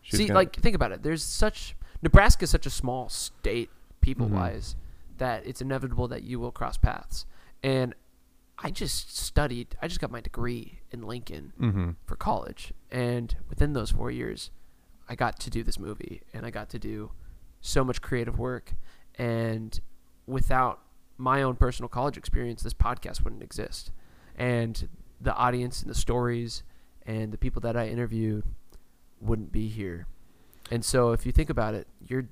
She 0.02 0.16
was 0.16 0.18
See, 0.18 0.26
gonna- 0.26 0.40
like 0.40 0.56
think 0.56 0.74
about 0.76 0.92
it. 0.92 1.02
There's 1.02 1.22
such 1.22 1.74
Nebraska 2.02 2.44
is 2.44 2.50
such 2.50 2.66
a 2.66 2.70
small 2.70 3.08
state, 3.08 3.70
people 4.00 4.26
Mhm. 4.28 4.32
wise, 4.32 4.76
that 5.16 5.46
it's 5.46 5.60
inevitable 5.62 6.06
that 6.08 6.22
you 6.24 6.38
will 6.38 6.52
cross 6.52 6.76
paths. 6.76 7.24
And 7.62 7.94
I 8.58 8.70
just 8.70 9.16
studied. 9.16 9.76
I 9.80 9.88
just 9.88 10.00
got 10.00 10.10
my 10.10 10.20
degree 10.20 10.80
in 10.90 11.02
Lincoln. 11.02 11.52
Mhm. 11.60 11.96
for 12.06 12.16
college. 12.16 12.72
And 12.90 13.36
within 13.48 13.72
those 13.72 13.90
four 13.92 14.10
years, 14.10 14.50
I 15.08 15.14
got 15.14 15.38
to 15.40 15.50
do 15.50 15.62
this 15.62 15.78
movie 15.78 16.22
and 16.32 16.44
I 16.44 16.50
got 16.50 16.68
to 16.70 16.78
do 16.78 17.12
so 17.60 17.84
much 17.84 18.00
creative 18.02 18.38
work. 18.38 18.74
And 19.16 19.78
without 20.26 20.80
my 21.16 21.42
own 21.42 21.56
personal 21.56 21.88
college 21.88 22.16
experience, 22.16 22.62
this 22.62 22.74
podcast 22.74 23.22
wouldn't 23.24 23.42
exist. 23.42 23.90
And 24.36 24.88
the 25.20 25.34
audience 25.34 25.82
and 25.82 25.90
the 25.90 25.94
stories 25.94 26.62
and 27.06 27.32
the 27.32 27.38
people 27.38 27.60
that 27.62 27.76
I 27.76 27.88
interviewed 27.88 28.44
wouldn't 29.20 29.50
be 29.50 29.68
here. 29.68 30.06
And 30.70 30.84
so 30.84 31.12
if 31.12 31.24
you 31.26 31.32
think 31.32 31.50
about 31.50 31.74
it, 31.74 31.86
you're 32.06 32.28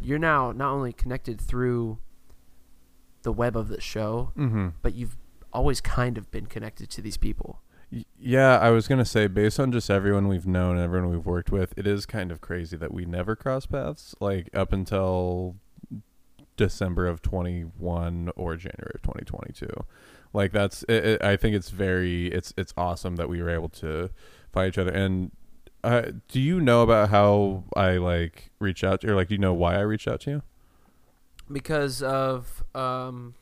you're 0.00 0.18
now 0.18 0.52
not 0.52 0.72
only 0.72 0.92
connected 0.92 1.40
through 1.40 1.98
the 3.26 3.32
web 3.32 3.56
of 3.56 3.66
the 3.68 3.80
show, 3.80 4.30
Mhm. 4.38 4.72
but 4.82 4.94
you've 4.94 5.16
always 5.52 5.80
kind 5.80 6.16
of 6.16 6.30
been 6.30 6.46
connected 6.46 6.88
to 6.90 7.02
these 7.02 7.16
people. 7.16 7.60
Yeah, 8.18 8.58
I 8.58 8.70
was 8.70 8.86
gonna 8.88 9.04
say, 9.04 9.26
based 9.26 9.58
on 9.60 9.72
just 9.72 9.90
everyone 9.90 10.28
we've 10.28 10.46
known 10.46 10.76
and 10.76 10.84
everyone 10.84 11.10
we've 11.10 11.26
worked 11.26 11.50
with, 11.50 11.74
it 11.76 11.86
is 11.86 12.06
kind 12.06 12.30
of 12.32 12.40
crazy 12.40 12.76
that 12.76 12.92
we 12.94 13.04
never 13.04 13.34
cross 13.36 13.66
paths. 13.66 14.14
Like 14.20 14.48
up 14.54 14.72
until 14.72 15.56
December 16.56 17.06
of 17.06 17.20
twenty 17.20 17.62
one 17.62 18.30
or 18.36 18.56
January 18.56 18.92
of 18.94 19.02
twenty 19.02 19.24
twenty 19.24 19.52
two. 19.52 19.84
Like 20.32 20.52
that's, 20.52 20.82
it, 20.84 21.04
it, 21.04 21.24
I 21.24 21.36
think 21.36 21.54
it's 21.56 21.70
very, 21.70 22.26
it's 22.28 22.52
it's 22.56 22.72
awesome 22.76 23.16
that 23.16 23.28
we 23.28 23.40
were 23.42 23.50
able 23.50 23.68
to 23.70 24.10
find 24.52 24.68
each 24.68 24.78
other. 24.78 24.92
And 24.92 25.30
uh, 25.84 26.10
do 26.28 26.40
you 26.40 26.60
know 26.60 26.82
about 26.82 27.10
how 27.10 27.64
I 27.76 27.96
like 27.98 28.50
reach 28.58 28.82
out 28.84 29.00
to, 29.02 29.10
or 29.12 29.14
like, 29.16 29.28
do 29.28 29.34
you 29.34 29.38
know 29.40 29.54
why 29.54 29.76
I 29.76 29.80
reached 29.80 30.08
out 30.08 30.20
to 30.22 30.30
you? 30.30 30.42
Because 31.50 32.02
of 32.02 32.64
um, 32.74 33.34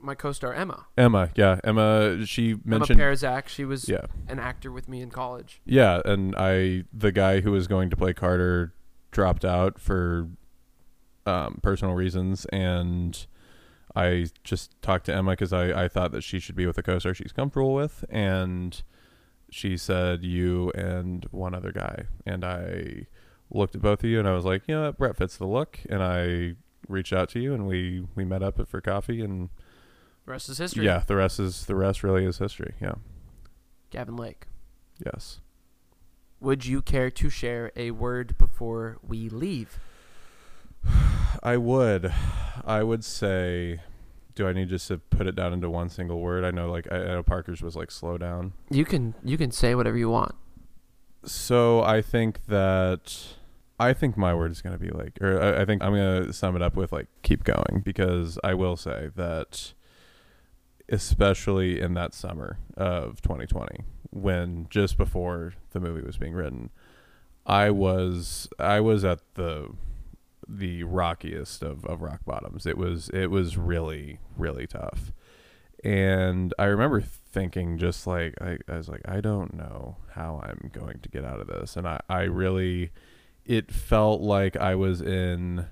my 0.00 0.14
co-star 0.14 0.54
Emma. 0.54 0.86
Emma, 0.96 1.30
yeah, 1.34 1.60
Emma. 1.64 2.24
She 2.26 2.56
mentioned 2.64 3.00
Emma 3.00 3.12
Perzak. 3.12 3.48
She 3.48 3.64
was 3.64 3.88
yeah, 3.88 4.06
an 4.28 4.38
actor 4.38 4.70
with 4.70 4.88
me 4.88 5.00
in 5.02 5.10
college. 5.10 5.60
Yeah, 5.64 6.00
and 6.04 6.34
I 6.36 6.84
the 6.92 7.12
guy 7.12 7.40
who 7.40 7.52
was 7.52 7.66
going 7.66 7.90
to 7.90 7.96
play 7.96 8.14
Carter 8.14 8.74
dropped 9.10 9.44
out 9.44 9.78
for 9.78 10.28
um, 11.26 11.58
personal 11.62 11.94
reasons, 11.94 12.44
and 12.46 13.26
I 13.94 14.26
just 14.44 14.80
talked 14.82 15.06
to 15.06 15.14
Emma 15.14 15.32
because 15.32 15.52
I, 15.52 15.84
I 15.84 15.88
thought 15.88 16.12
that 16.12 16.22
she 16.22 16.38
should 16.38 16.56
be 16.56 16.66
with 16.66 16.78
a 16.78 16.82
co-star 16.82 17.14
she's 17.14 17.32
comfortable 17.32 17.74
with, 17.74 18.04
and 18.08 18.80
she 19.50 19.76
said 19.76 20.22
you 20.22 20.70
and 20.72 21.26
one 21.30 21.54
other 21.54 21.72
guy, 21.72 22.04
and 22.24 22.44
I 22.44 23.06
looked 23.50 23.74
at 23.74 23.82
both 23.82 24.02
of 24.02 24.10
you 24.10 24.18
and 24.18 24.28
I 24.28 24.32
was 24.32 24.44
like, 24.44 24.62
you 24.66 24.74
know, 24.74 24.92
Brett 24.92 25.16
fits 25.16 25.36
the 25.36 25.46
look, 25.46 25.80
and 25.88 26.02
I 26.02 26.56
reached 26.88 27.12
out 27.12 27.28
to 27.30 27.40
you 27.40 27.52
and 27.54 27.66
we 27.66 28.06
we 28.14 28.24
met 28.24 28.42
up 28.42 28.66
for 28.68 28.80
coffee, 28.80 29.20
and 29.22 29.48
The 30.24 30.32
rest 30.32 30.48
is 30.48 30.58
history. 30.58 30.84
yeah, 30.84 31.02
the 31.06 31.16
rest 31.16 31.38
is 31.40 31.66
the 31.66 31.74
rest 31.76 32.02
really 32.02 32.24
is 32.24 32.38
history. 32.38 32.74
Yeah, 32.80 32.94
Gavin 33.90 34.16
Lake. 34.16 34.46
yes. 35.04 35.40
Would 36.38 36.66
you 36.66 36.82
care 36.82 37.10
to 37.10 37.30
share 37.30 37.72
a 37.76 37.92
word 37.92 38.36
before 38.36 38.98
we 39.02 39.28
leave? 39.30 39.78
I 41.42 41.56
would. 41.56 42.12
I 42.64 42.82
would 42.82 43.04
say, 43.04 43.80
do 44.34 44.46
I 44.46 44.52
need 44.52 44.68
just 44.68 44.88
to 44.88 44.98
put 44.98 45.26
it 45.26 45.34
down 45.34 45.52
into 45.54 45.70
one 45.70 45.88
single 45.88 46.20
word? 46.20 46.44
I 46.44 46.50
know, 46.50 46.70
like, 46.70 46.86
I, 46.92 46.96
I 46.96 47.04
know 47.06 47.22
Parker's 47.22 47.62
was 47.62 47.74
like 47.74 47.90
slow 47.90 48.18
down. 48.18 48.52
You 48.70 48.84
can 48.84 49.14
you 49.24 49.38
can 49.38 49.50
say 49.50 49.74
whatever 49.74 49.96
you 49.96 50.10
want. 50.10 50.34
So 51.24 51.82
I 51.82 52.02
think 52.02 52.46
that 52.46 53.35
I 53.78 53.92
think 53.92 54.16
my 54.16 54.34
word 54.34 54.50
is 54.50 54.62
going 54.62 54.72
to 54.72 54.78
be 54.78 54.90
like, 54.90 55.18
or 55.20 55.40
I, 55.40 55.62
I 55.62 55.64
think 55.64 55.82
I'm 55.82 55.94
going 55.94 56.24
to 56.24 56.32
sum 56.32 56.56
it 56.56 56.62
up 56.62 56.76
with 56.76 56.92
like, 56.92 57.08
keep 57.22 57.44
going 57.44 57.82
because 57.84 58.38
I 58.42 58.54
will 58.54 58.76
say 58.76 59.10
that, 59.16 59.74
especially 60.88 61.80
in 61.80 61.94
that 61.94 62.14
summer 62.14 62.58
of 62.76 63.20
2020, 63.20 63.84
when 64.10 64.66
just 64.70 64.96
before 64.96 65.54
the 65.72 65.80
movie 65.80 66.00
was 66.00 66.16
being 66.16 66.32
written, 66.32 66.70
I 67.44 67.70
was 67.70 68.48
I 68.58 68.80
was 68.80 69.04
at 69.04 69.20
the 69.34 69.68
the 70.48 70.84
rockiest 70.84 71.62
of, 71.62 71.84
of 71.84 72.02
rock 72.02 72.20
bottoms. 72.24 72.66
It 72.66 72.78
was 72.78 73.08
it 73.10 73.26
was 73.30 73.56
really 73.56 74.18
really 74.36 74.66
tough, 74.66 75.12
and 75.84 76.52
I 76.58 76.64
remember 76.64 77.00
thinking 77.00 77.78
just 77.78 78.06
like 78.06 78.34
I, 78.40 78.58
I 78.68 78.76
was 78.78 78.88
like 78.88 79.02
I 79.06 79.20
don't 79.20 79.54
know 79.54 79.96
how 80.12 80.40
I'm 80.42 80.70
going 80.72 80.98
to 81.00 81.08
get 81.08 81.24
out 81.24 81.40
of 81.40 81.46
this, 81.46 81.76
and 81.76 81.86
I 81.86 82.00
I 82.08 82.22
really 82.22 82.90
it 83.46 83.72
felt 83.72 84.20
like 84.20 84.56
I 84.56 84.74
was 84.74 85.00
in 85.00 85.66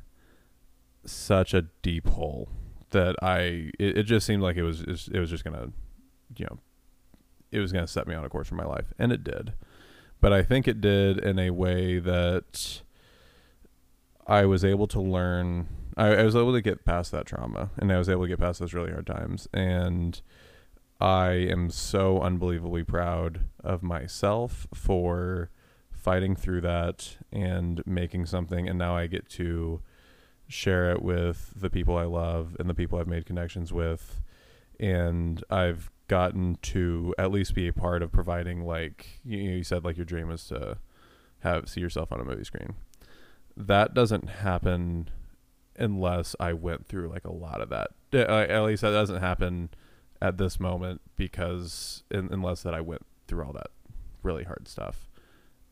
such 1.05 1.53
a 1.53 1.62
deep 1.83 2.09
hole 2.09 2.49
that 2.91 3.16
I 3.20 3.70
it, 3.79 3.99
it 3.99 4.03
just 4.05 4.27
seemed 4.27 4.43
like 4.43 4.57
it 4.57 4.62
was 4.62 4.81
it 4.83 5.18
was 5.18 5.29
just 5.29 5.45
gonna 5.45 5.72
you 6.37 6.47
know 6.47 6.59
it 7.51 7.59
was 7.59 7.72
gonna 7.72 7.87
set 7.87 8.07
me 8.07 8.14
on 8.14 8.25
a 8.25 8.29
course 8.29 8.49
for 8.49 8.55
my 8.55 8.64
life, 8.64 8.93
and 8.99 9.12
it 9.12 9.22
did. 9.22 9.55
But 10.20 10.33
I 10.33 10.43
think 10.43 10.66
it 10.66 10.81
did 10.81 11.18
in 11.18 11.39
a 11.39 11.51
way 11.51 11.99
that 11.99 12.83
I 14.27 14.47
was 14.47 14.64
able 14.64 14.87
to 14.89 15.01
learn. 15.01 15.68
I, 15.97 16.14
I 16.14 16.22
was 16.22 16.35
able 16.35 16.53
to 16.53 16.62
get 16.62 16.85
past 16.85 17.12
that 17.12 17.27
trauma, 17.27 17.70
and 17.77 17.93
I 17.93 17.99
was 17.99 18.09
able 18.09 18.22
to 18.22 18.29
get 18.29 18.41
past 18.41 18.61
those 18.61 18.72
really 18.72 18.93
hard 18.93 19.07
times. 19.07 19.47
And 19.53 20.20
I 21.01 21.31
am 21.33 21.70
so 21.70 22.20
unbelievably 22.20 22.85
proud 22.85 23.41
of 23.62 23.83
myself 23.83 24.66
for 24.72 25.51
fighting 26.05 26.37
through 26.37 26.61
that 26.61 27.17
and 27.33 27.83
making 27.87 28.27
something. 28.27 28.69
And 28.69 28.79
now 28.79 28.97
I 28.97 29.07
get 29.07 29.29
to 29.31 29.81
share 30.47 30.93
it 30.93 31.03
with 31.03 31.53
the 31.57 31.71
people 31.71 31.97
I 31.97 32.05
love 32.05 32.57
and 32.61 32.69
the 32.69 32.75
people 32.75 32.99
I've 32.99 33.09
made 33.09 33.27
connections 33.27 33.73
with. 33.73 34.21
And 34.79 35.43
I've 35.51 35.91
gotten 36.09 36.59
to 36.63 37.15
at 37.19 37.31
least 37.33 37.55
be 37.55 37.67
a 37.67 37.73
part 37.73 38.03
of 38.03 38.13
providing, 38.13 38.65
like 38.65 39.21
you, 39.25 39.39
you 39.39 39.65
said, 39.65 39.85
like 39.85 39.97
your 39.97 40.05
dream 40.05 40.31
is 40.31 40.47
to 40.49 40.79
have 41.41 41.69
see 41.69 41.81
yourself 41.81 42.13
on 42.13 42.21
a 42.21 42.25
movie 42.25 42.45
screen 42.45 42.75
that 43.57 43.95
doesn't 43.95 44.29
happen 44.29 45.09
unless 45.77 46.37
I 46.39 46.53
went 46.53 46.87
through 46.87 47.09
like 47.09 47.25
a 47.25 47.33
lot 47.33 47.61
of 47.61 47.69
that. 47.71 47.91
Uh, 48.13 48.47
At 48.49 48.65
least 48.65 48.83
that 48.83 48.91
doesn't 48.91 49.21
happen 49.21 49.71
at 50.23 50.39
this 50.39 50.61
moment 50.61 51.01
because 51.17 52.05
in, 52.11 52.29
unless 52.33 52.63
that 52.63 52.75
I 52.75 52.81
went 52.81 53.03
through 53.27 53.45
all 53.45 53.53
that 53.53 53.71
really 54.23 54.45
hard 54.45 54.69
stuff. 54.69 55.09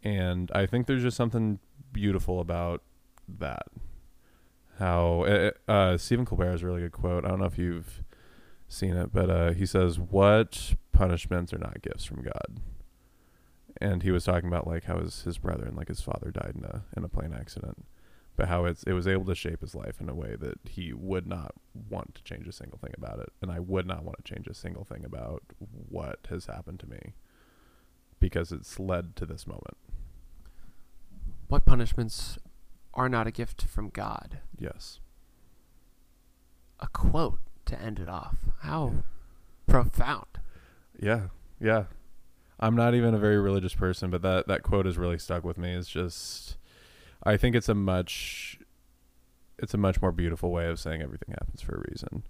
And 0.02 0.50
I 0.54 0.66
think 0.66 0.86
there's 0.86 1.02
just 1.02 1.16
something 1.16 1.58
beautiful 1.92 2.40
about 2.40 2.82
that. 3.28 3.66
How 4.78 5.22
uh, 5.24 5.50
uh, 5.68 5.96
Stephen 5.96 6.24
Colbert 6.24 6.50
has 6.50 6.62
a 6.62 6.66
really 6.66 6.80
good 6.80 6.92
quote. 6.92 7.24
I 7.24 7.28
don't 7.28 7.38
know 7.38 7.46
if 7.46 7.58
you've 7.58 8.02
seen 8.68 8.96
it, 8.96 9.12
but 9.12 9.30
uh, 9.30 9.52
he 9.52 9.66
says, 9.66 9.98
"What 10.00 10.74
punishments 10.92 11.52
are 11.52 11.58
not 11.58 11.82
gifts 11.82 12.04
from 12.04 12.22
God?" 12.22 12.60
and 13.82 14.04
he 14.04 14.12
was 14.12 14.24
talking 14.24 14.48
about 14.48 14.66
like 14.66 14.84
how 14.84 14.98
his 14.98 15.22
his 15.22 15.38
brother 15.38 15.64
and 15.64 15.76
like 15.76 15.88
his 15.88 16.00
father 16.00 16.30
died 16.30 16.54
in 16.56 16.64
a 16.64 16.84
in 16.96 17.04
a 17.04 17.08
plane 17.08 17.34
accident, 17.38 17.84
but 18.36 18.48
how 18.48 18.64
it's 18.64 18.84
it 18.84 18.92
was 18.92 19.08
able 19.08 19.24
to 19.24 19.34
shape 19.34 19.60
his 19.60 19.74
life 19.74 20.00
in 20.00 20.08
a 20.08 20.14
way 20.14 20.36
that 20.38 20.58
he 20.64 20.92
would 20.92 21.26
not 21.26 21.54
want 21.90 22.14
to 22.14 22.22
change 22.22 22.46
a 22.46 22.52
single 22.52 22.78
thing 22.78 22.94
about 22.96 23.18
it, 23.18 23.30
and 23.42 23.50
I 23.50 23.58
would 23.58 23.86
not 23.86 24.04
want 24.04 24.24
to 24.24 24.32
change 24.34 24.46
a 24.46 24.54
single 24.54 24.84
thing 24.84 25.04
about 25.04 25.42
what 25.88 26.20
has 26.30 26.46
happened 26.46 26.78
to 26.80 26.88
me, 26.88 27.14
because 28.20 28.52
it's 28.52 28.78
led 28.78 29.16
to 29.16 29.26
this 29.26 29.46
moment. 29.46 29.76
What 31.52 31.66
punishments 31.66 32.38
are 32.94 33.10
not 33.10 33.26
a 33.26 33.30
gift 33.30 33.64
from 33.64 33.90
God? 33.90 34.38
Yes. 34.58 35.00
A 36.80 36.86
quote 36.86 37.40
to 37.66 37.78
end 37.78 37.98
it 37.98 38.08
off. 38.08 38.36
How 38.60 39.04
profound. 39.66 40.38
Yeah. 40.98 41.24
Yeah. 41.60 41.84
I'm 42.58 42.74
not 42.74 42.94
even 42.94 43.12
a 43.12 43.18
very 43.18 43.38
religious 43.38 43.74
person, 43.74 44.08
but 44.08 44.22
that 44.22 44.48
that 44.48 44.62
quote 44.62 44.86
has 44.86 44.96
really 44.96 45.18
stuck 45.18 45.44
with 45.44 45.58
me. 45.58 45.74
It's 45.74 45.90
just 45.90 46.56
I 47.22 47.36
think 47.36 47.54
it's 47.54 47.68
a 47.68 47.74
much 47.74 48.58
it's 49.58 49.74
a 49.74 49.78
much 49.78 50.00
more 50.00 50.10
beautiful 50.10 50.50
way 50.52 50.68
of 50.68 50.80
saying 50.80 51.02
everything 51.02 51.34
happens 51.38 51.60
for 51.60 51.74
a 51.74 51.84
reason. 51.90 52.22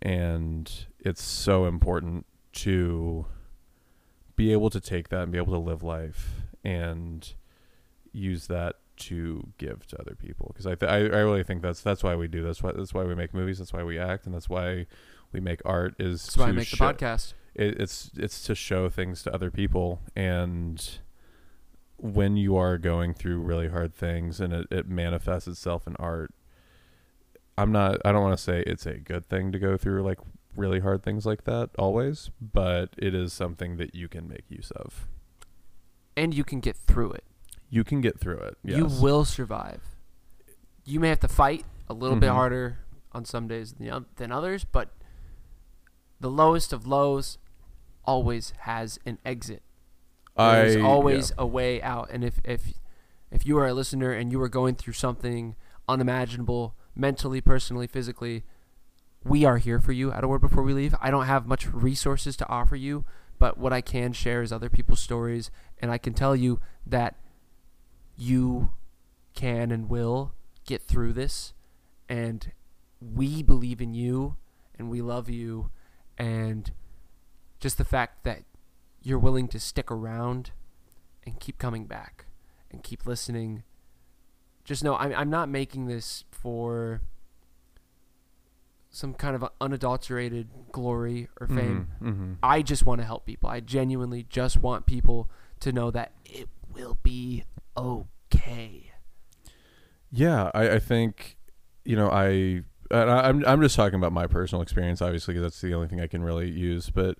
And 0.00 0.72
it's 0.98 1.22
so 1.22 1.66
important 1.66 2.24
to 2.54 3.26
be 4.34 4.50
able 4.50 4.70
to 4.70 4.80
take 4.80 5.10
that 5.10 5.24
and 5.24 5.32
be 5.32 5.36
able 5.36 5.52
to 5.52 5.58
live 5.58 5.82
life 5.82 6.30
and 6.64 7.34
use 8.16 8.46
that 8.48 8.76
to 8.96 9.48
give 9.58 9.86
to 9.88 10.00
other 10.00 10.14
people. 10.14 10.50
Because 10.52 10.66
I, 10.66 10.74
th- 10.74 10.90
I 10.90 10.96
I 10.96 11.20
really 11.20 11.42
think 11.44 11.62
that's 11.62 11.82
that's 11.82 12.02
why 12.02 12.16
we 12.16 12.28
do 12.28 12.42
that's 12.42 12.62
why 12.62 12.72
that's 12.74 12.94
why 12.94 13.04
we 13.04 13.14
make 13.14 13.34
movies. 13.34 13.58
That's 13.58 13.72
why 13.72 13.82
we 13.84 13.98
act. 13.98 14.24
And 14.26 14.34
that's 14.34 14.48
why 14.48 14.86
we 15.32 15.40
make 15.40 15.60
art 15.64 15.94
is 15.98 16.24
That's 16.24 16.36
why 16.38 16.44
I 16.44 16.48
to 16.48 16.52
make 16.54 16.70
the 16.70 16.76
show- 16.76 16.92
podcast. 16.92 17.34
it, 17.54 17.78
it's 17.80 18.10
it's 18.16 18.42
to 18.44 18.54
show 18.54 18.88
things 18.88 19.22
to 19.24 19.34
other 19.34 19.50
people. 19.50 20.00
And 20.16 20.98
when 21.98 22.36
you 22.36 22.56
are 22.56 22.78
going 22.78 23.14
through 23.14 23.40
really 23.40 23.68
hard 23.68 23.94
things 23.94 24.40
and 24.40 24.52
it, 24.52 24.66
it 24.70 24.86
manifests 24.88 25.48
itself 25.48 25.86
in 25.86 25.96
art 25.96 26.30
i'm 27.56 27.72
not 27.72 27.96
i 28.04 28.12
don't 28.12 28.20
want 28.22 28.36
to 28.36 28.42
say 28.42 28.62
it's 28.66 28.84
a 28.84 28.98
good 28.98 29.24
thing 29.24 29.50
to 29.50 29.58
go 29.58 29.78
through 29.78 30.02
like 30.02 30.18
really 30.54 30.80
hard 30.80 31.02
things 31.02 31.24
like 31.24 31.44
that 31.44 31.70
always 31.78 32.30
but 32.38 32.90
it 32.98 33.14
is 33.14 33.32
something 33.32 33.78
that 33.78 33.94
you 33.94 34.08
can 34.08 34.28
make 34.28 34.44
use 34.50 34.70
of. 34.72 35.06
And 36.18 36.34
you 36.34 36.44
can 36.44 36.60
get 36.60 36.76
through 36.76 37.12
it. 37.12 37.24
You 37.70 37.82
can 37.84 38.00
get 38.00 38.18
through 38.20 38.38
it 38.38 38.56
yes. 38.64 38.76
You 38.78 38.84
will 38.86 39.24
survive. 39.24 39.80
You 40.84 41.00
may 41.00 41.08
have 41.08 41.20
to 41.20 41.28
fight 41.28 41.64
a 41.88 41.94
little 41.94 42.16
bit 42.16 42.30
Mhm. 42.30 42.34
harder 42.34 42.78
on 43.12 43.24
some 43.24 43.48
days 43.48 43.72
than, 43.74 44.06
than 44.16 44.30
others, 44.32 44.64
but 44.64 44.90
the 46.20 46.30
lowest 46.30 46.72
of 46.72 46.86
lows 46.86 47.38
always 48.04 48.52
has 48.60 48.98
an 49.04 49.18
exit. 49.24 49.62
There's 50.36 50.76
I- 50.76 50.80
always 50.80 51.30
yeah. 51.30 51.42
a 51.42 51.46
way 51.46 51.82
out. 51.82 52.08
And 52.10 52.22
if, 52.24 52.40
if 52.44 52.74
if 53.30 53.44
you 53.44 53.58
are 53.58 53.66
a 53.66 53.74
listener 53.74 54.12
and 54.12 54.30
you 54.30 54.40
are 54.40 54.48
going 54.48 54.76
through 54.76 54.92
something 54.92 55.56
unimaginable, 55.88 56.76
mentally, 56.94 57.40
personally, 57.40 57.86
physically, 57.88 58.44
we 59.24 59.44
are 59.44 59.58
here 59.58 59.80
for 59.80 59.92
you 59.92 60.12
at 60.12 60.22
a 60.22 60.28
word 60.28 60.40
before 60.40 60.62
we 60.62 60.72
leave. 60.72 60.94
I 61.00 61.10
don't 61.10 61.26
have 61.26 61.46
much 61.46 61.66
resources 61.72 62.36
to 62.36 62.48
offer 62.48 62.76
you, 62.76 63.04
but 63.38 63.58
what 63.58 63.72
I 63.72 63.80
can 63.80 64.12
share 64.12 64.42
is 64.42 64.52
other 64.52 64.70
people's 64.70 65.00
stories, 65.00 65.50
and 65.80 65.90
I 65.90 65.98
can 65.98 66.14
tell 66.14 66.36
you 66.36 66.60
that 66.86 67.16
you 68.16 68.70
can 69.34 69.70
and 69.70 69.88
will 69.88 70.32
get 70.64 70.82
through 70.82 71.12
this, 71.12 71.52
and 72.08 72.52
we 73.00 73.42
believe 73.42 73.80
in 73.80 73.94
you, 73.94 74.36
and 74.78 74.90
we 74.90 75.02
love 75.02 75.28
you, 75.28 75.70
and 76.18 76.72
just 77.60 77.78
the 77.78 77.84
fact 77.84 78.24
that 78.24 78.42
you're 79.02 79.18
willing 79.18 79.48
to 79.48 79.60
stick 79.60 79.90
around 79.90 80.50
and 81.24 81.38
keep 81.38 81.58
coming 81.58 81.86
back 81.86 82.26
and 82.70 82.82
keep 82.82 83.06
listening. 83.06 83.62
Just 84.64 84.82
know 84.82 84.96
I'm, 84.96 85.14
I'm 85.14 85.30
not 85.30 85.48
making 85.48 85.86
this 85.86 86.24
for 86.30 87.02
some 88.90 89.14
kind 89.14 89.36
of 89.36 89.48
unadulterated 89.60 90.48
glory 90.72 91.28
or 91.40 91.46
fame. 91.46 91.88
Mm-hmm. 92.02 92.32
I 92.42 92.62
just 92.62 92.86
want 92.86 93.00
to 93.00 93.04
help 93.04 93.26
people. 93.26 93.48
I 93.50 93.60
genuinely 93.60 94.26
just 94.28 94.56
want 94.56 94.86
people 94.86 95.28
to 95.60 95.70
know 95.70 95.90
that 95.90 96.12
it 96.24 96.48
will 96.72 96.98
be 97.02 97.44
okay. 97.76 98.92
Yeah, 100.10 100.50
I, 100.54 100.70
I 100.70 100.78
think 100.78 101.36
you 101.84 101.96
know 101.96 102.08
I 102.10 102.62
I, 102.90 103.28
I'm 103.28 103.44
I'm 103.46 103.60
just 103.62 103.76
talking 103.76 103.98
about 103.98 104.12
my 104.12 104.26
personal 104.26 104.62
experience, 104.62 105.02
obviously, 105.02 105.34
because 105.34 105.42
that's 105.42 105.60
the 105.60 105.74
only 105.74 105.88
thing 105.88 106.00
I 106.00 106.06
can 106.06 106.22
really 106.22 106.50
use. 106.50 106.90
But 106.90 107.18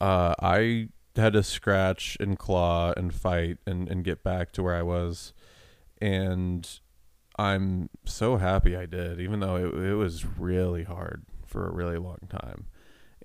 uh, 0.00 0.34
I 0.40 0.88
had 1.16 1.32
to 1.34 1.42
scratch 1.42 2.16
and 2.20 2.38
claw 2.38 2.92
and 2.96 3.14
fight 3.14 3.58
and 3.66 3.88
and 3.88 4.04
get 4.04 4.22
back 4.22 4.52
to 4.52 4.62
where 4.62 4.74
I 4.74 4.82
was, 4.82 5.32
and 6.00 6.68
I'm 7.38 7.90
so 8.04 8.36
happy 8.36 8.76
I 8.76 8.86
did, 8.86 9.20
even 9.20 9.40
though 9.40 9.56
it, 9.56 9.74
it 9.74 9.94
was 9.94 10.24
really 10.26 10.84
hard 10.84 11.24
for 11.46 11.66
a 11.66 11.72
really 11.72 11.98
long 11.98 12.20
time. 12.28 12.66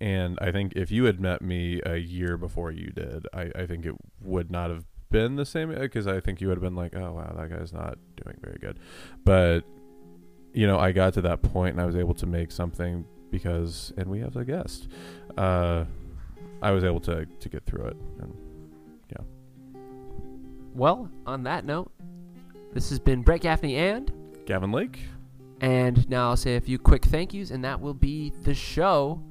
And 0.01 0.37
I 0.41 0.51
think 0.51 0.73
if 0.75 0.91
you 0.91 1.05
had 1.05 1.19
met 1.19 1.41
me 1.41 1.81
a 1.85 1.97
year 1.97 2.37
before 2.37 2.71
you 2.71 2.87
did, 2.91 3.27
I, 3.33 3.51
I 3.55 3.65
think 3.65 3.85
it 3.85 3.95
would 4.21 4.51
not 4.51 4.69
have 4.69 4.85
been 5.09 5.35
the 5.35 5.45
same 5.45 5.69
because 5.69 6.07
I 6.07 6.19
think 6.19 6.41
you 6.41 6.47
would 6.47 6.57
have 6.57 6.63
been 6.63 6.75
like, 6.75 6.95
oh, 6.95 7.13
wow, 7.13 7.33
that 7.37 7.49
guy's 7.49 7.73
not 7.73 7.97
doing 8.23 8.37
very 8.41 8.57
good. 8.59 8.79
But, 9.23 9.61
you 10.53 10.67
know, 10.67 10.79
I 10.79 10.91
got 10.91 11.13
to 11.15 11.21
that 11.21 11.41
point 11.41 11.73
and 11.73 11.81
I 11.81 11.85
was 11.85 11.95
able 11.95 12.13
to 12.15 12.25
make 12.25 12.51
something 12.51 13.05
because, 13.31 13.93
and 13.97 14.07
we 14.07 14.19
have 14.19 14.35
a 14.35 14.45
guest, 14.45 14.87
uh, 15.37 15.85
I 16.61 16.71
was 16.71 16.83
able 16.83 16.99
to, 17.01 17.25
to 17.25 17.49
get 17.49 17.65
through 17.65 17.85
it. 17.85 17.97
And 18.19 18.35
yeah. 19.11 19.81
Well, 20.73 21.09
on 21.25 21.43
that 21.43 21.65
note, 21.65 21.91
this 22.73 22.89
has 22.89 22.99
been 22.99 23.21
Brett 23.21 23.41
Gaffney 23.41 23.75
and 23.77 24.11
Gavin 24.45 24.71
Lake, 24.71 24.99
and 25.61 26.07
now 26.09 26.29
I'll 26.29 26.37
say 26.37 26.57
a 26.57 26.61
few 26.61 26.77
quick 26.77 27.05
thank 27.05 27.33
yous, 27.33 27.51
and 27.51 27.63
that 27.63 27.79
will 27.79 27.93
be 27.93 28.33
the 28.43 28.53
show. 28.53 29.21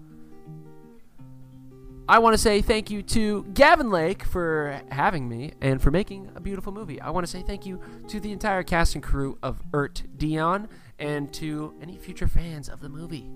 I 2.07 2.19
want 2.19 2.35
to 2.35 2.39
say 2.39 2.61
thank 2.61 2.91
you 2.91 3.03
to 3.03 3.45
Gavin 3.55 3.89
Lake 3.89 4.25
for 4.25 4.79
having 4.91 5.27
me 5.27 5.53
and 5.63 5.81
for 5.81 5.91
making 5.91 6.31
a 6.35 6.41
beautiful 6.41 6.71
movie. 6.71 7.01
I 7.01 7.09
want 7.09 7.25
to 7.25 7.31
say 7.31 7.41
thank 7.41 7.65
you 7.65 7.81
to 8.09 8.21
the 8.21 8.31
entire 8.31 8.63
cast 8.63 8.95
and 8.95 9.03
crew 9.03 9.39
of 9.43 9.63
Ert 9.73 10.03
Dion 10.19 10.69
and 10.99 11.33
to 11.33 11.73
any 11.81 11.97
future 11.97 12.29
fans 12.29 12.69
of 12.69 12.81
the 12.81 12.91
movie. 12.91 13.31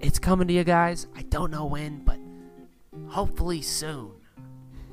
It's 0.00 0.18
coming 0.18 0.48
to 0.48 0.54
you 0.54 0.64
guys. 0.64 1.06
I 1.14 1.20
don't 1.24 1.50
know 1.50 1.66
when, 1.66 2.02
but 2.02 2.18
hopefully 3.08 3.60
soon. 3.60 4.12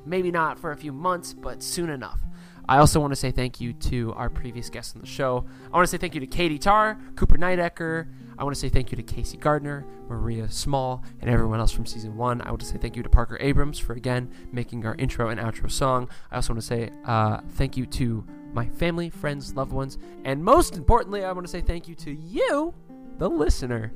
Maybe 0.06 0.30
not 0.30 0.60
for 0.60 0.74
a 0.74 0.78
few 0.78 0.92
months, 0.92 1.34
but 1.34 1.64
soon 1.64 1.90
enough. 1.90 2.20
I 2.68 2.80
also 2.80 3.00
want 3.00 3.14
to 3.14 3.16
say 3.18 3.32
thank 3.32 3.62
you 3.62 3.72
to 3.74 4.12
our 4.14 4.30
previous 4.30 4.70
guests 4.70 4.94
on 4.94 5.00
the 5.00 5.08
show. 5.08 5.46
I 5.72 5.78
want 5.78 5.86
to 5.86 5.92
say 5.92 5.98
thank 5.98 6.16
you 6.16 6.20
to 6.20 6.28
Katie 6.28 6.60
Tarr, 6.60 7.00
Cooper 7.16 7.38
Nighdecker. 7.38 8.08
I 8.38 8.44
want 8.44 8.56
to 8.56 8.60
say 8.60 8.70
thank 8.70 8.92
you 8.92 8.96
to 8.96 9.04
Casey 9.04 9.38
Gardner, 9.38 9.86
Maria 10.08 10.50
Small, 10.50 11.04
and 11.20 11.30
everyone 11.30 11.60
else 11.60 11.72
from 11.72 11.86
season 11.86 12.18
one. 12.18 12.42
I 12.42 12.50
want 12.50 12.62
to 12.62 12.66
say 12.66 12.78
thank 12.78 12.96
you 12.96 13.04
to 13.04 13.10
Parker 13.10 13.38
Abrams 13.40 13.80
for 13.80 13.94
again 13.94 14.32
making 14.52 14.86
our 14.86 14.96
intro 14.96 15.30
and 15.30 15.40
outro 15.40 15.70
song. 15.70 16.10
I 16.32 16.38
also 16.38 16.54
want 16.54 16.62
to 16.62 16.68
say 16.68 16.90
uh, 17.06 17.42
thank 17.52 17.78
you 17.78 17.86
to 17.88 18.26
my 18.54 18.68
family, 18.68 19.10
friends, 19.10 19.56
loved 19.56 19.72
ones, 19.72 19.98
and 20.26 20.44
most 20.44 20.76
importantly, 20.76 21.24
I 21.24 21.32
want 21.32 21.46
to 21.46 21.52
say 21.52 21.62
thank 21.62 21.88
you 21.88 21.96
to 21.96 22.12
you, 22.12 22.74
the 23.18 23.30
listener. 23.30 23.94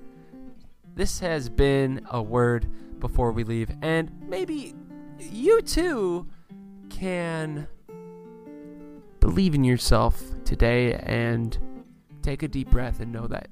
This 0.95 1.19
has 1.19 1.49
been 1.49 2.05
a 2.09 2.21
word 2.21 2.67
before 2.99 3.31
we 3.31 3.43
leave, 3.43 3.69
and 3.81 4.11
maybe 4.27 4.73
you 5.19 5.61
too 5.61 6.27
can 6.89 7.67
believe 9.19 9.55
in 9.55 9.63
yourself 9.63 10.21
today 10.45 10.93
and 10.93 11.57
take 12.21 12.43
a 12.43 12.47
deep 12.47 12.69
breath 12.69 12.99
and 12.99 13.11
know 13.11 13.27
that 13.27 13.47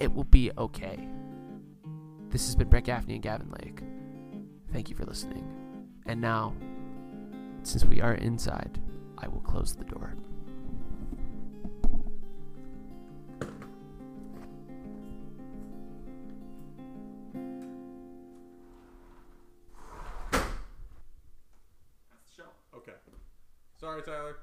it 0.00 0.12
will 0.12 0.24
be 0.24 0.50
okay. 0.56 0.98
This 2.30 2.46
has 2.46 2.56
been 2.56 2.68
Brett 2.68 2.84
Gaffney 2.84 3.14
and 3.14 3.22
Gavin 3.22 3.50
Lake. 3.50 3.82
Thank 4.72 4.88
you 4.88 4.96
for 4.96 5.04
listening. 5.04 5.46
And 6.06 6.20
now, 6.20 6.54
since 7.62 7.84
we 7.84 8.00
are 8.00 8.14
inside, 8.14 8.80
I 9.18 9.28
will 9.28 9.40
close 9.40 9.74
the 9.74 9.84
door. 9.84 10.16
Show. 22.34 22.44
Okay. 22.74 22.92
Sorry, 23.78 24.02
Tyler. 24.02 24.36